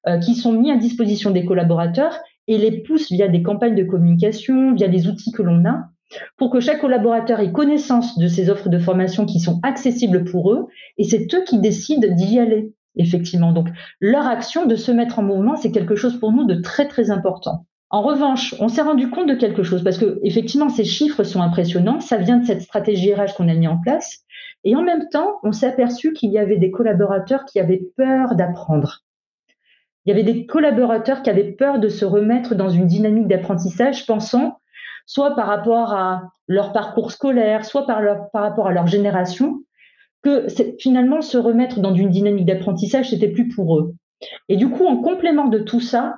euh, 0.07 0.17
qui 0.19 0.35
sont 0.35 0.53
mises 0.53 0.71
à 0.71 0.77
disposition 0.77 1.31
des 1.31 1.45
collaborateurs 1.45 2.17
et 2.47 2.57
les 2.57 2.81
poussent 2.81 3.11
via 3.11 3.27
des 3.27 3.43
campagnes 3.43 3.75
de 3.75 3.83
communication, 3.83 4.73
via 4.73 4.87
des 4.87 5.07
outils 5.07 5.31
que 5.31 5.43
l'on 5.43 5.65
a, 5.65 5.89
pour 6.37 6.49
que 6.49 6.59
chaque 6.59 6.81
collaborateur 6.81 7.39
ait 7.39 7.51
connaissance 7.51 8.17
de 8.17 8.27
ces 8.27 8.49
offres 8.49 8.69
de 8.69 8.79
formation 8.79 9.25
qui 9.25 9.39
sont 9.39 9.59
accessibles 9.61 10.23
pour 10.23 10.51
eux, 10.51 10.67
et 10.97 11.03
c'est 11.03 11.31
eux 11.35 11.43
qui 11.45 11.59
décident 11.59 12.07
d'y 12.09 12.39
aller, 12.39 12.73
effectivement. 12.95 13.51
Donc, 13.51 13.67
leur 13.99 14.25
action 14.25 14.65
de 14.65 14.75
se 14.75 14.91
mettre 14.91 15.19
en 15.19 15.23
mouvement, 15.23 15.55
c'est 15.55 15.71
quelque 15.71 15.95
chose 15.95 16.19
pour 16.19 16.31
nous 16.31 16.45
de 16.45 16.55
très, 16.55 16.87
très 16.87 17.11
important. 17.11 17.65
En 17.91 18.01
revanche, 18.01 18.53
on 18.59 18.67
s'est 18.67 18.83
rendu 18.83 19.09
compte 19.09 19.27
de 19.27 19.33
quelque 19.33 19.63
chose 19.63 19.83
parce 19.83 19.97
que 19.97 20.19
effectivement 20.23 20.69
ces 20.69 20.83
chiffres 20.83 21.23
sont 21.23 21.41
impressionnants, 21.41 21.99
ça 21.99 22.17
vient 22.17 22.37
de 22.37 22.45
cette 22.45 22.61
stratégie 22.61 23.13
RH 23.13 23.33
qu'on 23.35 23.49
a 23.49 23.55
mis 23.55 23.67
en 23.67 23.77
place 23.77 24.25
et 24.63 24.75
en 24.75 24.81
même 24.83 25.07
temps, 25.09 25.39
on 25.43 25.51
s'est 25.51 25.67
aperçu 25.67 26.13
qu'il 26.13 26.31
y 26.31 26.37
avait 26.37 26.57
des 26.57 26.71
collaborateurs 26.71 27.45
qui 27.45 27.59
avaient 27.59 27.81
peur 27.95 28.35
d'apprendre. 28.35 28.99
Il 30.05 30.09
y 30.09 30.11
avait 30.11 30.23
des 30.23 30.45
collaborateurs 30.45 31.23
qui 31.23 31.29
avaient 31.29 31.51
peur 31.51 31.79
de 31.79 31.87
se 31.87 32.05
remettre 32.05 32.55
dans 32.55 32.69
une 32.69 32.87
dynamique 32.87 33.27
d'apprentissage 33.27 34.05
pensant 34.05 34.59
soit 35.05 35.35
par 35.35 35.47
rapport 35.47 35.91
à 35.93 36.29
leur 36.47 36.71
parcours 36.71 37.11
scolaire, 37.11 37.65
soit 37.65 37.87
par, 37.87 38.29
rapport 38.31 38.67
à 38.67 38.71
leur 38.71 38.85
génération, 38.85 39.63
que 40.21 40.45
finalement 40.77 41.21
se 41.21 41.37
remettre 41.37 41.79
dans 41.79 41.95
une 41.95 42.09
dynamique 42.09 42.45
d'apprentissage, 42.45 43.09
c'était 43.09 43.29
plus 43.29 43.47
pour 43.47 43.79
eux. 43.79 43.95
Et 44.49 44.55
du 44.55 44.69
coup, 44.69 44.85
en 44.85 44.97
complément 44.97 45.47
de 45.47 45.57
tout 45.57 45.79
ça, 45.79 46.17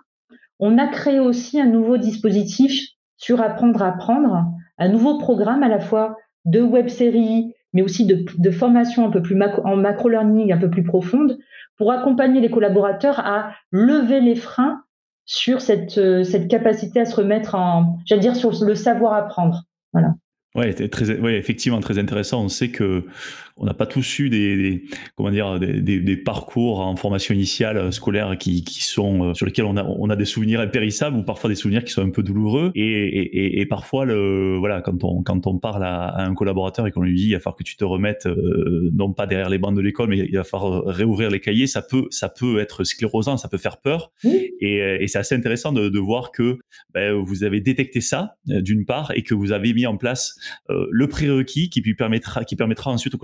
on 0.62 0.78
a 0.78 0.88
créé 0.88 1.20
aussi 1.20 1.60
un 1.60 1.66
nouveau 1.66 1.98
dispositif 1.98 2.80
sur 3.18 3.42
apprendre 3.42 3.82
à 3.82 3.90
apprendre, 3.90 4.46
un 4.78 4.88
nouveau 4.88 5.18
programme 5.18 5.64
à 5.64 5.68
la 5.68 5.80
fois 5.80 6.16
de 6.46 6.62
web 6.62 6.88
série, 6.88 7.54
mais 7.74 7.82
aussi 7.82 8.06
de, 8.06 8.52
formation 8.52 9.06
un 9.06 9.12
peu 9.12 9.22
plus 9.22 9.38
en 9.64 9.76
macro-learning, 9.76 10.54
un 10.54 10.58
peu 10.58 10.70
plus 10.70 10.84
profonde, 10.84 11.38
pour 11.78 11.92
accompagner 11.92 12.42
les 12.42 12.50
collaborateurs 12.50 13.20
à 13.20 13.54
lever 13.72 14.22
les 14.22 14.36
freins 14.36 14.84
sur 15.26 15.62
cette, 15.62 15.98
euh, 15.98 16.24
capacité 16.50 17.00
à 17.00 17.06
se 17.06 17.16
remettre 17.16 17.56
en, 17.56 18.00
j'allais 18.06 18.22
dire, 18.22 18.36
sur 18.36 18.52
le 18.64 18.76
savoir 18.76 19.14
apprendre. 19.14 19.64
Voilà. 19.94 20.14
Effectivement 21.38 21.80
très 21.80 21.98
intéressant. 21.98 22.44
On 22.44 22.50
sait 22.50 22.70
que 22.70 23.06
on 23.58 23.66
n'a 23.66 23.74
pas 23.74 23.86
tous 23.86 24.20
eu 24.20 24.30
des, 24.30 24.58
des 24.58 24.84
comment 25.16 25.32
dire 25.32 25.60
des, 25.60 25.82
des, 25.82 26.00
des, 26.00 26.18
parcours 26.18 26.80
en 26.80 26.96
formation 26.96 27.34
initiale 27.34 27.78
euh, 27.78 27.92
scolaire 27.92 28.38
qui, 28.38 28.64
qui 28.64 28.84
sont 28.84 29.30
euh, 29.30 29.34
sur 29.34 29.46
lesquels 29.46 29.66
on 29.66 29.78
a 29.78 29.84
on 29.84 30.10
a 30.10 30.16
des 30.16 30.26
souvenirs 30.26 30.60
impérissables 30.60 31.18
ou 31.18 31.24
parfois 31.24 31.50
des 31.50 31.56
souvenirs 31.56 31.84
qui 31.84 31.92
sont 31.92 32.02
un 32.02 32.10
peu 32.10 32.24
douloureux. 32.24 32.72
Et, 32.76 32.84
et, 32.84 33.62
et 33.62 33.66
parfois 33.66 34.06
le 34.06 34.58
voilà 34.58 34.82
quand 34.82 35.04
on 35.04 35.24
quand 35.24 35.48
on 35.48 35.58
parle 35.58 35.84
à, 35.84 36.22
un 36.22 36.34
collaborateur 36.34 36.88
et 36.88 36.92
qu'on 36.92 37.02
lui 37.02 37.16
dit 37.16 37.28
il 37.28 37.34
va 37.34 37.40
falloir 37.40 37.56
que 37.58 37.64
tu 37.64 37.76
te 37.76 37.84
remettes 37.84 38.26
euh, 38.26 38.90
non 38.94 39.14
pas 39.14 39.28
derrière 39.28 39.50
les 39.50 39.58
bancs 39.58 39.76
de 39.76 39.82
l'école 39.82 40.10
mais 40.10 40.20
il 40.20 40.36
va 40.36 40.44
falloir 40.44 40.86
réouvrir 40.86 41.30
les 41.30 41.40
cahiers 41.40 41.68
ça 41.68 41.82
peut 41.82 42.08
ça 42.10 42.30
peut 42.30 42.60
être 42.60 42.84
sclérosant 42.84 43.38
ça 43.38 43.48
peut 43.48 43.58
faire 43.58 43.78
peur. 43.78 44.12
Et, 44.24 44.78
et 45.00 45.08
c'est 45.08 45.18
assez 45.18 45.36
intéressant 45.36 45.72
de, 45.72 45.90
de 45.90 46.00
voir 46.00 46.32
que 46.32 46.60
ben, 46.94 47.14
vous 47.14 47.44
avez 47.44 47.62
détecté 47.62 48.02
ça 48.02 48.36
d'une 48.46 48.86
part 48.86 49.12
et 49.16 49.24
que 49.24 49.34
vous 49.34 49.52
avez 49.52 49.74
mis 49.74 49.86
en 49.86 49.98
place 49.98 50.36
le 50.70 51.08
prérequis 51.08 51.70
qui 51.70 51.82
lui 51.82 51.96
permettra 51.96 52.44
qui 52.44 52.56
permettra 52.56 52.92
ensuite 52.92 53.16
au 53.16 53.18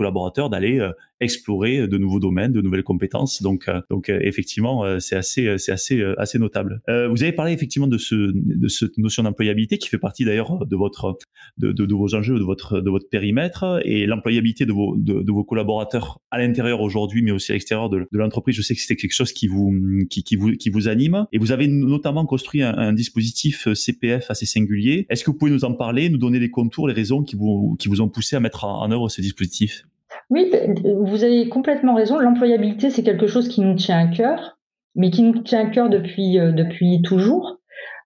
d'aller 0.50 0.78
euh, 0.78 0.92
explorer 1.20 1.88
de 1.88 1.98
nouveaux 1.98 2.20
domaines, 2.20 2.52
de 2.52 2.60
nouvelles 2.60 2.84
compétences. 2.84 3.42
Donc, 3.42 3.66
euh, 3.66 3.80
donc 3.90 4.08
euh, 4.08 4.20
effectivement, 4.22 4.84
c'est 5.00 5.16
assez, 5.16 5.58
c'est 5.58 5.72
assez, 5.72 6.00
assez 6.16 6.38
notable. 6.38 6.80
vous 6.86 7.22
avez 7.22 7.32
parlé 7.32 7.52
effectivement 7.52 7.88
de 7.88 7.98
ce, 7.98 8.14
de 8.14 8.68
cette 8.68 8.96
notion 8.98 9.24
d'employabilité 9.24 9.78
qui 9.78 9.88
fait 9.88 9.98
partie 9.98 10.24
d'ailleurs 10.24 10.64
de 10.64 10.76
votre, 10.76 11.18
de, 11.56 11.72
de, 11.72 11.94
vos 11.94 12.14
enjeux, 12.14 12.38
de 12.38 12.44
votre, 12.44 12.80
de 12.80 12.90
votre 12.90 13.08
périmètre 13.08 13.80
et 13.84 14.06
l'employabilité 14.06 14.64
de 14.64 14.72
vos, 14.72 14.94
de, 14.96 15.32
vos 15.32 15.44
collaborateurs 15.44 16.20
à 16.30 16.38
l'intérieur 16.38 16.80
aujourd'hui, 16.80 17.22
mais 17.22 17.32
aussi 17.32 17.50
à 17.50 17.54
l'extérieur 17.54 17.90
de, 17.90 18.06
l'entreprise. 18.12 18.54
Je 18.54 18.62
sais 18.62 18.74
que 18.74 18.80
c'était 18.80 18.96
quelque 18.96 19.14
chose 19.14 19.32
qui 19.32 19.48
vous, 19.48 19.74
qui, 20.08 20.36
vous, 20.36 20.52
qui 20.52 20.70
vous 20.70 20.88
anime. 20.88 21.26
Et 21.32 21.38
vous 21.38 21.52
avez 21.52 21.66
notamment 21.66 22.26
construit 22.26 22.62
un, 22.62 22.92
dispositif 22.92 23.72
CPF 23.74 24.30
assez 24.30 24.46
singulier. 24.46 25.06
Est-ce 25.10 25.24
que 25.24 25.30
vous 25.30 25.36
pouvez 25.36 25.50
nous 25.50 25.64
en 25.64 25.74
parler, 25.74 26.08
nous 26.10 26.18
donner 26.18 26.38
les 26.38 26.50
contours, 26.50 26.88
les 26.88 26.94
raisons 26.94 27.22
qui 27.22 27.36
vous, 27.36 27.76
qui 27.78 27.88
vous 27.88 28.00
ont 28.00 28.08
poussé 28.08 28.36
à 28.36 28.40
mettre 28.40 28.64
en 28.64 28.90
œuvre 28.90 29.08
ce 29.08 29.20
dispositif? 29.20 29.84
Oui, 30.30 30.52
vous 30.84 31.24
avez 31.24 31.48
complètement 31.48 31.94
raison. 31.94 32.18
L'employabilité, 32.18 32.90
c'est 32.90 33.02
quelque 33.02 33.26
chose 33.26 33.48
qui 33.48 33.62
nous 33.62 33.74
tient 33.74 33.98
à 33.98 34.06
cœur, 34.06 34.58
mais 34.94 35.10
qui 35.10 35.22
nous 35.22 35.38
tient 35.42 35.66
à 35.66 35.70
cœur 35.70 35.88
depuis, 35.88 36.38
euh, 36.38 36.52
depuis 36.52 37.00
toujours. 37.02 37.58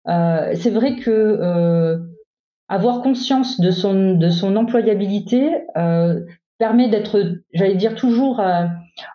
Euh, 0.08 0.52
c'est 0.54 0.70
vrai 0.70 0.96
que 0.96 1.10
euh, 1.10 1.98
avoir 2.68 3.02
conscience 3.02 3.60
de 3.60 3.70
son, 3.70 4.14
de 4.14 4.30
son 4.30 4.56
employabilité 4.56 5.50
permet 6.58 6.88
d'être, 6.88 7.40
j'allais 7.52 7.74
dire, 7.74 7.96
toujours 7.96 8.40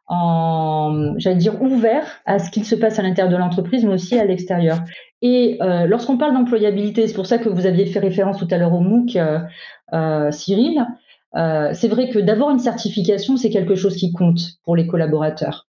en, 0.08 1.14
j'allais 1.18 1.38
dire, 1.38 1.62
ouvert 1.62 2.20
à 2.26 2.40
ce 2.40 2.52
qu'il 2.52 2.66
se 2.66 2.76
passe 2.76 3.00
à 3.00 3.04
l'intérieur 3.04 3.32
de 3.32 3.38
l'entreprise, 3.38 3.86
mais 3.86 3.94
aussi 3.94 4.20
à 4.20 4.26
l'extérieur. 4.26 4.80
Et 5.22 5.58
lorsqu'on 5.88 6.18
parle 6.18 6.34
d'employabilité, 6.34 7.08
c'est 7.08 7.16
pour 7.16 7.26
ça 7.26 7.40
que 7.40 7.50
vous 7.50 7.66
aviez 7.66 7.88
fait 7.88 8.00
référence 8.00 8.38
tout 8.38 8.48
à 8.52 8.58
l'heure 8.58 8.74
au 8.74 8.82
MOOC, 8.82 9.18
Cyril. 10.32 10.86
Euh, 11.36 11.72
c'est 11.74 11.88
vrai 11.88 12.10
que 12.10 12.20
d'avoir 12.20 12.52
une 12.52 12.60
certification, 12.60 13.38
c'est 13.38 13.50
quelque 13.50 13.76
chose 13.76 13.96
qui 13.96 14.12
compte 14.12 14.40
pour 14.64 14.76
les 14.76 14.88
collaborateurs. 14.88 15.68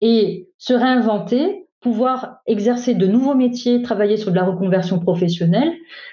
Et 0.00 0.48
se 0.58 0.72
réinventer, 0.72 1.66
pouvoir 1.80 2.40
exercer 2.46 2.94
de 2.94 3.06
nouveaux 3.06 3.34
métiers, 3.34 3.80
travailler 3.80 4.18
sur 4.18 4.30
de 4.30 4.36
la 4.36 4.44
reconversion 4.44 4.98
professionnelle, 4.98 5.72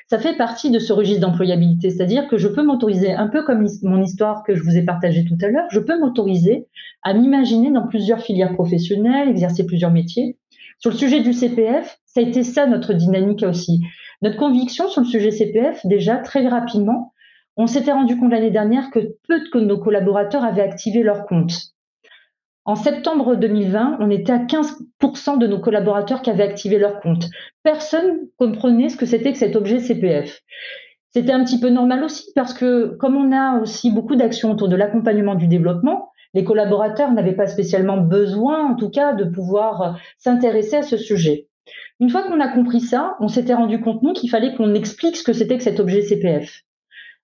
ça 0.10 0.17
fait 0.17 0.38
partie 0.38 0.71
de 0.71 0.80
ce 0.80 0.93
registre 0.93 1.21
d'employabilité. 1.21 1.89
C'est-à-dire 1.89 2.28
que 2.28 2.38
je 2.38 2.47
peux 2.47 2.63
m'autoriser, 2.63 3.12
un 3.12 3.28
peu 3.28 3.43
comme 3.43 3.67
mon 3.84 4.02
histoire 4.02 4.43
que 4.43 4.56
je 4.56 4.63
vous 4.63 4.78
ai 4.78 4.84
partagée 4.84 5.26
tout 5.26 5.38
à 5.41 5.50
l'heure, 5.50 5.67
je 5.69 5.80
peux 5.80 6.00
m'autoriser 6.00 6.67
à 7.04 7.13
m'imaginer 7.13 7.71
dans 7.71 7.88
plusieurs 7.88 8.21
filières 8.21 8.54
professionnelles, 8.54 9.28
exercer 9.28 9.65
plusieurs 9.65 9.91
métiers. 9.91 10.38
Sur 10.80 10.91
le 10.91 10.97
sujet 10.97 11.19
du 11.19 11.34
CPF, 11.34 12.00
ça 12.06 12.21
a 12.21 12.23
été 12.23 12.43
ça 12.43 12.65
notre 12.67 12.93
dynamique 12.93 13.43
aussi. 13.43 13.82
Notre 14.21 14.38
conviction 14.38 14.88
sur 14.88 15.02
le 15.02 15.08
sujet 15.08 15.32
CPF, 15.32 15.86
déjà 15.86 16.17
très 16.17 16.47
rapidement, 16.47 17.13
on 17.58 17.67
s'était 17.67 17.91
rendu 17.91 18.17
compte 18.17 18.32
l'année 18.32 18.52
dernière 18.52 18.91
que 18.91 19.00
peu 19.28 19.39
de 19.39 19.65
nos 19.65 19.80
collaborateurs 19.80 20.43
avaient 20.43 20.62
activé 20.62 21.04
leur 21.04 21.26
compte. 21.26 21.54
En 22.65 22.76
septembre 22.76 23.36
2020, 23.36 23.98
on 24.00 24.10
était 24.12 24.34
à 24.34 24.39
15% 24.39 25.38
de 25.39 25.48
nos 25.48 25.60
collaborateurs 25.60 26.22
qui 26.22 26.30
avaient 26.30 26.43
activé 26.43 26.78
leur 26.78 27.00
compte. 27.00 27.28
Personne 27.63 28.28
comprenait 28.38 28.89
ce 28.89 28.98
que 28.98 29.06
c'était 29.06 29.32
que 29.32 29.38
cet 29.38 29.56
objet 29.56 29.80
CPF. 29.80 30.41
C'était 31.12 31.32
un 31.32 31.43
petit 31.43 31.60
peu 31.60 31.70
normal 31.70 32.04
aussi 32.04 32.32
parce 32.36 32.54
que 32.54 32.96
comme 33.00 33.15
on 33.15 33.32
a 33.32 33.60
aussi 33.60 33.89
beaucoup 33.91 34.15
d'actions 34.15 34.52
autour 34.52 34.67
de 34.67 34.76
l'accompagnement 34.76 35.36
du 35.36 35.48
développement, 35.48 36.12
les 36.34 36.43
collaborateurs 36.43 37.12
n'avaient 37.12 37.36
pas 37.36 37.48
spécialement 37.48 37.98
besoin, 37.98 38.72
en 38.72 38.76
tout 38.76 38.89
cas, 38.89 39.13
de 39.13 39.24
pouvoir 39.24 39.98
s'intéresser 40.17 40.76
à 40.76 40.84
ce 40.84 40.98
sujet. 40.98 41.48
Une 42.00 42.10
fois 42.10 42.24
qu'on 42.24 42.39
a 42.39 42.50
compris 42.50 42.82
ça, 42.82 43.15
on 43.20 43.30
s'était 43.30 43.56
rendu 43.56 43.80
compte, 43.82 44.04
nous, 44.04 44.13
qu'il 44.13 44.30
fallait 44.30 44.54
qu'on 44.54 44.76
explique 44.76 45.15
ce 45.15 45.24
que 45.24 45.34
c'était 45.34 45.58
que 45.58 45.63
cet 45.63 45.80
objet 45.80 46.02
CPF. 46.02 46.63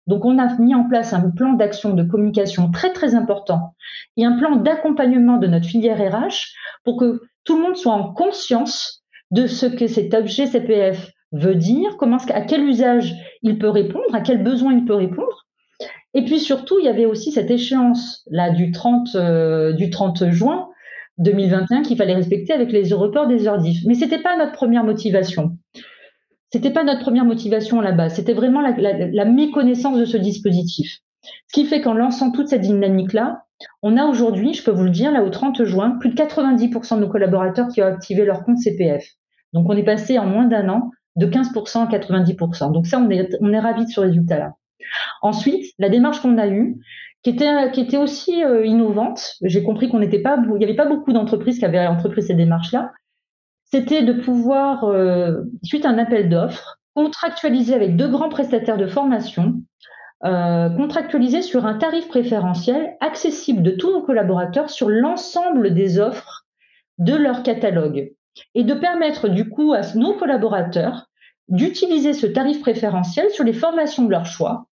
Donc, 0.08 0.26
on 0.26 0.38
a 0.38 0.58
mis 0.60 0.76
en 0.76 0.88
place 0.88 1.14
un 1.14 1.30
plan 1.32 1.54
d'action 1.54 1.94
de 1.94 2.04
communication 2.04 2.70
très, 2.72 2.92
très 2.92 3.16
important 3.16 3.74
et 4.18 4.26
un 4.26 4.38
plan 4.38 4.58
d'accompagnement 4.58 5.38
de 5.38 5.48
notre 5.48 5.66
filière 5.66 5.98
RH 5.98 6.54
pour 6.84 6.98
que 6.98 7.22
tout 7.46 7.56
le 7.58 7.64
monde 7.64 7.78
soit 7.78 7.94
en 7.94 8.14
conscience 8.14 9.04
de 9.32 9.48
ce 9.48 9.66
que 9.66 9.88
cet 9.88 10.14
objet 10.14 10.46
CPF 10.48 11.12
veut 11.32 11.56
dire, 11.56 11.98
à 12.30 12.42
quel 12.42 12.64
usage 12.64 13.16
il 13.42 13.58
peut 13.58 13.70
répondre, 13.70 14.14
à 14.14 14.22
quel 14.22 14.44
besoin 14.44 14.74
il 14.74 14.86
peut 14.86 14.94
répondre. 14.94 15.48
Et 16.14 16.24
puis 16.26 16.40
surtout, 16.40 16.78
il 16.80 16.86
y 16.86 16.90
avait 16.90 17.08
aussi 17.08 17.32
cette 17.32 17.50
échéance 17.50 18.24
là 18.30 18.52
du 18.52 18.72
30, 18.72 19.16
euh, 19.16 19.74
du 19.74 19.90
30 19.90 20.30
juin 20.30 20.70
2021 21.18 21.82
qu'il 21.82 21.98
fallait 21.98 22.14
respecter 22.14 22.54
avec 22.54 22.72
les 22.72 22.94
reports 22.94 23.28
des 23.28 23.48
heures. 23.48 23.62
Mais 23.88 23.96
c'était 23.96 24.22
pas 24.22 24.38
notre 24.38 24.52
première 24.52 24.84
motivation. 24.84 25.58
C'était 26.54 26.70
pas 26.70 26.84
notre 26.84 27.00
première 27.00 27.26
motivation 27.26 27.82
là-bas. 27.82 28.10
C'était 28.10 28.36
vraiment 28.36 28.62
la, 28.62 28.76
la, 28.78 29.26
méconnaissance 29.26 29.98
de 29.98 30.06
ce 30.06 30.18
dispositif. 30.18 31.00
Ce 31.24 31.52
qui 31.52 31.66
fait 31.66 31.82
qu'en 31.82 31.96
lançant 31.96 32.30
toute 32.30 32.48
cette 32.48 32.62
dynamique-là, 32.62 33.42
on 33.82 33.98
a 33.98 34.06
aujourd'hui, 34.06 34.54
je 34.54 34.64
peux 34.64 34.70
vous 34.70 34.84
le 34.84 34.92
dire, 34.92 35.12
là 35.12 35.24
au 35.24 35.32
30 35.32 35.64
juin, 35.64 35.98
plus 36.00 36.12
de 36.12 36.16
90% 36.16 36.98
de 36.98 37.00
nos 37.00 37.10
collaborateurs 37.10 37.70
qui 37.70 37.82
ont 37.82 37.88
activé 37.88 38.24
leur 38.24 38.44
compte 38.44 38.60
CPF. 38.60 39.04
Donc 39.54 39.68
on 39.68 39.76
est 39.76 39.84
passé 39.84 40.20
en 40.20 40.28
moins 40.28 40.46
d'un 40.46 40.70
an 40.70 40.92
de 41.16 41.26
15% 41.26 41.88
à 41.88 41.98
90%. 41.98 42.72
Donc 42.72 42.86
ça, 42.86 43.00
on 43.00 43.10
est, 43.10 43.36
on 43.42 43.52
est 43.52 43.60
ravis 43.60 43.86
de 43.86 43.90
ce 43.90 44.02
résultat-là. 44.02 44.54
Ensuite, 45.24 45.66
la 45.80 45.90
démarche 45.90 46.22
qu'on 46.22 46.38
a 46.38 46.48
eue, 46.48 46.76
qui 47.24 47.32
était, 47.32 47.72
qui 47.72 47.82
était 47.82 47.98
aussi 47.98 48.44
euh, 48.44 48.64
innovante, 48.64 49.38
j'ai 49.42 49.64
compris 49.64 49.90
qu'on 49.90 50.00
n'était 50.00 50.22
pas, 50.22 50.38
il 50.38 50.54
n'y 50.54 50.66
avait 50.66 50.76
pas 50.76 50.86
beaucoup 50.86 51.14
d'entreprises 51.14 51.58
qui 51.58 51.66
avaient 51.66 51.88
entrepris 51.88 52.22
ces 52.22 52.36
démarches-là, 52.36 52.92
c'était 53.74 54.04
de 54.04 54.14
pouvoir, 54.14 54.84
euh, 54.84 55.46
suite 55.64 55.88
à 55.88 55.90
un 55.90 55.98
appel 55.98 56.30
d'offres, 56.30 56.78
contractualiser 56.94 57.74
avec 57.74 57.96
deux 57.96 58.08
grands 58.08 58.30
prestataires 58.30 58.78
de 58.78 58.86
formation, 58.86 59.64
euh, 60.26 60.70
contractualiser 60.70 61.42
sur 61.42 61.66
un 61.66 61.74
tarif 61.74 62.08
préférentiel 62.08 62.96
accessible 63.00 63.64
de 63.64 63.72
tous 63.72 63.92
nos 63.92 64.04
collaborateurs 64.04 64.70
sur 64.70 64.90
l'ensemble 64.90 65.74
des 65.74 65.98
offres 65.98 66.46
de 67.00 67.16
leur 67.16 67.42
catalogue 67.42 68.14
et 68.54 68.64
de 68.64 68.76
permettre 68.76 69.28
du 69.28 69.50
coup 69.50 69.74
à 69.74 69.82
nos 69.96 70.14
collaborateurs 70.14 71.08
d'utiliser 71.48 72.14
ce 72.14 72.28
tarif 72.28 72.62
préférentiel 72.62 73.32
sur 73.32 73.44
les 73.44 73.54
formations 73.54 74.06
de 74.06 74.12
leur 74.12 74.28
choix 74.28 74.68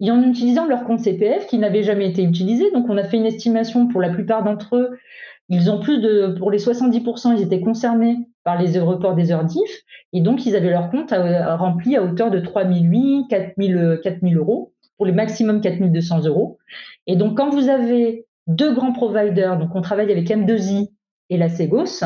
et 0.00 0.10
en 0.10 0.22
utilisant 0.22 0.66
leur 0.66 0.84
compte 0.84 1.00
CPF 1.00 1.46
qui 1.46 1.56
n'avait 1.56 1.82
jamais 1.82 2.10
été 2.10 2.22
utilisé. 2.22 2.70
Donc, 2.72 2.90
on 2.90 2.98
a 2.98 3.04
fait 3.04 3.16
une 3.16 3.26
estimation 3.26 3.88
pour 3.88 4.02
la 4.02 4.10
plupart 4.10 4.44
d'entre 4.44 4.76
eux 4.76 4.98
ils 5.48 5.70
ont 5.70 5.80
plus 5.80 6.00
de, 6.00 6.34
pour 6.38 6.50
les 6.50 6.58
70%, 6.58 7.36
ils 7.36 7.42
étaient 7.42 7.60
concernés 7.60 8.16
par 8.44 8.60
les 8.60 8.78
reports 8.78 9.14
des 9.14 9.32
heures 9.32 9.44
d'IF, 9.44 9.82
et 10.12 10.20
donc 10.20 10.46
ils 10.46 10.56
avaient 10.56 10.70
leur 10.70 10.90
compte 10.90 11.12
rempli 11.12 11.96
à 11.96 12.02
hauteur 12.02 12.30
de 12.30 12.40
3 12.40 12.64
008, 12.64 13.26
4 13.28 13.54
000, 13.58 14.34
euros, 14.34 14.72
pour 14.96 15.06
les 15.06 15.12
maximum 15.12 15.60
4 15.60 15.90
200 15.90 16.24
euros. 16.26 16.58
Et 17.06 17.16
donc 17.16 17.36
quand 17.36 17.50
vous 17.50 17.68
avez 17.68 18.26
deux 18.46 18.74
grands 18.74 18.92
providers, 18.92 19.58
donc 19.58 19.74
on 19.74 19.82
travaille 19.82 20.10
avec 20.10 20.28
M2I 20.28 20.88
et 21.30 21.36
la 21.36 21.48
Segos, 21.48 22.04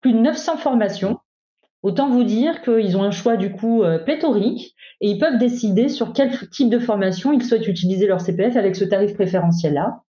plus 0.00 0.12
de 0.12 0.18
900 0.18 0.58
formations, 0.58 1.18
autant 1.82 2.10
vous 2.10 2.24
dire 2.24 2.62
qu'ils 2.62 2.96
ont 2.96 3.02
un 3.02 3.10
choix 3.10 3.36
du 3.36 3.52
coup 3.52 3.82
euh, 3.82 3.98
pléthorique 3.98 4.74
et 5.00 5.10
ils 5.10 5.18
peuvent 5.18 5.38
décider 5.38 5.88
sur 5.88 6.12
quel 6.12 6.30
type 6.50 6.70
de 6.70 6.78
formation 6.78 7.32
ils 7.32 7.44
souhaitent 7.44 7.68
utiliser 7.68 8.06
leur 8.06 8.20
CPF 8.20 8.56
avec 8.56 8.76
ce 8.76 8.84
tarif 8.84 9.14
préférentiel-là. 9.14 10.02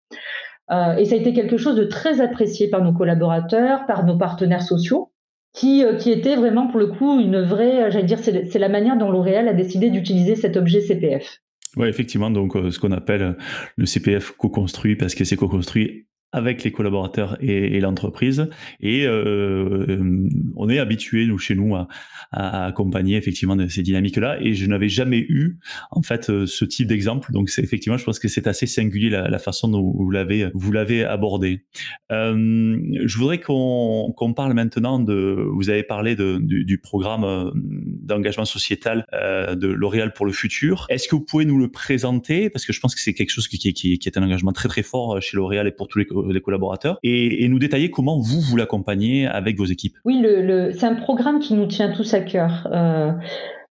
Euh, 0.70 0.96
et 0.96 1.05
ça 1.05 1.14
a 1.14 1.18
été 1.18 1.33
quelque 1.33 1.57
chose 1.57 1.76
de 1.76 1.85
très 1.85 2.20
apprécié 2.20 2.68
par 2.68 2.83
nos 2.83 2.92
collaborateurs, 2.92 3.87
par 3.87 4.05
nos 4.05 4.16
partenaires 4.16 4.62
sociaux, 4.62 5.12
qui, 5.52 5.85
euh, 5.85 5.94
qui 5.94 6.11
était 6.11 6.37
vraiment 6.37 6.66
pour 6.66 6.81
le 6.81 6.88
coup 6.88 7.20
une 7.20 7.40
vraie, 7.40 7.85
euh, 7.85 7.90
j'allais 7.90 8.07
dire, 8.07 8.18
c'est 8.18 8.59
la 8.59 8.68
manière 8.68 8.96
dont 8.98 9.11
L'Oréal 9.11 9.48
a 9.48 9.55
décidé 9.55 9.90
d'utiliser 9.90 10.35
cet 10.35 10.57
objet 10.57 10.81
CPF. 10.81 11.38
Oui, 11.76 11.88
effectivement, 11.88 12.31
donc 12.31 12.55
ce 12.55 12.79
qu'on 12.79 12.92
appelle 12.92 13.37
le 13.76 13.87
CPF 13.87 14.33
co-construit, 14.33 14.96
parce 14.96 15.14
que 15.14 15.24
c'est 15.24 15.37
co-construit 15.37 16.07
avec 16.37 16.64
les 16.64 16.70
collaborateurs 16.70 17.38
et, 17.40 17.81
l'entreprise. 17.81 18.49
Et 18.81 19.07
euh, 19.07 20.29
on 20.55 20.68
est 20.68 20.79
habitué, 20.79 21.27
nous, 21.27 21.38
chez 21.38 21.55
nous, 21.55 21.75
à, 21.75 21.88
accompagner 22.31 23.16
effectivement 23.16 23.57
ces 23.70 23.83
dynamiques-là. 23.83 24.37
Et 24.42 24.55
je 24.55 24.66
n'avais 24.66 24.90
jamais 24.90 25.20
eu, 25.20 25.59
en 25.90 26.03
fait, 26.03 26.29
euh, 26.29 26.44
ce 26.46 26.66
type 26.66 26.88
d'exemple. 26.88 27.33
Donc, 27.33 27.51
effectivement, 27.57 27.96
je 27.96 28.05
pense 28.05 28.18
que 28.18 28.29
c'est 28.29 28.46
assez 28.46 28.66
singulier 28.66 29.09
la, 29.09 29.38
façon 29.38 29.68
dont 29.68 29.81
vous 29.96 30.11
l'avez 30.11 30.51
vous 30.55 30.72
l'avez 30.72 31.05
abordé. 31.05 31.64
Euh, 32.12 32.79
je 33.05 33.18
voudrais 33.18 33.38
qu'on 33.40 34.35
parle 34.37 34.53
maintenant 34.53 34.99
de. 34.99 35.49
Vous 35.55 35.70
avez 35.70 35.85
parlé 35.85 36.16
du, 36.16 36.81
programme 36.83 37.51
d'engagement 37.55 38.44
sociétal 38.44 39.07
de 39.12 39.68
L'Oréal 39.68 40.12
pour 40.12 40.27
le 40.27 40.33
futur. 40.33 40.87
Est-ce 40.90 41.09
que 41.09 41.14
vous 41.14 41.25
pouvez 41.25 41.46
nous 41.46 41.59
le 41.59 41.70
présenter? 41.70 42.51
Parce 42.51 42.66
que 42.66 42.75
je 42.75 42.81
pense 42.81 42.94
que 42.94 43.01
c'est 43.01 43.14
quelque 43.14 43.31
chose 43.31 43.49
qui, 43.49 43.99
est 44.05 44.18
un 44.18 44.22
engagement 44.22 44.53
très 44.53 44.68
très 44.68 44.83
fort 44.83 45.22
chez 45.22 45.37
L'Oréal 45.37 45.66
et 45.66 45.72
pour 45.72 45.88
tous 45.88 45.99
les 45.99 46.07
des 46.32 46.40
collaborateurs 46.40 46.98
et, 47.02 47.46
nous 47.48 47.58
détailler 47.58 47.90
comment 47.90 48.18
vous, 48.18 48.40
vous 48.40 48.56
l'accompagnez 48.56 49.26
avec 49.26 49.56
vos 49.56 49.64
équipes. 49.64 49.96
Oui, 50.04 50.24
c'est 50.72 50.86
un 50.86 50.94
programme 50.94 51.38
qui 51.38 51.54
nous 51.54 51.66
tient 51.66 51.92
tous 51.92 52.12
à 52.14 52.20
cœur. 52.20 52.68
Euh, 52.72 53.12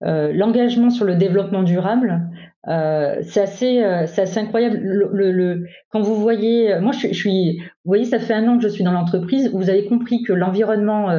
euh, 0.03 0.31
l'engagement 0.33 0.89
sur 0.89 1.05
le 1.05 1.15
développement 1.15 1.63
durable, 1.63 2.21
euh, 2.67 3.17
c'est 3.21 3.41
assez, 3.41 3.83
c'est 4.07 4.21
assez 4.21 4.39
incroyable. 4.39 4.77
Le, 4.81 5.65
quand 5.89 6.01
vous 6.01 6.15
voyez, 6.15 6.79
moi 6.79 6.91
je, 6.91 7.07
suis, 7.13 7.59
vous 7.59 7.89
voyez, 7.89 8.05
ça 8.05 8.19
fait 8.19 8.33
un 8.33 8.47
an 8.47 8.57
que 8.57 8.63
je 8.63 8.69
suis 8.69 8.83
dans 8.83 8.91
l'entreprise. 8.91 9.49
Vous 9.53 9.69
avez 9.69 9.85
compris 9.85 10.23
que 10.23 10.33
l'environnement, 10.33 11.09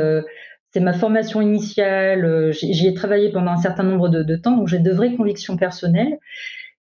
c'est 0.71 0.81
ma 0.81 0.93
formation 0.93 1.41
initiale. 1.41 2.53
J'y 2.53 2.87
ai 2.87 2.95
travaillé 2.95 3.31
pendant 3.33 3.53
un 3.53 3.57
certain 3.57 3.85
nombre 3.85 4.09
de 4.09 4.37
temps, 4.37 4.57
donc 4.57 4.69
j'ai 4.69 4.79
de 4.79 4.93
vraies 4.93 5.15
convictions 5.15 5.57
personnelles. 5.57 6.19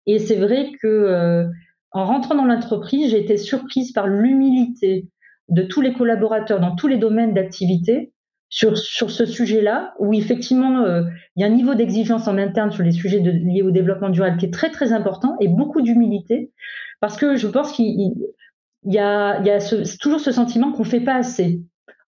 Et 0.06 0.18
c'est 0.18 0.36
vrai 0.36 0.70
que 0.80 1.46
en 1.92 2.04
rentrant 2.04 2.34
dans 2.34 2.44
l'entreprise, 2.44 3.10
j'ai 3.10 3.20
été 3.20 3.36
surprise 3.36 3.92
par 3.92 4.06
l'humilité 4.06 5.08
de 5.48 5.62
tous 5.62 5.80
les 5.80 5.92
collaborateurs 5.92 6.60
dans 6.60 6.76
tous 6.76 6.86
les 6.86 6.96
domaines 6.96 7.34
d'activité 7.34 8.12
sur, 8.48 8.76
sur 8.76 9.10
ce 9.10 9.26
sujet-là, 9.26 9.94
où 9.98 10.12
effectivement, 10.12 10.82
euh, 10.82 11.02
il 11.36 11.40
y 11.40 11.44
a 11.44 11.46
un 11.46 11.54
niveau 11.54 11.74
d'exigence 11.74 12.28
en 12.28 12.36
interne 12.36 12.70
sur 12.72 12.82
les 12.82 12.92
sujets 12.92 13.20
liés 13.20 13.62
au 13.62 13.70
développement 13.70 14.10
durable 14.10 14.36
qui 14.38 14.46
est 14.46 14.52
très, 14.52 14.70
très 14.70 14.92
important 14.92 15.36
et 15.40 15.48
beaucoup 15.48 15.82
d'humilité, 15.82 16.52
parce 17.00 17.16
que 17.16 17.36
je 17.36 17.46
pense 17.46 17.72
qu'il 17.72 18.14
y 18.84 18.98
a, 18.98 19.40
toujours 20.00 20.20
ce 20.20 20.32
sentiment 20.32 20.72
qu'on 20.72 20.82
ne 20.82 20.88
fait 20.88 21.00
pas 21.00 21.14
assez. 21.14 21.62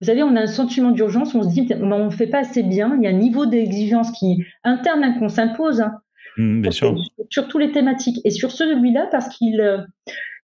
Vous 0.00 0.06
savez, 0.08 0.22
on 0.22 0.36
a 0.36 0.42
un 0.42 0.46
sentiment 0.46 0.90
d'urgence, 0.90 1.34
on 1.34 1.42
se 1.42 1.48
dit, 1.48 1.66
on 1.80 2.04
ne 2.04 2.10
fait 2.10 2.26
pas 2.26 2.40
assez 2.40 2.62
bien, 2.62 2.94
il 2.96 3.02
y 3.02 3.06
a 3.06 3.10
un 3.10 3.18
niveau 3.18 3.46
d'exigence 3.46 4.10
qui 4.12 4.44
interne 4.62 5.04
hein, 5.04 5.16
qu'on 5.18 5.30
s'impose. 5.30 5.80
Hein, 5.80 5.94
Mmh, 6.36 6.70
sur, 6.70 7.48
toutes 7.48 7.60
les 7.60 7.72
thématiques. 7.72 8.20
Et 8.24 8.30
sur 8.30 8.50
celui-là, 8.50 9.08
parce 9.10 9.28
qu'il 9.28 9.60
euh, 9.60 9.78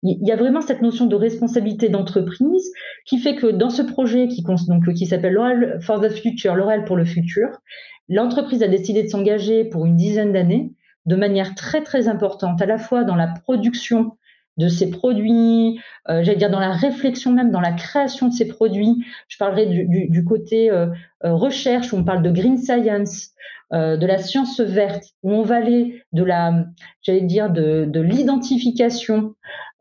il 0.03 0.27
y 0.27 0.33
a 0.33 0.37
vraiment 0.37 0.61
cette 0.61 0.81
notion 0.83 1.07
de 1.07 1.15
responsabilité 1.15 1.89
d'entreprise 1.89 2.73
qui 3.05 3.19
fait 3.19 3.35
que 3.35 3.49
dans 3.49 3.71
ce 3.71 3.83
projet 3.83 4.29
qui, 4.29 4.43
donc, 4.43 4.93
qui 4.95 5.07
s'appelle 5.07 5.35
L'Oréal 5.35 5.79
for 5.83 6.01
the 6.01 6.09
Future, 6.09 6.55
L'Oréal 6.55 6.85
pour 6.85 6.97
le 6.97 7.05
futur, 7.05 7.49
l'entreprise 8.09 8.63
a 8.63 8.69
décidé 8.69 9.03
de 9.03 9.09
s'engager 9.09 9.65
pour 9.65 9.85
une 9.85 9.97
dizaine 9.97 10.33
d'années 10.33 10.73
de 11.07 11.17
manière 11.17 11.55
très 11.55 11.83
très 11.83 12.09
importante, 12.09 12.61
à 12.63 12.67
la 12.67 12.79
fois 12.79 13.05
dans 13.05 13.17
la 13.17 13.27
production 13.27 14.13
de 14.59 14.69
ces 14.69 14.91
produits, 14.91 15.81
euh, 16.09 16.23
j'allais 16.23 16.37
dire 16.37 16.51
dans 16.51 16.61
la 16.61 16.73
réflexion 16.73 17.33
même, 17.33 17.51
dans 17.51 17.61
la 17.61 17.73
création 17.73 18.29
de 18.29 18.33
ces 18.33 18.47
produits. 18.47 19.05
Je 19.29 19.39
parlerai 19.39 19.67
du, 19.67 20.25
côté 20.25 20.71
euh, 20.71 20.87
recherche, 21.23 21.93
où 21.93 21.97
on 21.97 22.05
parle 22.05 22.23
de 22.23 22.31
green 22.31 22.59
science, 22.59 23.31
euh, 23.73 23.97
de 23.97 24.05
la 24.05 24.19
science 24.19 24.61
verte, 24.61 25.05
où 25.23 25.33
on 25.33 25.43
va 25.43 25.57
aller 25.57 26.03
de 26.13 26.25
la, 26.25 26.65
j'allais 27.03 27.21
dire, 27.21 27.51
de, 27.51 28.01
l'identification 28.01 29.35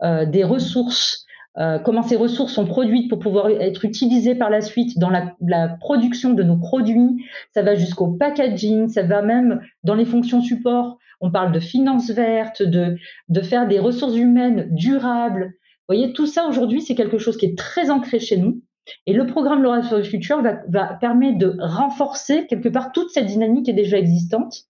euh, 0.03 0.25
des 0.25 0.43
ressources, 0.43 1.25
euh, 1.57 1.79
comment 1.79 2.03
ces 2.03 2.15
ressources 2.15 2.53
sont 2.53 2.67
produites 2.67 3.09
pour 3.09 3.17
pouvoir 3.17 3.49
être 3.49 3.85
utilisées 3.85 4.35
par 4.35 4.51
la 4.51 4.61
suite 4.61 4.99
dans 4.99 5.09
la, 5.09 5.67
production 5.79 6.33
de 6.33 6.43
nos 6.43 6.57
produits. 6.57 7.25
Ça 7.55 7.63
va 7.63 7.73
jusqu'au 7.73 8.11
packaging, 8.11 8.89
ça 8.89 9.01
va 9.01 9.23
même 9.23 9.59
dans 9.83 9.95
les 9.95 10.05
fonctions 10.05 10.41
support. 10.41 10.99
On 11.19 11.31
parle 11.31 11.51
de 11.51 11.59
finances 11.59 12.11
vertes, 12.11 12.61
de, 12.61 12.95
de 13.29 13.41
faire 13.41 13.67
des 13.67 13.79
ressources 13.79 14.15
humaines 14.15 14.67
durables. 14.69 15.45
Vous 15.45 15.95
voyez, 15.95 16.13
tout 16.13 16.27
ça 16.27 16.45
aujourd'hui, 16.47 16.81
c'est 16.81 16.93
quelque 16.93 17.17
chose 17.17 17.37
qui 17.37 17.47
est 17.47 17.57
très 17.57 17.89
ancré 17.89 18.19
chez 18.19 18.37
nous. 18.37 18.61
Et 19.05 19.13
le 19.13 19.25
programme 19.25 19.63
L'Oréal 19.63 19.83
for 19.83 19.99
the 19.99 20.03
Future 20.03 20.41
va, 20.41 20.93
permettre 20.93 21.37
de 21.37 21.55
renforcer 21.59 22.47
quelque 22.47 22.69
part 22.69 22.91
toute 22.91 23.09
cette 23.09 23.25
dynamique 23.25 23.65
qui 23.65 23.71
est 23.71 23.75
déjà 23.75 23.97
existante. 23.97 24.63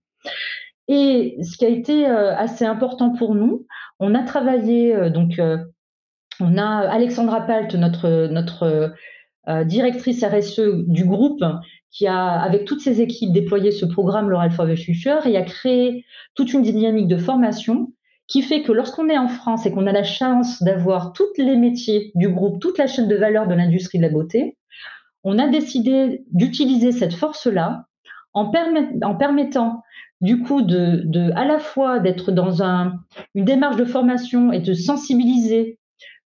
Et 0.87 1.37
ce 1.43 1.57
qui 1.57 1.65
a 1.65 1.69
été 1.69 2.07
euh, 2.07 2.35
assez 2.35 2.65
important 2.65 3.11
pour 3.11 3.35
nous, 3.35 3.67
on 3.99 4.15
a 4.15 4.23
travaillé, 4.23 4.95
euh, 4.95 5.09
donc, 5.09 5.37
euh, 5.37 5.57
on 6.39 6.57
a 6.57 6.63
Alexandra 6.63 7.41
Palt, 7.41 7.75
notre, 7.75 8.27
notre 8.27 8.93
directrice 9.65 10.23
RSE 10.23 10.85
du 10.85 11.05
groupe 11.05 11.43
qui 11.91 12.07
a, 12.07 12.39
avec 12.39 12.65
toutes 12.65 12.81
ses 12.81 13.01
équipes, 13.01 13.33
déployé 13.33 13.71
ce 13.71 13.85
programme 13.85 14.29
L'Oral 14.29 14.51
for 14.51 14.67
the 14.67 14.75
Future 14.75 15.25
et 15.25 15.35
a 15.35 15.41
créé 15.41 16.05
toute 16.35 16.53
une 16.53 16.61
dynamique 16.61 17.07
de 17.07 17.17
formation 17.17 17.91
qui 18.29 18.43
fait 18.43 18.61
que 18.61 18.71
lorsqu'on 18.71 19.09
est 19.09 19.17
en 19.17 19.27
France 19.27 19.65
et 19.65 19.71
qu'on 19.71 19.87
a 19.87 19.91
la 19.91 20.03
chance 20.03 20.61
d'avoir 20.61 21.13
tous 21.13 21.27
les 21.37 21.55
métiers 21.55 22.11
du 22.15 22.29
groupe, 22.29 22.61
toute 22.61 22.77
la 22.77 22.87
chaîne 22.87 23.07
de 23.07 23.15
valeur 23.15 23.47
de 23.47 23.55
l'industrie 23.55 23.97
de 23.97 24.03
la 24.03 24.09
beauté, 24.09 24.55
on 25.23 25.39
a 25.39 25.47
décidé 25.47 26.23
d'utiliser 26.31 26.91
cette 26.91 27.13
force-là 27.13 27.87
en, 28.33 28.45
permettant 28.51 29.81
du 30.21 30.41
coup 30.43 30.61
de, 30.61 31.31
à 31.35 31.43
la 31.43 31.57
fois 31.57 31.99
d'être 31.99 32.31
dans 32.31 32.61
un, 32.61 32.93
une 33.33 33.45
démarche 33.45 33.77
de 33.77 33.85
formation 33.85 34.51
et 34.53 34.59
de 34.59 34.73
sensibiliser 34.73 35.79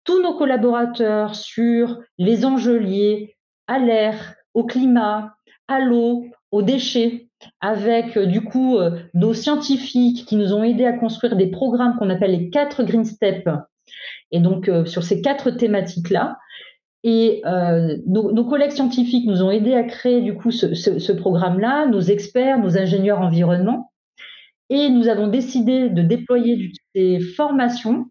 tous 0.04 0.22
nos 0.22 0.38
collaborateurs 0.38 1.36
sur 1.36 2.00
les 2.20 2.46
enjeux 2.46 2.78
liés 2.78 3.36
à 3.66 3.80
l'air, 3.80 4.36
au 4.54 4.66
climat, 4.66 5.36
à 5.68 5.80
l'eau, 5.80 6.28
aux 6.52 6.62
déchets, 6.62 7.27
avec 7.62 8.18
euh, 8.18 8.26
du 8.26 8.42
coup 8.42 8.78
euh, 8.78 9.00
nos 9.14 9.34
scientifiques 9.34 10.26
qui 10.26 10.36
nous 10.36 10.54
ont 10.54 10.64
aidés 10.64 10.86
à 10.86 10.94
construire 10.94 11.36
des 11.36 11.48
programmes 11.48 11.96
qu'on 11.98 12.10
appelle 12.10 12.32
les 12.32 12.50
quatre 12.50 12.84
Green 12.84 13.06
Steps. 13.06 13.50
Et 14.32 14.40
donc 14.40 14.68
euh, 14.70 14.86
sur 14.86 15.04
ces 15.04 15.22
quatre 15.22 15.52
thématiques-là, 15.52 16.38
et 17.04 17.42
nos, 18.06 18.44
collègues 18.44 18.72
scientifiques 18.72 19.28
nous 19.28 19.42
ont 19.42 19.52
aidés 19.52 19.76
à 19.76 19.84
créer 19.84 20.20
du 20.20 20.36
coup 20.36 20.52
ce, 20.52 20.74
ce 20.74 21.12
programme-là, 21.14 21.86
nos 21.86 22.02
experts, 22.02 22.60
nos 22.60 22.78
ingénieurs 22.78 23.22
environnement, 23.22 23.94
et 24.70 24.90
nous 24.90 25.08
avons 25.08 25.28
décidé 25.28 25.90
de 25.90 26.02
déployer 26.02 26.74
ces 26.94 27.22
formations 27.22 28.08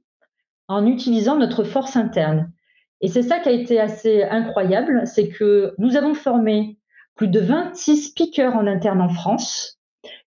en 0.68 0.86
utilisant 0.86 1.36
notre 1.36 1.62
force 1.62 1.96
interne. 1.96 2.50
Et 3.02 3.08
c'est 3.08 3.22
ça 3.22 3.38
qui 3.38 3.50
a 3.50 3.52
été 3.52 3.78
assez 3.78 4.22
incroyable, 4.22 5.02
c'est 5.04 5.28
que 5.28 5.74
nous 5.76 5.96
avons 5.96 6.14
formé 6.14 6.78
plus 7.16 7.28
de 7.28 7.40
26 7.40 8.10
speakers 8.10 8.54
en 8.54 8.66
interne 8.66 9.00
en 9.00 9.08
France, 9.08 9.78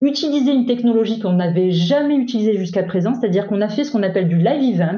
utiliser 0.01 0.51
une 0.51 0.65
technologie 0.65 1.19
qu'on 1.19 1.33
n'avait 1.33 1.71
jamais 1.71 2.15
utilisée 2.15 2.57
jusqu'à 2.57 2.83
présent, 2.83 3.13
c'est-à-dire 3.13 3.47
qu'on 3.47 3.61
a 3.61 3.69
fait 3.69 3.83
ce 3.83 3.91
qu'on 3.91 4.03
appelle 4.03 4.27
du 4.27 4.37
live 4.37 4.75
event, 4.75 4.97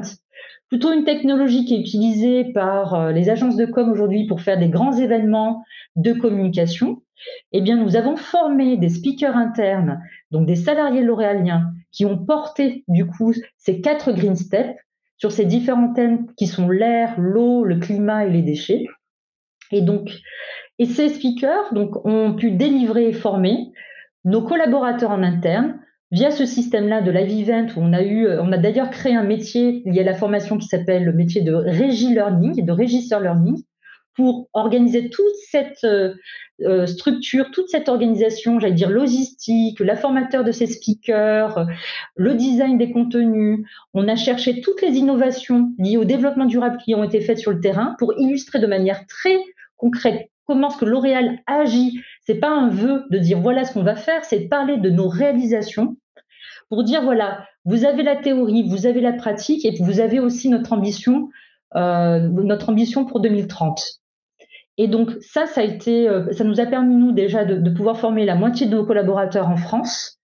plutôt 0.68 0.92
une 0.92 1.04
technologie 1.04 1.66
qui 1.66 1.74
est 1.74 1.80
utilisée 1.80 2.52
par 2.52 2.94
euh, 2.94 3.12
les 3.12 3.28
agences 3.28 3.56
de 3.56 3.66
com 3.66 3.90
aujourd'hui 3.92 4.26
pour 4.26 4.40
faire 4.40 4.58
des 4.58 4.70
grands 4.70 4.96
événements 4.96 5.62
de 5.94 6.12
communication. 6.14 7.02
Eh 7.52 7.60
bien, 7.60 7.76
nous 7.76 7.96
avons 7.96 8.16
formé 8.16 8.76
des 8.76 8.88
speakers 8.88 9.36
internes, 9.36 10.00
donc 10.30 10.46
des 10.46 10.56
salariés 10.56 11.02
lauréaliens, 11.02 11.70
qui 11.92 12.06
ont 12.06 12.18
porté 12.18 12.82
du 12.88 13.06
coup 13.06 13.34
ces 13.56 13.80
quatre 13.80 14.12
green 14.12 14.36
steps 14.36 14.80
sur 15.18 15.32
ces 15.32 15.44
différents 15.44 15.92
thèmes 15.92 16.26
qui 16.36 16.46
sont 16.46 16.68
l'air, 16.68 17.14
l'eau, 17.18 17.62
le 17.62 17.78
climat 17.78 18.26
et 18.26 18.30
les 18.30 18.42
déchets. 18.42 18.86
Et 19.70 19.80
donc, 19.80 20.10
et 20.78 20.86
ces 20.86 21.08
speakers 21.08 21.72
ont 22.04 22.34
pu 22.34 22.50
délivrer 22.52 23.08
et 23.08 23.12
former 23.12 23.72
nos 24.24 24.42
collaborateurs 24.42 25.10
en 25.10 25.22
interne 25.22 25.80
via 26.10 26.30
ce 26.30 26.46
système-là 26.46 27.00
de 27.02 27.10
live 27.10 27.48
event 27.48 27.66
où 27.76 27.80
on 27.80 27.92
a 27.92 28.02
eu, 28.02 28.28
on 28.38 28.52
a 28.52 28.58
d'ailleurs 28.58 28.90
créé 28.90 29.14
un 29.14 29.24
métier 29.24 29.82
y 29.86 30.00
a 30.00 30.04
la 30.04 30.14
formation 30.14 30.58
qui 30.58 30.68
s'appelle 30.68 31.04
le 31.04 31.12
métier 31.12 31.42
de 31.42 31.52
régie 31.54 32.12
learning, 32.14 32.64
de 32.64 32.72
régisseur 32.72 33.20
learning, 33.20 33.62
pour 34.14 34.48
organiser 34.52 35.10
toute 35.10 35.34
cette 35.50 35.82
euh, 35.84 36.14
euh, 36.62 36.86
structure, 36.86 37.50
toute 37.50 37.68
cette 37.68 37.88
organisation, 37.88 38.60
j'allais 38.60 38.74
dire 38.74 38.90
logistique, 38.90 39.80
la 39.80 39.96
formateur 39.96 40.44
de 40.44 40.52
ces 40.52 40.68
speakers, 40.68 41.66
le 42.14 42.34
design 42.34 42.78
des 42.78 42.92
contenus. 42.92 43.66
On 43.92 44.06
a 44.06 44.14
cherché 44.14 44.60
toutes 44.60 44.82
les 44.82 44.96
innovations 44.98 45.72
liées 45.78 45.96
au 45.96 46.04
développement 46.04 46.46
durable 46.46 46.78
qui 46.84 46.94
ont 46.94 47.02
été 47.02 47.20
faites 47.20 47.38
sur 47.38 47.50
le 47.50 47.60
terrain 47.60 47.96
pour 47.98 48.14
illustrer 48.18 48.60
de 48.60 48.68
manière 48.68 49.04
très 49.06 49.36
concrète 49.76 50.30
comment 50.46 50.68
est-ce 50.68 50.78
que 50.78 50.84
L'Oréal 50.84 51.38
agit? 51.46 52.00
C'est 52.22 52.38
pas 52.38 52.50
un 52.50 52.68
vœu 52.68 53.04
de 53.10 53.18
dire 53.18 53.40
voilà 53.40 53.64
ce 53.64 53.74
qu'on 53.74 53.82
va 53.82 53.96
faire, 53.96 54.24
c'est 54.24 54.40
de 54.40 54.48
parler 54.48 54.76
de 54.78 54.90
nos 54.90 55.08
réalisations 55.08 55.96
pour 56.68 56.84
dire 56.84 57.02
voilà, 57.02 57.46
vous 57.64 57.84
avez 57.84 58.02
la 58.02 58.16
théorie, 58.16 58.68
vous 58.68 58.86
avez 58.86 59.00
la 59.00 59.12
pratique 59.12 59.64
et 59.64 59.74
vous 59.80 60.00
avez 60.00 60.18
aussi 60.18 60.48
notre 60.48 60.72
ambition, 60.72 61.30
euh, 61.76 62.20
notre 62.20 62.68
ambition 62.68 63.04
pour 63.04 63.20
2030. 63.20 64.00
Et 64.76 64.88
donc 64.88 65.10
ça, 65.20 65.46
ça 65.46 65.60
a 65.60 65.64
été, 65.64 66.08
euh, 66.08 66.32
ça 66.32 66.44
nous 66.44 66.60
a 66.60 66.66
permis 66.66 66.96
nous 66.96 67.12
déjà 67.12 67.44
de, 67.44 67.70
pouvoir 67.70 67.98
former 67.98 68.24
la 68.24 68.34
moitié 68.34 68.66
de 68.66 68.74
nos 68.74 68.84
collaborateurs 68.84 69.48
en 69.48 69.56
France 69.56 70.18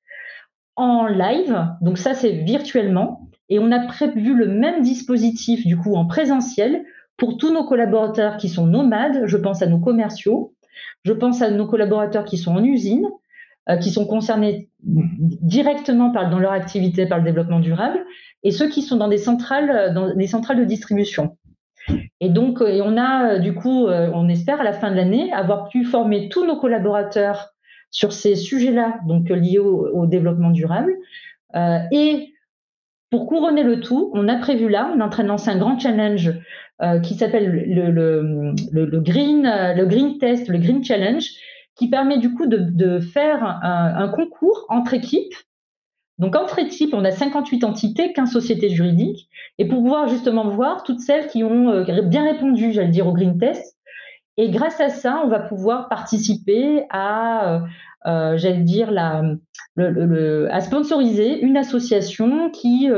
en 0.76 1.06
live. 1.06 1.68
Donc 1.82 1.98
ça, 1.98 2.14
c'est 2.14 2.32
virtuellement. 2.32 3.28
Et 3.48 3.58
on 3.58 3.70
a 3.70 3.80
prévu 3.80 4.34
le 4.34 4.46
même 4.46 4.82
dispositif 4.82 5.66
du 5.66 5.76
coup 5.76 5.94
en 5.94 6.06
présentiel 6.06 6.84
pour 7.20 7.36
tous 7.36 7.52
nos 7.52 7.64
collaborateurs 7.64 8.38
qui 8.38 8.48
sont 8.48 8.66
nomades, 8.66 9.26
je 9.26 9.36
pense 9.36 9.62
à 9.62 9.66
nos 9.66 9.78
commerciaux, 9.78 10.54
je 11.04 11.12
pense 11.12 11.42
à 11.42 11.50
nos 11.50 11.66
collaborateurs 11.66 12.24
qui 12.24 12.38
sont 12.38 12.52
en 12.52 12.64
usine, 12.64 13.06
euh, 13.68 13.76
qui 13.76 13.90
sont 13.90 14.06
concernés 14.06 14.70
directement 14.82 16.08
dans 16.08 16.38
leur 16.38 16.52
activité 16.52 17.06
par 17.06 17.18
le 17.18 17.24
développement 17.24 17.60
durable, 17.60 18.04
et 18.42 18.50
ceux 18.50 18.68
qui 18.68 18.80
sont 18.82 18.96
dans 18.96 19.08
des 19.08 19.18
centrales, 19.18 19.92
dans 19.94 20.14
des 20.14 20.26
centrales 20.26 20.58
de 20.58 20.64
distribution. 20.64 21.36
Et 22.20 22.30
donc, 22.30 22.62
et 22.62 22.80
on 22.82 22.96
a 22.96 23.38
du 23.38 23.54
coup, 23.54 23.86
euh, 23.86 24.10
on 24.14 24.28
espère 24.28 24.60
à 24.60 24.64
la 24.64 24.72
fin 24.72 24.90
de 24.90 24.96
l'année 24.96 25.32
avoir 25.32 25.68
pu 25.68 25.84
former 25.84 26.30
tous 26.30 26.46
nos 26.46 26.56
collaborateurs 26.56 27.50
sur 27.90 28.12
ces 28.12 28.34
sujets-là, 28.34 28.98
donc 29.06 29.28
liés 29.28 29.58
au, 29.58 30.06
développement 30.06 30.50
durable. 30.50 30.94
Euh, 31.54 31.78
et 31.90 32.32
pour 33.10 33.26
couronner 33.26 33.64
le 33.64 33.80
tout, 33.80 34.10
on 34.14 34.28
a 34.28 34.36
prévu 34.36 34.68
là, 34.68 34.92
on 34.94 35.00
est 35.00 35.02
en 35.02 35.08
train 35.08 35.24
de 35.24 35.28
lancer 35.28 35.50
un 35.50 35.58
grand 35.58 35.78
challenge 35.78 36.28
euh, 36.28 36.32
qui 37.02 37.14
s'appelle 37.14 37.50
le, 37.50 37.90
le, 37.90 38.54
le, 38.72 39.00
Green, 39.00 39.46
euh, 39.46 39.74
le 39.74 39.86
Green 39.86 40.18
Test, 40.18 40.48
le 40.48 40.58
Green 40.58 40.82
Challenge, 40.82 41.24
qui 41.76 41.88
permet 41.88 42.18
du 42.18 42.32
coup 42.34 42.46
de, 42.46 42.56
de 42.56 43.00
faire 43.00 43.44
un, 43.44 44.08
concours 44.08 44.66
entre 44.68 44.94
équipes. 44.94 45.34
Donc 46.18 46.36
entre 46.36 46.58
équipes, 46.58 46.92
on 46.92 47.04
a 47.04 47.10
58 47.10 47.64
entités, 47.64 48.12
15 48.12 48.30
sociétés 48.30 48.70
juridiques, 48.70 49.28
et 49.58 49.66
pour 49.66 49.82
pouvoir 49.82 50.08
justement 50.08 50.48
voir 50.48 50.82
toutes 50.82 51.00
celles 51.00 51.26
qui 51.28 51.44
ont 51.44 51.68
euh, 51.70 52.02
bien 52.02 52.24
répondu, 52.24 52.72
j'allais 52.72 52.88
dire, 52.88 53.06
au 53.06 53.12
Green 53.12 53.38
Test. 53.38 53.76
Et 54.36 54.50
grâce 54.50 54.80
à 54.80 54.88
ça, 54.88 55.20
on 55.24 55.28
va 55.28 55.40
pouvoir 55.40 55.88
participer 55.88 56.84
à, 56.90 57.62
euh, 58.06 58.36
j'allais 58.38 58.62
dire, 58.62 58.90
la, 58.90 59.22
le, 59.74 59.90
le, 59.90 60.54
à 60.54 60.60
sponsoriser 60.60 61.40
une 61.40 61.58
association 61.58 62.50
qui 62.50 62.88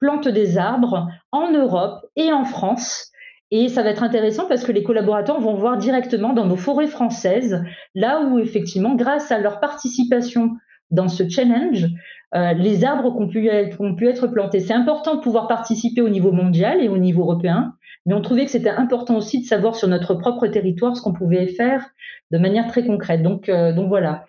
plante 0.00 0.28
des 0.28 0.58
arbres 0.58 1.08
en 1.30 1.52
Europe 1.52 2.04
et 2.16 2.32
en 2.32 2.44
France 2.44 3.12
et 3.50 3.68
ça 3.68 3.82
va 3.82 3.90
être 3.90 4.02
intéressant 4.02 4.46
parce 4.46 4.64
que 4.64 4.72
les 4.72 4.82
collaborateurs 4.82 5.40
vont 5.40 5.54
voir 5.54 5.78
directement 5.78 6.32
dans 6.32 6.46
nos 6.46 6.56
forêts 6.56 6.86
françaises, 6.86 7.62
là 7.94 8.22
où 8.22 8.38
effectivement, 8.38 8.94
grâce 8.94 9.32
à 9.32 9.38
leur 9.38 9.58
participation 9.60 10.56
dans 10.90 11.08
ce 11.08 11.28
challenge, 11.28 11.86
euh, 12.34 12.52
les 12.52 12.84
arbres 12.84 13.16
ont 13.18 13.26
pu, 13.26 13.48
être, 13.48 13.80
ont 13.80 13.94
pu 13.94 14.06
être 14.06 14.26
plantés. 14.26 14.60
C'est 14.60 14.74
important 14.74 15.14
de 15.14 15.20
pouvoir 15.20 15.48
participer 15.48 16.02
au 16.02 16.10
niveau 16.10 16.30
mondial 16.30 16.82
et 16.82 16.88
au 16.88 16.98
niveau 16.98 17.22
européen, 17.22 17.74
mais 18.04 18.14
on 18.14 18.20
trouvait 18.20 18.44
que 18.44 18.50
c'était 18.50 18.68
important 18.68 19.16
aussi 19.16 19.40
de 19.40 19.46
savoir 19.46 19.76
sur 19.76 19.88
notre 19.88 20.14
propre 20.14 20.46
territoire 20.46 20.96
ce 20.96 21.02
qu'on 21.02 21.14
pouvait 21.14 21.46
faire 21.46 21.86
de 22.30 22.38
manière 22.38 22.66
très 22.66 22.84
concrète. 22.84 23.22
Donc, 23.22 23.48
euh, 23.48 23.72
donc 23.72 23.88
voilà, 23.88 24.26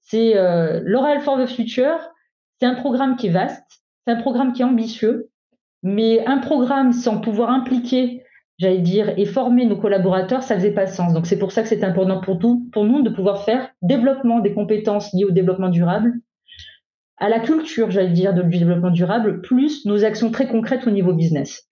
c'est 0.00 0.36
euh, 0.36 1.20
for 1.20 1.38
the 1.38 1.46
Future. 1.46 1.98
C'est 2.60 2.66
un 2.66 2.74
programme 2.74 3.16
qui 3.16 3.26
est 3.26 3.30
vaste, 3.30 3.82
c'est 4.06 4.14
un 4.14 4.20
programme 4.20 4.54
qui 4.54 4.62
est 4.62 4.64
ambitieux, 4.64 5.30
mais 5.82 6.24
un 6.26 6.38
programme 6.38 6.92
sans 6.92 7.20
pouvoir 7.20 7.50
impliquer 7.50 8.23
j'allais 8.58 8.78
dire, 8.78 9.12
et 9.16 9.26
former 9.26 9.64
nos 9.64 9.76
collaborateurs, 9.76 10.42
ça 10.42 10.54
faisait 10.54 10.72
pas 10.72 10.86
sens. 10.86 11.12
Donc 11.12 11.26
c'est 11.26 11.38
pour 11.38 11.52
ça 11.52 11.62
que 11.62 11.68
c'est 11.68 11.84
important 11.84 12.20
pour, 12.20 12.38
tout, 12.38 12.68
pour 12.72 12.84
nous 12.84 13.02
de 13.02 13.10
pouvoir 13.10 13.44
faire 13.44 13.70
développement 13.82 14.40
des 14.40 14.54
compétences 14.54 15.12
liées 15.12 15.24
au 15.24 15.30
développement 15.30 15.68
durable, 15.68 16.14
à 17.16 17.28
la 17.28 17.40
culture, 17.40 17.90
j'allais 17.90 18.10
dire, 18.10 18.34
du 18.34 18.58
développement 18.58 18.90
durable, 18.90 19.40
plus 19.40 19.84
nos 19.86 20.04
actions 20.04 20.30
très 20.30 20.48
concrètes 20.48 20.86
au 20.86 20.90
niveau 20.90 21.12
business. 21.12 21.68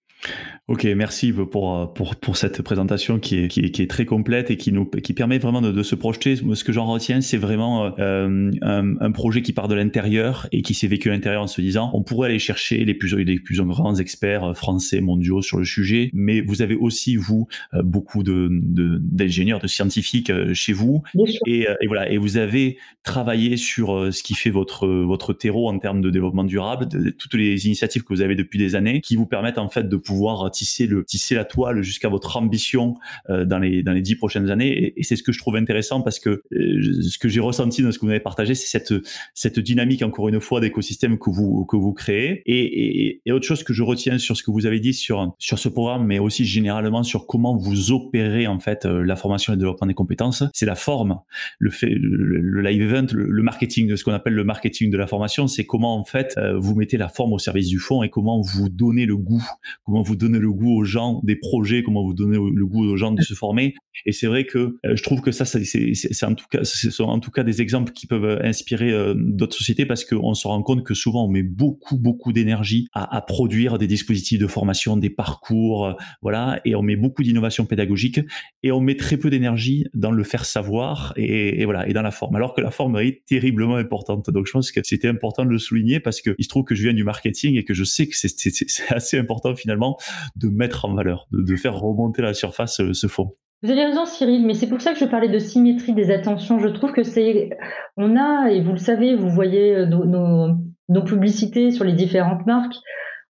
Ok, 0.69 0.85
merci 0.85 1.33
pour, 1.33 1.93
pour, 1.93 2.15
pour 2.15 2.37
cette 2.37 2.63
présentation 2.63 3.19
qui 3.19 3.37
est, 3.37 3.49
qui 3.49 3.61
est, 3.61 3.71
qui 3.73 3.83
est, 3.83 3.91
très 3.91 4.05
complète 4.05 4.49
et 4.53 4.57
qui 4.57 4.71
nous 4.71 4.85
qui 4.85 5.13
permet 5.13 5.39
vraiment 5.39 5.61
de, 5.61 5.73
de 5.73 5.83
se 5.83 5.97
projeter. 5.97 6.37
Ce 6.37 6.63
que 6.63 6.73
j'en 6.73 6.87
retiens, 6.87 7.21
c'est 7.21 7.37
vraiment 7.37 7.93
euh, 7.99 8.49
un, 8.63 8.97
un, 9.01 9.11
projet 9.11 9.43
qui 9.43 9.53
part 9.53 9.67
de 9.67 9.75
l'intérieur 9.75 10.47
et 10.53 10.63
qui 10.63 10.75
s'est 10.75 10.87
vécu 10.87 11.11
à 11.11 11.13
l'intérieur 11.13 11.43
en 11.43 11.49
se 11.49 11.61
disant 11.61 11.91
on 11.95 12.05
pourrait 12.05 12.29
aller 12.29 12.39
chercher 12.39 12.85
les 12.85 12.95
plus, 12.95 13.13
les 13.17 13.41
plus 13.41 13.61
grands 13.61 13.97
experts 13.97 14.57
français, 14.57 15.01
mondiaux 15.01 15.43
sur 15.43 15.59
le 15.59 15.65
sujet, 15.65 16.11
mais 16.15 16.41
vous 16.41 16.63
avez 16.63 16.77
aussi, 16.77 17.17
vous, 17.17 17.49
euh, 17.75 17.83
beaucoup 17.83 18.23
d'ingénieurs, 18.23 18.61
de, 18.63 18.99
d'ingénieurs 19.03 19.59
de, 19.59 19.67
scientifiques 19.67 20.31
euh, 20.31 20.55
chez 20.55 20.73
vous. 20.73 21.03
Et, 21.45 21.67
et, 21.81 21.87
voilà, 21.89 22.09
et 22.09 22.19
vous 22.19 22.37
avez 22.37 22.79
travaillé 23.03 23.57
sur 23.57 24.15
ce 24.15 24.23
qui 24.23 24.35
fait 24.35 24.51
votre, 24.51 24.87
votre 24.87 25.33
terreau 25.33 25.69
en 25.69 25.77
termes 25.81 26.01
de 26.01 26.11
développement 26.11 26.45
durable, 26.45 26.87
de, 26.87 27.11
toutes 27.11 27.35
les 27.35 27.67
initiatives 27.67 28.05
que 28.05 28.15
vous 28.15 28.23
avez 28.23 28.37
depuis 28.37 28.61
des 28.61 28.77
années 28.77 29.01
qui 29.01 29.17
vous 29.17 29.27
permettent 29.27 29.59
en 29.59 29.69
fait 29.69 29.89
de 29.89 29.97
pouvoir 29.97 30.53
tisser 30.63 30.87
le 30.87 31.05
tisser 31.05 31.35
la 31.35 31.45
toile 31.45 31.83
jusqu'à 31.83 32.09
votre 32.09 32.37
ambition 32.37 32.95
dans 33.29 33.59
les 33.59 33.83
dans 33.83 33.93
les 33.93 34.03
dix 34.03 34.17
prochaines 34.17 34.51
années. 34.51 34.93
Et, 34.97 35.03
c'est 35.03 35.17
ce 35.17 35.23
que 35.23 35.33
je 35.33 35.39
trouve 35.39 35.57
intéressant 35.57 36.01
parce 36.01 36.21
que 36.21 36.43
ce 36.51 37.19
que 37.19 37.29
j'ai 37.29 37.41
ressenti 37.41 37.83
dans 37.83 37.91
ce 37.91 37.99
que 37.99 38.07
vous 38.07 38.11
avez 38.11 38.21
partagé, 38.21 38.55
c'est 38.55 38.67
cette 38.67 38.95
cette 39.35 39.59
dynamique 39.59 40.03
encore 40.03 40.29
une 40.29 40.41
fois 40.41 40.61
d'écosystème 40.61 41.19
que 41.19 41.31
vous 41.31 41.65
que 41.65 41.77
vous 41.77 41.93
créez. 41.93 42.43
Et, 42.47 43.21
autre 43.33 43.47
chose 43.47 43.65
que 43.65 43.73
je 43.73 43.83
retiens 43.83 44.19
sur 44.19 44.37
ce 44.37 44.43
que 44.43 44.51
vous 44.51 44.67
avez 44.67 44.79
dit 44.79 44.95
sur 44.95 45.35
sur 45.39 45.59
ce 45.59 45.69
programme, 45.69 46.07
mais 46.07 46.19
aussi 46.19 46.45
généralement 46.45 47.03
sur 47.03 47.27
comment 47.27 47.57
vous 47.57 47.91
opérez 47.93 48.47
en 48.47 48.61
fait 48.61 48.85
la 48.85 49.17
formation 49.17 49.53
et 49.53 49.57
le 49.57 49.61
développement 49.61 49.87
des 49.87 49.95
compétences, 49.95 50.45
c'est 50.53 50.67
la 50.67 50.75
forme, 50.75 51.21
le 51.59 51.71
fait, 51.71 51.89
le, 51.89 52.61
live 52.61 52.83
event, 52.83 53.07
le, 53.13 53.43
marketing 53.43 53.89
de 53.89 53.97
ce 53.97 54.05
qu'on 54.05 54.13
appelle 54.13 54.35
le 54.35 54.45
marketing 54.45 54.91
de 54.91 54.97
la 54.97 55.07
formation, 55.07 55.47
c'est 55.47 55.65
comment 55.65 55.97
en 55.97 56.05
fait 56.05 56.35
euh, 56.37 56.59
vous 56.59 56.75
mettez 56.75 56.97
la 56.97 57.09
forme 57.09 57.33
au 57.33 57.39
service 57.39 57.69
du 57.69 57.79
fond 57.79 58.03
et 58.03 58.11
comment 58.11 58.41
vous 58.41 58.69
donnez 58.69 59.07
le 59.07 59.17
goût, 59.17 59.45
comment 59.85 60.03
vous 60.03 60.17
donnez 60.17 60.39
le 60.43 60.53
goût 60.53 60.77
aux 60.77 60.85
gens 60.85 61.21
des 61.23 61.37
projets, 61.37 61.83
comment 61.83 62.05
vous 62.05 62.15
donnez 62.15 62.37
le 62.37 62.67
goût 62.67 62.85
aux 62.85 62.97
gens 62.97 63.13
de 63.13 63.23
se 63.23 63.35
former. 63.35 63.75
Et 64.07 64.13
c'est 64.13 64.27
vrai 64.27 64.45
que 64.45 64.59
euh, 64.85 64.97
je 64.97 65.03
trouve 65.03 65.21
que 65.21 65.33
ça, 65.33 65.45
c'est 65.45 66.25
en 66.25 66.35
tout 66.35 66.47
cas, 66.51 66.65
ce 66.65 66.91
sont 66.91 67.05
en 67.05 67.21
tout 67.21 67.31
cas 67.31 67.45
des 67.45 67.63
exemples 67.63 67.93
qui 67.93 68.07
peuvent 68.07 68.41
inspirer 68.43 68.91
euh, 68.91 69.15
d'autres 69.17 69.57
sociétés 69.57 69.87
parce 69.87 70.05
qu'on 70.05 70.35
se 70.35 70.47
rend 70.49 70.63
compte 70.63 70.85
que 70.85 70.95
souvent 70.95 71.27
on 71.27 71.29
met 71.29 71.43
beaucoup 71.43 71.99
beaucoup 71.99 72.33
d'énergie 72.33 72.89
à, 72.93 73.21
produire 73.23 73.79
des 73.79 73.87
dispositifs 73.87 74.39
de 74.39 74.47
formation, 74.47 74.97
des 74.97 75.11
parcours, 75.11 75.97
voilà, 76.21 76.61
et 76.65 76.75
on 76.75 76.83
met 76.83 76.97
beaucoup 76.97 77.23
d'innovation 77.23 77.65
pédagogique 77.65 78.21
et 78.63 78.73
on 78.73 78.81
met 78.81 78.97
très 78.97 79.17
peu 79.17 79.31
d'énergie 79.31 79.85
dans 79.95 80.11
le 80.11 80.25
faire 80.25 80.45
savoir 80.45 81.13
et, 81.17 81.65
voilà 81.65 81.89
et 81.89 81.93
dans 81.93 82.03
la 82.03 82.11
forme. 82.11 82.37
Alors 82.37 82.55
que 82.55 82.61
la 82.61 82.71
forme 82.71 82.97
est 82.99 83.25
terriblement 83.27 83.77
importante. 83.77 84.31
Donc 84.31 84.47
je 84.47 84.53
pense 84.53 84.73
que 84.73 84.81
c'était 84.83 85.09
important 85.09 85.45
de 85.45 85.51
le 85.51 85.59
souligner 85.59 86.01
parce 86.01 86.21
que 86.21 86.35
il 86.39 86.45
se 86.45 86.49
trouve 86.49 86.65
que 86.65 86.75
je 86.75 86.83
viens 86.83 86.95
du 86.95 87.05
marketing 87.05 87.57
et 87.57 87.65
que 87.65 87.75
je 87.75 87.85
sais 87.85 88.07
que 88.07 88.17
c'est 88.17 88.93
assez 88.93 89.19
important 89.19 89.55
finalement 89.55 89.99
de 90.37 90.49
mettre 90.49 90.85
en 90.85 90.95
valeur, 90.95 91.27
de, 91.33 91.57
faire 91.57 91.75
remonter 91.75 92.23
la 92.23 92.35
surface 92.35 92.81
euh, 92.81 92.93
ce 92.93 93.07
fond. 93.07 93.35
Vous 93.63 93.71
avez 93.71 93.85
raison, 93.85 94.07
Cyril, 94.07 94.45
mais 94.45 94.55
c'est 94.55 94.69
pour 94.69 94.81
ça 94.81 94.93
que 94.93 94.99
je 94.99 95.05
parlais 95.05 95.29
de 95.29 95.39
symétrie 95.39 95.93
des 95.93 96.11
attentions. 96.11 96.59
Je 96.59 96.69
trouve 96.69 96.93
que 96.93 97.05
c'est, 97.05 97.51
on 97.97 98.17
a, 98.17 98.51
et 98.51 98.61
vous 98.61 98.73
le 98.73 98.79
savez, 98.79 99.15
vous 99.15 99.31
voyez 99.31 99.77
euh, 99.77 99.87
nos, 99.87 100.57
nos 100.89 101.05
publicités 101.05 101.71
sur 101.71 101.85
les 101.85 101.93
différentes 101.93 102.45
marques, 102.47 102.77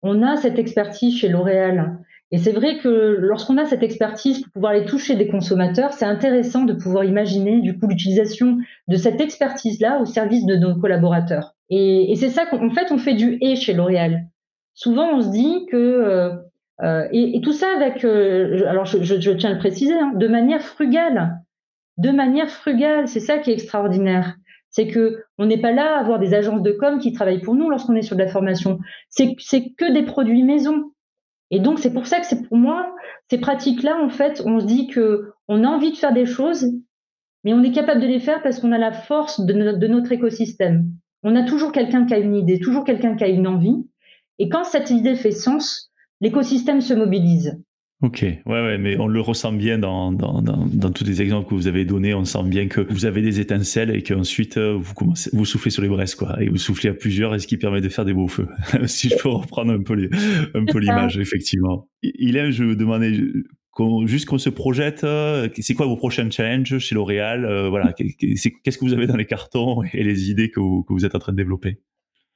on 0.04 0.22
a 0.24 0.36
cette 0.36 0.60
expertise 0.60 1.18
chez 1.18 1.30
L'Oréal. 1.30 1.98
Et 2.32 2.38
c'est 2.38 2.52
vrai 2.52 2.78
que 2.78 2.90
lorsqu'on 3.20 3.58
a 3.58 3.66
cette 3.66 3.84
expertise 3.84 4.42
pour 4.42 4.52
pouvoir 4.52 4.72
aller 4.74 4.86
toucher 4.86 5.16
des 5.16 5.28
consommateurs, 5.28 5.94
c'est 5.94 6.06
intéressant 6.06 6.66
de 6.66 6.74
pouvoir 6.74 7.06
imaginer 7.06 7.62
du 7.62 7.78
coup 7.80 7.88
l'utilisation 7.88 8.58
de 8.88 8.96
cette 8.98 9.22
expertise-là 9.22 10.00
au 10.02 10.06
service 10.06 10.46
de 10.46 10.56
nos 10.56 10.76
collaborateurs. 10.76 11.56
Et, 11.70 12.14
c'est 12.18 12.30
ça 12.30 12.46
qu'en 12.46 12.70
fait 12.70 12.92
on 12.92 12.98
fait 12.98 13.14
du 13.14 13.38
et 13.42 13.56
chez 13.56 13.74
L'Oréal. 13.74 14.28
Souvent 14.74 15.10
on 15.16 15.22
se 15.22 15.30
dit 15.30 15.66
que 15.72 16.32
euh, 16.84 17.08
et, 17.12 17.42
tout 17.42 17.54
ça 17.54 17.68
avec 17.76 18.06
euh, 18.06 18.68
alors 18.68 18.86
je, 18.86 19.32
tiens 19.32 19.50
à 19.50 19.54
le 19.54 19.60
préciser 19.60 19.94
hein, 19.94 20.12
de 20.16 20.28
manière 20.28 20.62
frugale, 20.62 21.40
de 21.98 22.12
manière 22.12 22.50
frugale, 22.50 23.08
c'est 23.08 23.20
ça 23.20 23.40
qui 23.40 23.50
est 23.50 23.54
extraordinaire. 23.54 24.36
C'est 24.70 24.88
que 24.88 25.24
on 25.40 25.48
n'est 25.48 25.62
pas 25.62 25.72
là 25.72 25.96
à 25.96 26.00
avoir 26.00 26.20
des 26.20 26.34
agences 26.36 26.62
de 26.62 26.72
com 26.72 27.00
qui 27.00 27.14
travaillent 27.14 27.42
pour 27.42 27.56
nous 27.56 27.70
lorsqu'on 27.70 27.96
est 27.96 28.04
sur 28.04 28.16
de 28.16 28.22
la 28.22 28.28
formation. 28.28 28.80
C'est 29.10 29.36
que 29.36 29.92
des 29.92 30.04
produits 30.04 30.44
maison. 30.44 30.92
Et 31.50 31.60
donc, 31.60 31.80
c'est 31.80 31.94
pour 31.94 32.06
ça 32.06 32.20
que 32.20 32.26
c'est 32.26 32.44
pour 32.44 32.58
moi, 32.58 32.94
ces 33.32 33.40
pratiques-là, 33.40 33.98
en 34.04 34.10
fait, 34.10 34.44
on 34.46 34.60
se 34.60 34.66
dit 34.66 34.88
que 34.88 35.32
on 35.48 35.64
a 35.64 35.68
envie 35.68 35.92
de 35.92 35.98
faire 35.98 36.14
des 36.14 36.26
choses, 36.26 36.68
mais 37.44 37.54
on 37.54 37.64
est 37.64 37.72
capable 37.72 38.02
de 38.02 38.08
les 38.08 38.20
faire 38.20 38.44
parce 38.44 38.60
qu'on 38.60 38.74
a 38.74 38.78
la 38.78 38.92
force 38.92 39.40
de 39.40 39.88
notre 39.88 40.12
écosystème. 40.12 40.92
On 41.24 41.36
a 41.36 41.44
toujours 41.44 41.72
quelqu'un 41.72 42.06
qui 42.06 42.14
a 42.14 42.20
une 42.20 42.36
idée, 42.36 42.60
toujours 42.60 42.84
quelqu'un 42.84 43.16
qui 43.16 43.24
a 43.24 43.28
une 43.28 43.48
envie. 43.48 43.88
Et 44.40 44.50
quand 44.50 44.66
cette 44.66 44.92
idée 44.92 45.16
fait 45.16 45.32
sens, 45.32 45.92
l'écosystème 46.22 46.82
se 46.82 46.94
mobilise. 46.94 47.60
Ok, 48.04 48.22
ouais, 48.22 48.42
ouais, 48.46 48.78
mais 48.78 48.96
on 49.00 49.08
le 49.08 49.20
ressent 49.20 49.52
bien 49.52 49.80
dans, 49.80 50.12
dans, 50.12 50.44
dans, 50.44 50.68
dans, 50.68 50.92
tous 50.92 51.04
les 51.04 51.24
exemples 51.24 51.50
que 51.50 51.56
vous 51.56 51.68
avez 51.68 51.84
donnés. 51.84 52.14
On 52.14 52.26
sent 52.26 52.44
bien 52.44 52.68
que 52.68 52.82
vous 52.82 53.06
avez 53.06 53.24
des 53.24 53.40
étincelles 53.40 53.90
et 53.90 54.04
qu'ensuite 54.04 54.58
euh, 54.58 54.78
vous 54.80 54.94
commencez, 54.94 55.32
vous 55.34 55.46
soufflez 55.46 55.72
sur 55.72 55.82
les 55.82 55.90
braises, 55.90 56.14
quoi, 56.14 56.40
et 56.40 56.48
vous 56.48 56.58
soufflez 56.58 56.92
à 56.92 56.94
plusieurs, 56.94 57.34
et 57.34 57.40
ce 57.40 57.48
qui 57.48 57.58
permet 57.58 57.82
de 57.82 57.90
faire 57.90 58.06
des 58.06 58.14
beaux 58.14 58.28
feux. 58.28 58.50
si 58.86 59.10
je 59.10 59.16
peux 59.16 59.30
reprendre 59.30 59.74
un 59.74 59.82
peu 59.82 59.96
les, 59.96 60.10
un 60.54 60.66
peu 60.66 60.78
l'image, 60.78 61.18
effectivement. 61.18 61.90
Hélène, 62.04 62.52
je 62.52 62.66
vous 62.66 62.76
demandais 62.76 63.14
juste 64.06 64.26
qu'on 64.26 64.38
se 64.38 64.50
projette. 64.50 65.04
Euh, 65.04 65.50
c'est 65.60 65.74
quoi 65.74 65.88
vos 65.88 65.98
prochains 65.98 66.30
challenges 66.30 66.78
chez 66.78 66.94
L'Oréal 66.94 67.46
euh, 67.46 67.70
Voilà, 67.70 67.94
qu'est-ce 67.94 68.78
que 68.78 68.86
vous 68.86 68.94
avez 68.94 69.08
dans 69.08 69.18
les 69.18 69.26
cartons 69.26 69.82
et 69.94 70.04
les 70.04 70.30
idées 70.30 70.52
que 70.52 70.60
vous, 70.60 70.84
que 70.84 70.94
vous 70.94 71.04
êtes 71.04 71.16
en 71.16 71.20
train 71.20 71.32
de 71.32 71.38
développer? 71.38 71.80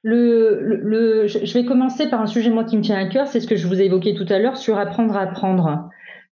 Le, 0.02 1.26
je 1.26 1.54
vais 1.54 1.64
commencer 1.64 2.08
par 2.08 2.20
un 2.20 2.26
sujet 2.26 2.50
moi 2.50 2.64
qui 2.64 2.76
me 2.76 2.82
tient 2.82 2.98
à 2.98 3.06
cœur, 3.06 3.26
c'est 3.26 3.40
ce 3.40 3.46
que 3.46 3.56
je 3.56 3.66
vous 3.66 3.80
ai 3.80 3.84
évoqué 3.84 4.14
tout 4.14 4.26
à 4.28 4.38
l'heure 4.38 4.56
sur 4.56 4.78
apprendre 4.78 5.16
à 5.16 5.20
apprendre. 5.20 5.88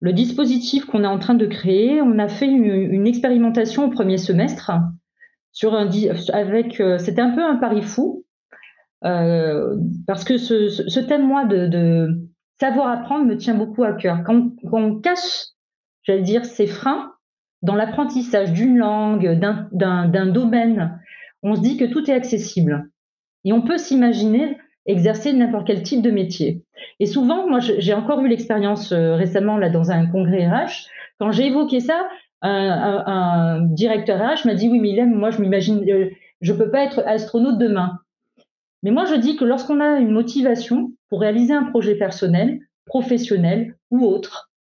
Le 0.01 0.13
dispositif 0.13 0.85
qu'on 0.85 1.03
est 1.03 1.09
en 1.09 1.19
train 1.19 1.35
de 1.35 1.47
créer, 1.47 2.03
on 2.03 2.19
a 2.19 2.29
fait 2.29 2.47
une, 2.47 3.07
expérimentation 3.07 3.87
au 3.87 3.91
premier 3.91 4.19
semestre 4.19 4.71
sur 5.53 5.75
un 5.75 5.89
avec 6.33 6.81
euh, 6.81 6.99
c'était 6.99 7.23
un 7.23 7.31
peu 7.31 7.43
un 7.43 7.57
pari 7.57 7.81
fou 7.81 8.25
euh, 9.05 9.77
parce 10.07 10.25
que 10.25 10.37
ce, 10.37 11.01
thème 11.01 11.27
moi 11.27 11.45
de, 11.45 12.09
savoir 12.61 12.89
apprendre 12.89 13.25
me 13.25 13.37
tient 13.37 13.55
beaucoup 13.55 13.85
à 13.85 13.93
cœur. 13.93 14.23
Quand, 14.27 14.51
quand 14.71 14.83
on 14.83 15.01
cache, 15.01 15.47
j'allais 16.03 16.23
dire, 16.23 16.45
ces 16.45 16.67
freins 16.67 17.13
dans 17.63 17.75
l'apprentissage 17.75 18.53
d'une 18.53 18.77
langue, 18.77 19.39
d'un 19.39 20.27
domaine, 20.27 21.01
on 21.43 21.55
se 21.55 21.61
dit 21.61 21.79
que 21.79 21.85
tout 21.87 22.11
est 22.11 22.15
accessible. 22.15 22.91
Et 23.45 23.53
on 23.53 23.63
peut 23.63 23.79
s'imaginer 23.79 24.59
exercer 24.87 25.33
n'importe 25.33 25.67
quel 25.67 25.83
type 25.83 26.03
de 26.03 26.11
métier. 26.11 26.63
Et 27.01 27.07
souvent, 27.07 27.49
moi, 27.49 27.61
j'ai 27.61 27.95
encore 27.95 28.21
eu 28.21 28.29
l'expérience 28.29 28.93
euh, 28.93 29.15
récemment 29.15 29.57
là 29.57 29.71
dans 29.71 29.91
un 29.91 30.07
congrès 30.07 30.47
RH. 30.47 30.89
Quand 31.19 31.33
j'ai 31.33 31.47
évoqué 31.47 31.81
ça, 31.81 32.09
un, 32.43 33.61
directeur 33.63 34.21
RH 34.21 34.45
m'a 34.45 34.55
dit 34.55 34.69
oui, 34.69 34.81
mais 34.81 35.07
moi, 35.07 35.31
je 35.31 35.41
m'imagine, 35.41 35.83
euh, 35.89 36.11
je 36.41 36.53
peux 36.53 36.71
pas 36.71 36.85
être 36.85 37.03
astronaute 37.07 37.59
demain. 37.59 37.99
Mais 38.83 38.91
moi, 38.91 39.07
je 39.07 39.15
dis 39.15 39.37
que 39.37 39.47
lorsqu'on 39.47 39.81
a 39.81 39.99
une 39.99 40.11
motivation 40.11 40.93
pour 41.09 41.21
réaliser 41.21 41.55
un 41.55 41.65
projet 41.65 41.95
personnel, 41.95 42.61
professionnel 42.85 43.75
ou 43.91 44.05
autre, 44.05 44.51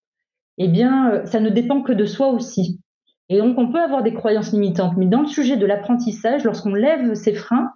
eh 0.57 0.69
bien, 0.69 1.11
euh, 1.11 1.27
ça 1.27 1.41
ne 1.41 1.51
dépend 1.51 1.83
que 1.83 1.93
de 1.93 2.07
soi 2.07 2.29
aussi. 2.29 2.81
Et 3.29 3.39
donc, 3.39 3.59
on 3.59 3.71
peut 3.71 3.81
avoir 3.81 4.03
des 4.03 4.15
croyances 4.15 4.53
limitantes. 4.53 4.97
Mais 4.97 5.07
dans 5.07 5.21
le 5.21 5.27
sujet 5.27 5.57
de 5.57 5.67
l'apprentissage, 5.67 6.45
lorsqu'on 6.45 6.75
lève 6.75 7.15
ces 7.15 7.35
freins, 7.35 7.73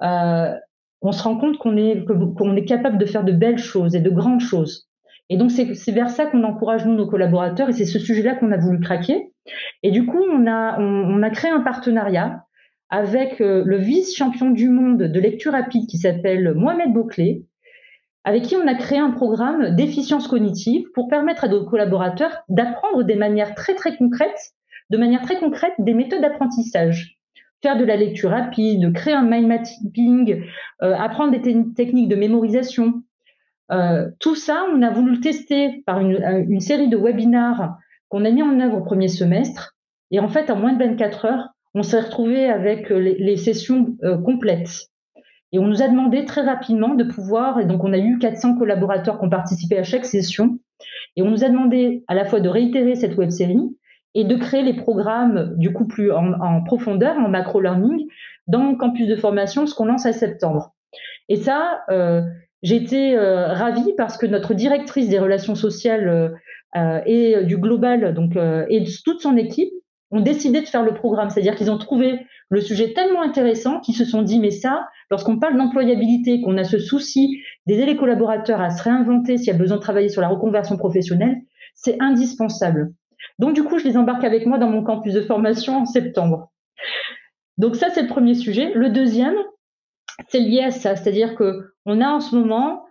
on 0.00 1.12
se 1.12 1.22
rend 1.22 1.36
compte 1.36 1.58
qu'on 1.58 1.76
est, 1.76 2.04
qu'on 2.04 2.56
est 2.56 2.64
capable 2.64 2.98
de 2.98 3.06
faire 3.06 3.24
de 3.24 3.32
belles 3.32 3.58
choses 3.58 3.94
et 3.94 4.00
de 4.00 4.10
grandes 4.10 4.40
choses. 4.40 4.88
Et 5.30 5.36
donc, 5.36 5.50
c'est 5.50 5.92
vers 5.92 6.10
ça 6.10 6.26
qu'on 6.26 6.44
encourage, 6.44 6.84
nous, 6.84 6.94
nos 6.94 7.06
collaborateurs, 7.06 7.70
et 7.70 7.72
c'est 7.72 7.86
ce 7.86 7.98
sujet-là 7.98 8.34
qu'on 8.34 8.52
a 8.52 8.58
voulu 8.58 8.80
craquer. 8.80 9.32
Et 9.82 9.90
du 9.90 10.06
coup, 10.06 10.22
on 10.30 10.46
a, 10.46 10.78
on, 10.78 11.22
a 11.22 11.30
créé 11.30 11.50
un 11.50 11.60
partenariat 11.60 12.44
avec 12.90 13.40
euh, 13.40 13.62
le 13.64 13.78
vice-champion 13.78 14.50
du 14.50 14.68
monde 14.68 14.98
de 14.98 15.20
lecture 15.20 15.52
rapide 15.52 15.86
qui 15.88 15.98
s'appelle 15.98 16.52
Mohamed 16.54 16.92
Bouclé, 16.92 17.46
avec 18.24 18.44
qui 18.44 18.56
on 18.56 18.66
a 18.66 18.74
créé 18.74 18.98
un 18.98 19.10
programme 19.10 19.74
d'efficience 19.76 20.28
cognitive 20.28 20.86
pour 20.94 21.08
permettre 21.08 21.44
à 21.44 21.48
nos 21.48 21.64
collaborateurs 21.64 22.42
d'apprendre 22.48 23.02
des 23.02 23.16
manières 23.16 23.54
très, 23.54 23.74
très 23.74 23.96
concrètes, 23.96 24.52
de 24.90 24.98
manière 24.98 25.22
très 25.22 25.38
concrète, 25.38 25.74
des 25.78 25.94
méthodes 25.94 26.20
d'apprentissage 26.20 27.18
faire 27.64 27.78
de 27.78 27.84
la 27.84 27.96
lecture 27.96 28.28
rapide, 28.28 28.92
créer 28.92 29.14
un 29.14 29.22
mind 29.22 29.48
mapping, 29.48 30.44
euh, 30.82 30.94
apprendre 30.94 31.32
des 31.32 31.72
techniques 31.74 32.10
de 32.10 32.14
mémorisation. 32.14 33.02
Euh, 33.72 34.10
tout 34.20 34.34
ça, 34.34 34.66
on 34.70 34.82
a 34.82 34.90
voulu 34.90 35.12
le 35.12 35.20
tester 35.20 35.82
par 35.86 35.98
euh, 36.00 36.44
une, 36.46 36.60
série 36.60 36.88
de 36.88 36.98
webinars 36.98 37.78
qu'on 38.10 38.26
a 38.26 38.30
mis 38.30 38.42
en 38.42 38.60
œuvre 38.60 38.76
au 38.76 38.84
premier 38.84 39.08
semestre. 39.08 39.76
Et 40.10 40.20
en 40.20 40.28
fait, 40.28 40.50
en 40.50 40.56
moins 40.56 40.74
de 40.74 40.84
24 40.84 41.24
heures, 41.24 41.48
on 41.72 41.82
s'est 41.82 42.00
retrouvé 42.00 42.50
avec 42.50 42.90
les, 42.90 43.36
sessions 43.38 43.96
complètes. 44.24 44.90
Et 45.50 45.58
on 45.58 45.66
nous 45.66 45.82
a 45.82 45.88
demandé 45.88 46.26
très 46.26 46.42
rapidement 46.42 46.94
de 46.94 47.04
pouvoir, 47.04 47.58
et 47.58 47.64
donc 47.64 47.82
on 47.82 47.92
a 47.94 47.98
eu 47.98 48.18
400 48.18 48.58
collaborateurs 48.58 49.18
qui 49.18 49.24
ont 49.24 49.30
participé 49.30 49.78
à 49.78 49.82
chaque 49.82 50.04
session, 50.04 50.60
et 51.16 51.22
on 51.22 51.30
nous 51.30 51.42
a 51.42 51.48
demandé 51.48 52.04
à 52.06 52.14
la 52.14 52.26
fois 52.26 52.40
de 52.40 52.48
réitérer 52.48 52.94
cette 52.94 53.16
web 53.16 53.30
série, 53.30 53.58
et 54.14 54.24
de 54.24 54.36
créer 54.36 54.62
les 54.62 54.74
programmes 54.74 55.54
du 55.56 55.72
coup 55.72 55.86
plus 55.86 56.12
en, 56.12 56.62
profondeur, 56.62 57.16
en 57.16 57.28
macro-learning, 57.28 58.06
dans 58.46 58.70
le 58.70 58.76
campus 58.76 59.08
de 59.08 59.16
formation, 59.16 59.66
ce 59.66 59.74
qu'on 59.74 59.86
lance 59.86 60.06
à 60.06 60.12
septembre. 60.12 60.74
Et 61.28 61.36
ça, 61.36 61.80
euh, 61.90 62.22
j'étais 62.62 63.16
euh, 63.16 63.48
ravie 63.52 63.94
parce 63.96 64.16
que 64.16 64.26
notre 64.26 64.54
directrice 64.54 65.08
des 65.08 65.18
relations 65.18 65.54
sociales 65.54 66.08
euh 66.08 66.30
et 67.06 67.44
du 67.44 67.56
global, 67.56 68.14
donc 68.14 68.36
et 68.68 68.84
toute 69.04 69.20
son 69.20 69.36
équipe, 69.36 69.72
ont 70.10 70.20
décidé 70.20 70.60
de 70.60 70.66
faire 70.66 70.82
le 70.82 70.92
programme. 70.92 71.30
C'est-à-dire 71.30 71.54
qu'ils 71.54 71.70
ont 71.70 71.78
trouvé 71.78 72.18
le 72.48 72.60
sujet 72.60 72.92
tellement 72.92 73.22
intéressant 73.22 73.80
qu'ils 73.80 73.94
se 73.94 74.04
sont 74.04 74.22
dit 74.22 74.38
mais 74.40 74.50
ça, 74.50 74.88
lorsqu'on 75.10 75.38
parle 75.38 75.56
d'employabilité, 75.56 76.40
qu'on 76.40 76.56
a 76.56 76.64
ce 76.64 76.78
souci 76.78 77.42
d'aider 77.66 77.86
les 77.86 77.96
collaborateurs 77.96 78.60
à 78.60 78.70
se 78.70 78.82
réinventer 78.82 79.36
s'il 79.36 79.48
y 79.48 79.50
a 79.50 79.58
besoin 79.58 79.76
de 79.76 79.82
travailler 79.82 80.08
sur 80.08 80.20
la 80.20 80.28
reconversion 80.28 80.76
professionnelle, 80.76 81.36
c'est 81.74 81.96
indispensable. 82.00 82.92
Donc, 83.38 83.54
du 83.54 83.64
coup, 83.64 83.78
je 83.78 83.84
les 83.84 83.96
embarque 83.96 84.24
avec 84.24 84.46
moi 84.46 84.58
dans 84.58 84.68
mon 84.68 84.82
campus 84.82 85.14
de 85.14 85.20
formation 85.20 85.78
en 85.78 85.86
septembre. 85.86 86.52
Donc, 87.58 87.76
ça, 87.76 87.90
c'est 87.90 88.02
le 88.02 88.08
premier 88.08 88.34
sujet. 88.34 88.72
Le 88.74 88.90
deuxième, 88.90 89.36
c'est 90.28 90.40
lié 90.40 90.62
à 90.62 90.70
ça. 90.70 90.96
C'est-à-dire 90.96 91.34
que 91.34 91.72
on 91.86 92.00
a 92.00 92.08
en 92.08 92.20
ce 92.20 92.34
moment 92.34 92.84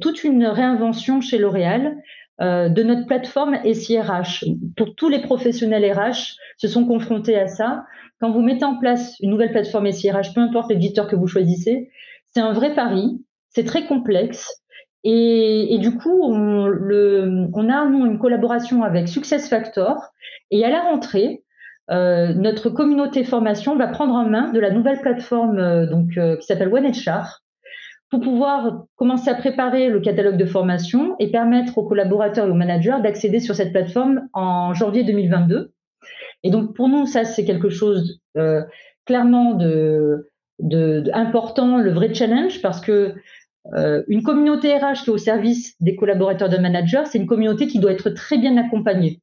toute 0.00 0.22
une 0.22 0.46
réinvention 0.46 1.20
chez 1.20 1.38
L'Oréal 1.38 1.96
de 2.40 2.82
notre 2.82 3.06
plateforme 3.06 3.56
SIRH. 3.64 4.44
Pour 4.76 4.94
tous 4.94 5.08
les 5.08 5.22
professionnels 5.22 5.90
RH 5.92 6.36
se 6.58 6.68
sont 6.68 6.86
confrontés 6.86 7.36
à 7.36 7.46
ça. 7.46 7.84
Quand 8.20 8.30
vous 8.30 8.42
mettez 8.42 8.64
en 8.64 8.78
place 8.78 9.16
une 9.20 9.30
nouvelle 9.30 9.50
plateforme 9.50 9.90
SIRH, 9.90 10.34
peu 10.34 10.40
importe 10.40 10.70
l'éditeur 10.70 11.08
que 11.08 11.16
vous 11.16 11.26
choisissez, 11.26 11.90
c'est 12.32 12.40
un 12.40 12.52
vrai 12.52 12.74
pari, 12.74 13.24
c'est 13.48 13.64
très 13.64 13.86
complexe. 13.86 14.62
Et, 15.08 15.78
du 15.78 15.96
coup, 15.96 16.20
on, 16.20 16.66
le, 16.66 17.48
on, 17.54 17.70
a 17.70 17.76
une 17.84 18.18
collaboration 18.18 18.82
avec 18.82 19.06
SuccessFactor. 19.06 20.12
Et 20.50 20.64
à 20.64 20.70
la 20.70 20.80
rentrée, 20.80 21.44
euh, 21.92 22.34
notre 22.34 22.70
communauté 22.70 23.22
formation 23.22 23.76
va 23.76 23.86
prendre 23.86 24.14
en 24.14 24.28
main 24.28 24.50
de 24.50 24.58
la 24.58 24.72
nouvelle 24.72 25.00
plateforme 25.00 25.58
euh, 25.58 25.86
donc 25.86 26.18
euh, 26.18 26.36
qui 26.36 26.46
s'appelle 26.46 26.74
OneHR 26.74 27.42
pour 28.10 28.20
pouvoir 28.20 28.86
commencer 28.96 29.30
à 29.30 29.36
préparer 29.36 29.90
le 29.90 30.00
catalogue 30.00 30.36
de 30.36 30.44
formation 30.44 31.14
et 31.20 31.30
permettre 31.30 31.78
aux 31.78 31.86
collaborateurs 31.86 32.48
et 32.48 32.50
aux 32.50 32.54
managers 32.54 32.96
d'accéder 33.00 33.38
sur 33.38 33.54
cette 33.54 33.70
plateforme 33.70 34.22
en 34.32 34.74
janvier 34.74 35.04
2022. 35.04 35.72
Et 36.42 36.50
donc 36.50 36.74
pour 36.74 36.88
nous, 36.88 37.06
ça 37.06 37.24
c'est 37.24 37.44
quelque 37.44 37.68
chose 37.68 38.20
clairement 39.06 39.54
de, 39.54 40.30
de, 40.60 41.04
important, 41.12 41.78
le 41.78 41.92
vrai 41.92 42.14
challenge, 42.14 42.62
parce 42.62 42.80
que 42.80 43.14
une 44.08 44.22
communauté 44.22 44.76
RH 44.76 45.02
qui 45.04 45.10
est 45.10 45.12
au 45.12 45.18
service 45.18 45.74
des 45.80 45.96
collaborateurs 45.96 46.48
de 46.48 46.56
managers, 46.56 47.04
c'est 47.06 47.18
une 47.18 47.26
communauté 47.26 47.66
qui 47.66 47.80
doit 47.80 47.92
être 47.92 48.10
très 48.10 48.38
bien 48.38 48.56
accompagnée. 48.56 49.20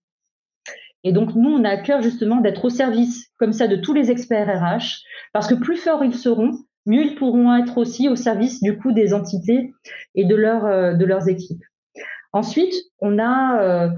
Et 1.03 1.11
donc, 1.11 1.35
nous, 1.35 1.49
on 1.49 1.63
a 1.63 1.69
à 1.69 1.77
cœur 1.77 2.01
justement 2.01 2.37
d'être 2.37 2.65
au 2.65 2.69
service 2.69 3.29
comme 3.37 3.53
ça 3.53 3.67
de 3.67 3.75
tous 3.75 3.93
les 3.93 4.09
experts 4.11 4.47
RH, 4.47 5.03
parce 5.33 5.47
que 5.47 5.55
plus 5.55 5.77
forts 5.77 6.03
ils 6.03 6.15
seront, 6.15 6.51
mieux 6.85 7.05
ils 7.05 7.15
pourront 7.15 7.55
être 7.55 7.77
aussi 7.77 8.07
au 8.07 8.15
service 8.15 8.61
du 8.61 8.77
coup 8.77 8.91
des 8.91 9.13
entités 9.13 9.73
et 10.15 10.25
de, 10.25 10.35
euh, 10.35 10.93
de 10.93 11.05
leurs 11.05 11.27
équipes. 11.27 11.63
Ensuite, 12.31 12.73
on 12.99 13.19
a, 13.19 13.61
euh, 13.61 13.89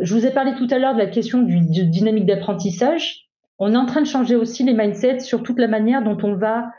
je 0.00 0.14
vous 0.14 0.26
ai 0.26 0.30
parlé 0.30 0.54
tout 0.54 0.68
à 0.70 0.78
l'heure 0.78 0.94
de 0.94 0.98
la 0.98 1.06
question 1.06 1.42
du, 1.42 1.60
dynamique 1.60 2.26
d'apprentissage. 2.26 3.28
On 3.58 3.74
est 3.74 3.76
en 3.76 3.86
train 3.86 4.00
de 4.00 4.06
changer 4.06 4.36
aussi 4.36 4.64
les 4.64 4.74
mindsets 4.74 5.20
sur 5.20 5.42
toute 5.42 5.58
la 5.58 5.68
manière 5.68 6.02
dont 6.02 6.18
on 6.22 6.34
va 6.34 6.70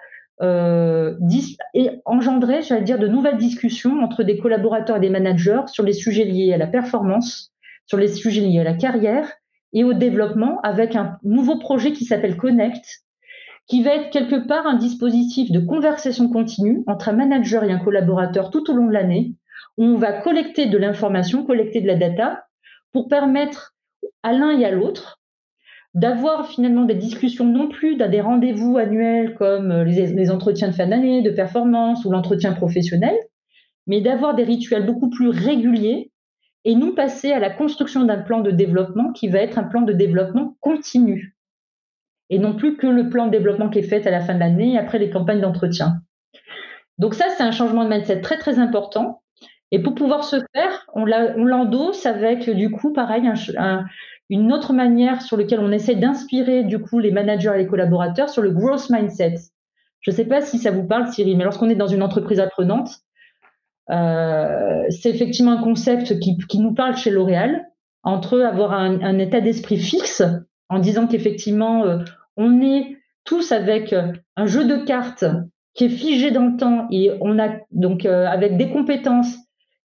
euh, 0.41 1.15
et 1.73 1.89
engendrer, 2.05 2.61
j'allais 2.61 2.83
dire, 2.83 2.99
de 2.99 3.07
nouvelles 3.07 3.37
discussions 3.37 4.01
entre 4.01 4.23
des 4.23 4.37
collaborateurs 4.37 4.97
et 4.97 4.99
des 4.99 5.09
managers 5.09 5.61
sur 5.67 5.83
les 5.83 5.93
sujets 5.93 6.25
liés 6.25 6.53
à 6.53 6.57
la 6.57 6.67
performance, 6.67 7.53
sur 7.85 7.97
les 7.97 8.07
sujets 8.07 8.41
liés 8.41 8.59
à 8.59 8.63
la 8.63 8.73
carrière 8.73 9.31
et 9.73 9.83
au 9.83 9.93
développement 9.93 10.59
avec 10.61 10.95
un 10.95 11.17
nouveau 11.23 11.59
projet 11.59 11.91
qui 11.91 12.05
s'appelle 12.05 12.37
Connect, 12.37 12.85
qui 13.67 13.83
va 13.83 13.95
être 13.95 14.09
quelque 14.11 14.47
part 14.47 14.67
un 14.67 14.75
dispositif 14.75 15.51
de 15.51 15.59
conversation 15.59 16.29
continue 16.29 16.83
entre 16.87 17.09
un 17.09 17.13
manager 17.13 17.63
et 17.63 17.71
un 17.71 17.79
collaborateur 17.79 18.51
tout 18.51 18.69
au 18.69 18.73
long 18.73 18.87
de 18.87 18.93
l'année, 18.93 19.33
où 19.77 19.83
on 19.83 19.97
va 19.97 20.13
collecter 20.13 20.67
de 20.67 20.77
l'information, 20.77 21.45
collecter 21.45 21.81
de 21.81 21.87
la 21.87 21.95
data, 21.95 22.45
pour 22.91 23.07
permettre 23.07 23.75
à 24.23 24.33
l'un 24.33 24.57
et 24.57 24.65
à 24.65 24.71
l'autre 24.71 25.19
d'avoir 25.95 26.47
finalement 26.47 26.83
des 26.83 26.95
discussions 26.95 27.45
non 27.45 27.67
plus 27.67 27.95
dans 27.95 28.09
des 28.09 28.21
rendez-vous 28.21 28.77
annuels 28.77 29.33
comme 29.33 29.73
les, 29.83 30.07
les 30.07 30.29
entretiens 30.29 30.67
de 30.67 30.73
fin 30.73 30.87
d'année, 30.87 31.21
de 31.21 31.31
performance 31.31 32.05
ou 32.05 32.11
l'entretien 32.11 32.53
professionnel, 32.53 33.15
mais 33.87 34.01
d'avoir 34.01 34.35
des 34.35 34.43
rituels 34.43 34.85
beaucoup 34.85 35.09
plus 35.09 35.29
réguliers 35.29 36.11
et 36.65 36.75
nous 36.75 36.93
passer 36.93 37.31
à 37.31 37.39
la 37.39 37.49
construction 37.49 38.03
d'un 38.03 38.19
plan 38.19 38.41
de 38.41 38.51
développement 38.51 39.13
qui 39.13 39.29
va 39.29 39.39
être 39.39 39.57
un 39.57 39.63
plan 39.63 39.81
de 39.81 39.93
développement 39.93 40.57
continu 40.59 41.35
et 42.29 42.39
non 42.39 42.55
plus 42.55 42.77
que 42.77 42.87
le 42.87 43.09
plan 43.09 43.27
de 43.27 43.31
développement 43.31 43.69
qui 43.69 43.79
est 43.79 43.83
fait 43.83 44.05
à 44.07 44.11
la 44.11 44.19
fin 44.19 44.33
de 44.33 44.39
l'année 44.39 44.77
après 44.77 44.99
les 44.99 45.09
campagnes 45.09 45.41
d'entretien. 45.41 46.01
Donc 46.97 47.13
ça, 47.13 47.25
c'est 47.29 47.43
un 47.43 47.51
changement 47.51 47.83
de 47.83 47.89
mindset 47.89 48.21
très 48.21 48.37
très 48.37 48.59
important. 48.59 49.21
Et 49.71 49.79
pour 49.79 49.95
pouvoir 49.95 50.23
se 50.23 50.37
faire, 50.53 50.87
on 50.93 51.05
l'endosse 51.05 52.05
avec 52.05 52.49
du 52.49 52.69
coup, 52.69 52.93
pareil, 52.93 53.29
une 54.29 54.51
autre 54.51 54.73
manière 54.73 55.21
sur 55.21 55.37
laquelle 55.37 55.59
on 55.59 55.71
essaie 55.71 55.95
d'inspirer 55.95 56.63
du 56.63 56.79
coup 56.79 56.99
les 56.99 57.11
managers 57.11 57.51
et 57.55 57.59
les 57.59 57.67
collaborateurs 57.67 58.29
sur 58.29 58.41
le 58.41 58.51
growth 58.51 58.89
mindset. 58.89 59.35
Je 60.01 60.11
ne 60.11 60.15
sais 60.15 60.25
pas 60.25 60.41
si 60.41 60.57
ça 60.57 60.71
vous 60.71 60.83
parle, 60.83 61.11
Cyril, 61.11 61.37
mais 61.37 61.43
lorsqu'on 61.43 61.69
est 61.69 61.75
dans 61.75 61.87
une 61.87 62.03
entreprise 62.03 62.39
apprenante, 62.39 62.89
euh, 63.91 64.83
c'est 64.89 65.09
effectivement 65.09 65.53
un 65.53 65.61
concept 65.61 66.19
qui, 66.19 66.59
nous 66.59 66.73
parle 66.73 66.95
chez 66.97 67.11
L'Oréal, 67.11 67.65
entre 68.03 68.41
avoir 68.41 68.73
un, 68.73 69.17
état 69.19 69.41
d'esprit 69.41 69.77
fixe, 69.77 70.23
en 70.69 70.79
disant 70.79 71.07
qu'effectivement, 71.07 71.85
euh, 71.85 71.99
on 72.37 72.61
est 72.61 72.97
tous 73.23 73.51
avec 73.51 73.93
euh, 73.93 74.11
un 74.35 74.45
jeu 74.45 74.65
de 74.65 74.77
cartes 74.85 75.25
qui 75.73 75.85
est 75.85 75.89
figé 75.89 76.31
dans 76.31 76.45
le 76.45 76.57
temps 76.57 76.87
et 76.91 77.11
on 77.21 77.37
a 77.37 77.49
donc 77.71 78.05
avec 78.05 78.55
des 78.55 78.69
compétences 78.69 79.35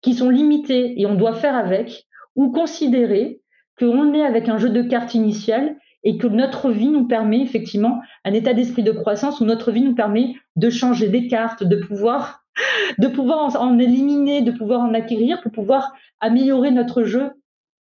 qui 0.00 0.14
sont 0.14 0.30
limitées 0.30 1.00
et 1.00 1.06
on 1.06 1.16
doit 1.16 1.34
faire 1.34 1.56
avec, 1.56 2.06
ou 2.36 2.52
considérer 2.52 3.41
qu'on 3.82 4.14
est 4.14 4.24
avec 4.24 4.48
un 4.48 4.58
jeu 4.58 4.70
de 4.70 4.82
cartes 4.82 5.14
initial 5.14 5.76
et 6.04 6.16
que 6.16 6.28
notre 6.28 6.70
vie 6.70 6.88
nous 6.88 7.06
permet 7.06 7.40
effectivement 7.40 8.00
un 8.24 8.32
état 8.32 8.54
d'esprit 8.54 8.84
de 8.84 8.92
croissance 8.92 9.40
où 9.40 9.44
notre 9.44 9.72
vie 9.72 9.82
nous 9.82 9.94
permet 9.94 10.34
de 10.54 10.70
changer 10.70 11.08
des 11.08 11.26
cartes, 11.26 11.64
de 11.64 11.76
pouvoir 11.76 12.44
de 12.98 13.08
pouvoir 13.08 13.60
en, 13.60 13.78
éliminer, 13.78 14.42
de 14.42 14.52
pouvoir 14.52 14.82
en 14.82 14.94
acquérir 14.94 15.40
pour 15.40 15.52
pouvoir 15.52 15.94
améliorer 16.20 16.70
notre 16.70 17.02
jeu, 17.02 17.30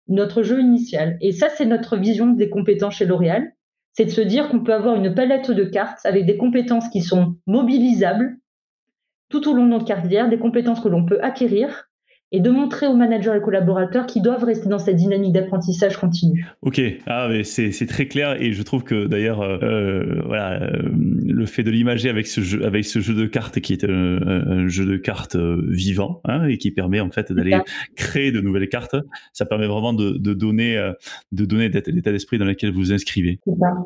notre 0.07 0.43
jeu 0.43 0.61
initial. 0.61 1.17
Et 1.21 1.33
ça, 1.33 1.49
c'est 1.49 1.65
notre 1.65 1.97
vision 1.97 2.27
des 2.27 2.49
compétences 2.49 2.95
chez 2.95 3.05
L'Oréal. 3.05 3.51
C'est 3.91 4.05
de 4.05 4.11
se 4.11 4.21
dire 4.21 4.47
qu'on 4.47 4.63
peut 4.63 4.73
avoir 4.73 4.95
une 4.95 5.13
palette 5.13 5.51
de 5.51 5.65
cartes 5.65 5.99
avec 6.05 6.25
des 6.25 6.37
compétences 6.37 6.87
qui 6.87 7.01
sont 7.01 7.35
mobilisables 7.45 8.37
tout 9.29 9.49
au 9.49 9.53
long 9.53 9.65
de 9.65 9.71
notre 9.71 9.85
carrière, 9.85 10.29
des 10.29 10.39
compétences 10.39 10.79
que 10.79 10.87
l'on 10.87 11.05
peut 11.05 11.19
acquérir 11.21 11.90
et 12.33 12.39
de 12.39 12.49
montrer 12.49 12.87
aux 12.87 12.95
managers 12.95 13.33
et 13.35 13.41
collaborateurs 13.41 14.05
qu'ils 14.05 14.21
doivent 14.21 14.45
rester 14.45 14.69
dans 14.69 14.79
cette 14.79 14.95
dynamique 14.95 15.33
d'apprentissage 15.33 15.97
continu. 15.97 16.45
Ok, 16.61 16.81
ah, 17.05 17.29
c'est 17.43 17.85
très 17.87 18.07
clair 18.07 18.41
et 18.41 18.53
je 18.53 18.63
trouve 18.63 18.83
que 18.83 19.05
d'ailleurs, 19.05 19.41
euh, 19.41 19.57
euh, 19.61 20.21
voilà, 20.25 20.63
euh, 20.63 20.89
le 20.93 21.45
fait 21.45 21.63
de 21.63 21.71
l'imager 21.71 22.09
avec 22.09 22.27
ce 22.27 22.39
jeu, 22.39 22.65
avec 22.65 22.85
ce 22.85 22.99
jeu 22.99 23.13
de 23.13 23.25
cartes 23.25 23.59
qui 23.59 23.73
est 23.73 23.83
un, 23.83 24.67
jeu 24.67 24.85
de 24.85 24.95
cartes 24.95 25.35
vivant 25.35 26.21
hein, 26.23 26.45
et 26.45 26.57
qui 26.57 26.71
permet 26.71 27.01
en 27.01 27.09
fait 27.09 27.33
d'aller 27.33 27.57
créer 27.95 28.31
de 28.31 28.39
nouvelles 28.39 28.69
cartes, 28.69 28.95
ça 29.33 29.45
permet 29.45 29.67
vraiment 29.67 29.93
de, 29.93 30.11
de 30.11 30.33
donner, 30.33 30.91
de 31.31 31.45
donner 31.45 31.69
l'état 31.69 32.11
d'esprit 32.11 32.37
dans 32.37 32.45
lequel 32.45 32.71
vous 32.71 32.81
vous 32.81 32.93
inscrivez. 32.93 33.39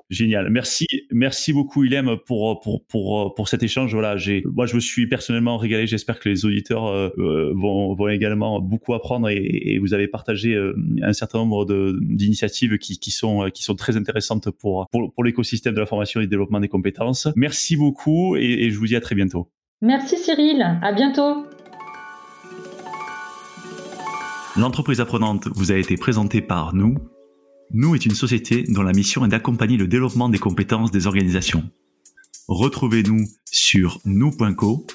Génial, 0.10 0.50
merci, 0.52 0.86
merci 1.12 1.52
beaucoup 1.52 1.84
Ilem 1.84 2.18
pour 2.28 2.60
pour 2.60 2.86
pour 2.86 3.34
pour 3.34 3.48
cet 3.48 3.64
échange. 3.64 3.92
Voilà, 3.94 4.18
j'ai, 4.18 4.44
moi 4.46 4.68
je 4.68 4.76
me 4.76 4.80
suis 4.80 5.08
personnellement 5.08 5.58
régalé. 5.58 5.88
J'espère 5.88 6.20
que 6.20 6.30
les 6.30 6.46
auditeurs 6.46 7.12
vont 7.18 7.96
vont 7.96 8.08
également 8.08 8.35
beaucoup 8.36 8.94
apprendre 8.94 9.30
et, 9.30 9.80
vous 9.80 9.94
avez 9.94 10.08
partagé 10.08 10.54
euh, 10.54 10.76
un 11.02 11.14
certain 11.14 11.40
nombre 11.40 11.66
d'initiatives 12.02 12.78
qui, 12.78 13.00
qui, 13.00 13.12
sont, 13.12 13.46
euh, 13.46 13.50
qui 13.50 13.64
sont 13.64 13.76
très 13.76 13.98
intéressantes 13.98 14.50
pour, 14.50 14.88
pour, 14.90 15.24
l'écosystème 15.24 15.74
de 15.74 15.80
la 15.80 15.86
formation 15.86 16.22
et 16.22 16.24
du 16.24 16.30
développement 16.30 16.60
des 16.60 16.68
compétences. 16.68 17.28
Merci 17.36 17.76
beaucoup 17.76 18.36
et, 18.36 18.70
je 18.70 18.78
vous 18.78 18.88
dis 18.88 18.96
à 18.96 19.02
très 19.02 19.16
bientôt. 19.16 19.50
Merci 19.82 20.18
Cyril, 20.18 20.80
à 20.82 20.94
bientôt. 20.94 21.46
L'entreprise 24.58 25.02
apprenante 25.02 25.48
vous 25.54 25.72
a 25.72 25.76
été 25.76 25.98
présentée 25.98 26.42
par 26.42 26.74
nous. 26.74 26.96
Nous 27.72 27.96
est 27.96 28.06
une 28.06 28.16
société 28.16 28.64
dont 28.70 28.84
la 28.84 28.94
mission 28.94 29.26
est 29.26 29.30
d'accompagner 29.30 29.78
le 29.78 29.88
développement 29.88 30.30
des 30.30 30.38
compétences 30.38 30.92
des 30.92 31.08
organisations. 31.08 31.64
Retrouvez-nous 32.48 33.26
sur 33.52 34.00
nous.co 34.06 34.86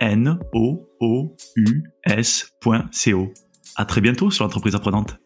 N-O-O-U-S.co. 0.00 1.32
À 3.76 3.84
très 3.84 4.00
bientôt 4.00 4.30
sur 4.30 4.44
l'entreprise 4.44 4.74
apprenante. 4.74 5.18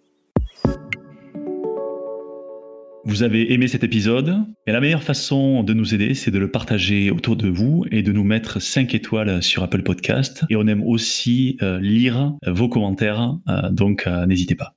Vous 3.04 3.22
avez 3.22 3.52
aimé 3.52 3.66
cet 3.66 3.82
épisode 3.82 4.36
Et 4.66 4.72
la 4.72 4.80
meilleure 4.80 5.02
façon 5.02 5.62
de 5.62 5.72
nous 5.72 5.94
aider, 5.94 6.14
c'est 6.14 6.30
de 6.30 6.38
le 6.38 6.50
partager 6.50 7.10
autour 7.10 7.34
de 7.34 7.48
vous 7.48 7.84
et 7.90 8.02
de 8.02 8.12
nous 8.12 8.24
mettre 8.24 8.60
5 8.60 8.94
étoiles 8.94 9.42
sur 9.42 9.62
Apple 9.62 9.82
Podcast. 9.82 10.44
Et 10.50 10.56
on 10.56 10.66
aime 10.66 10.82
aussi 10.84 11.56
euh, 11.62 11.80
lire 11.80 12.34
vos 12.46 12.68
commentaires, 12.68 13.38
euh, 13.48 13.70
donc 13.70 14.06
euh, 14.06 14.26
n'hésitez 14.26 14.54
pas. 14.54 14.74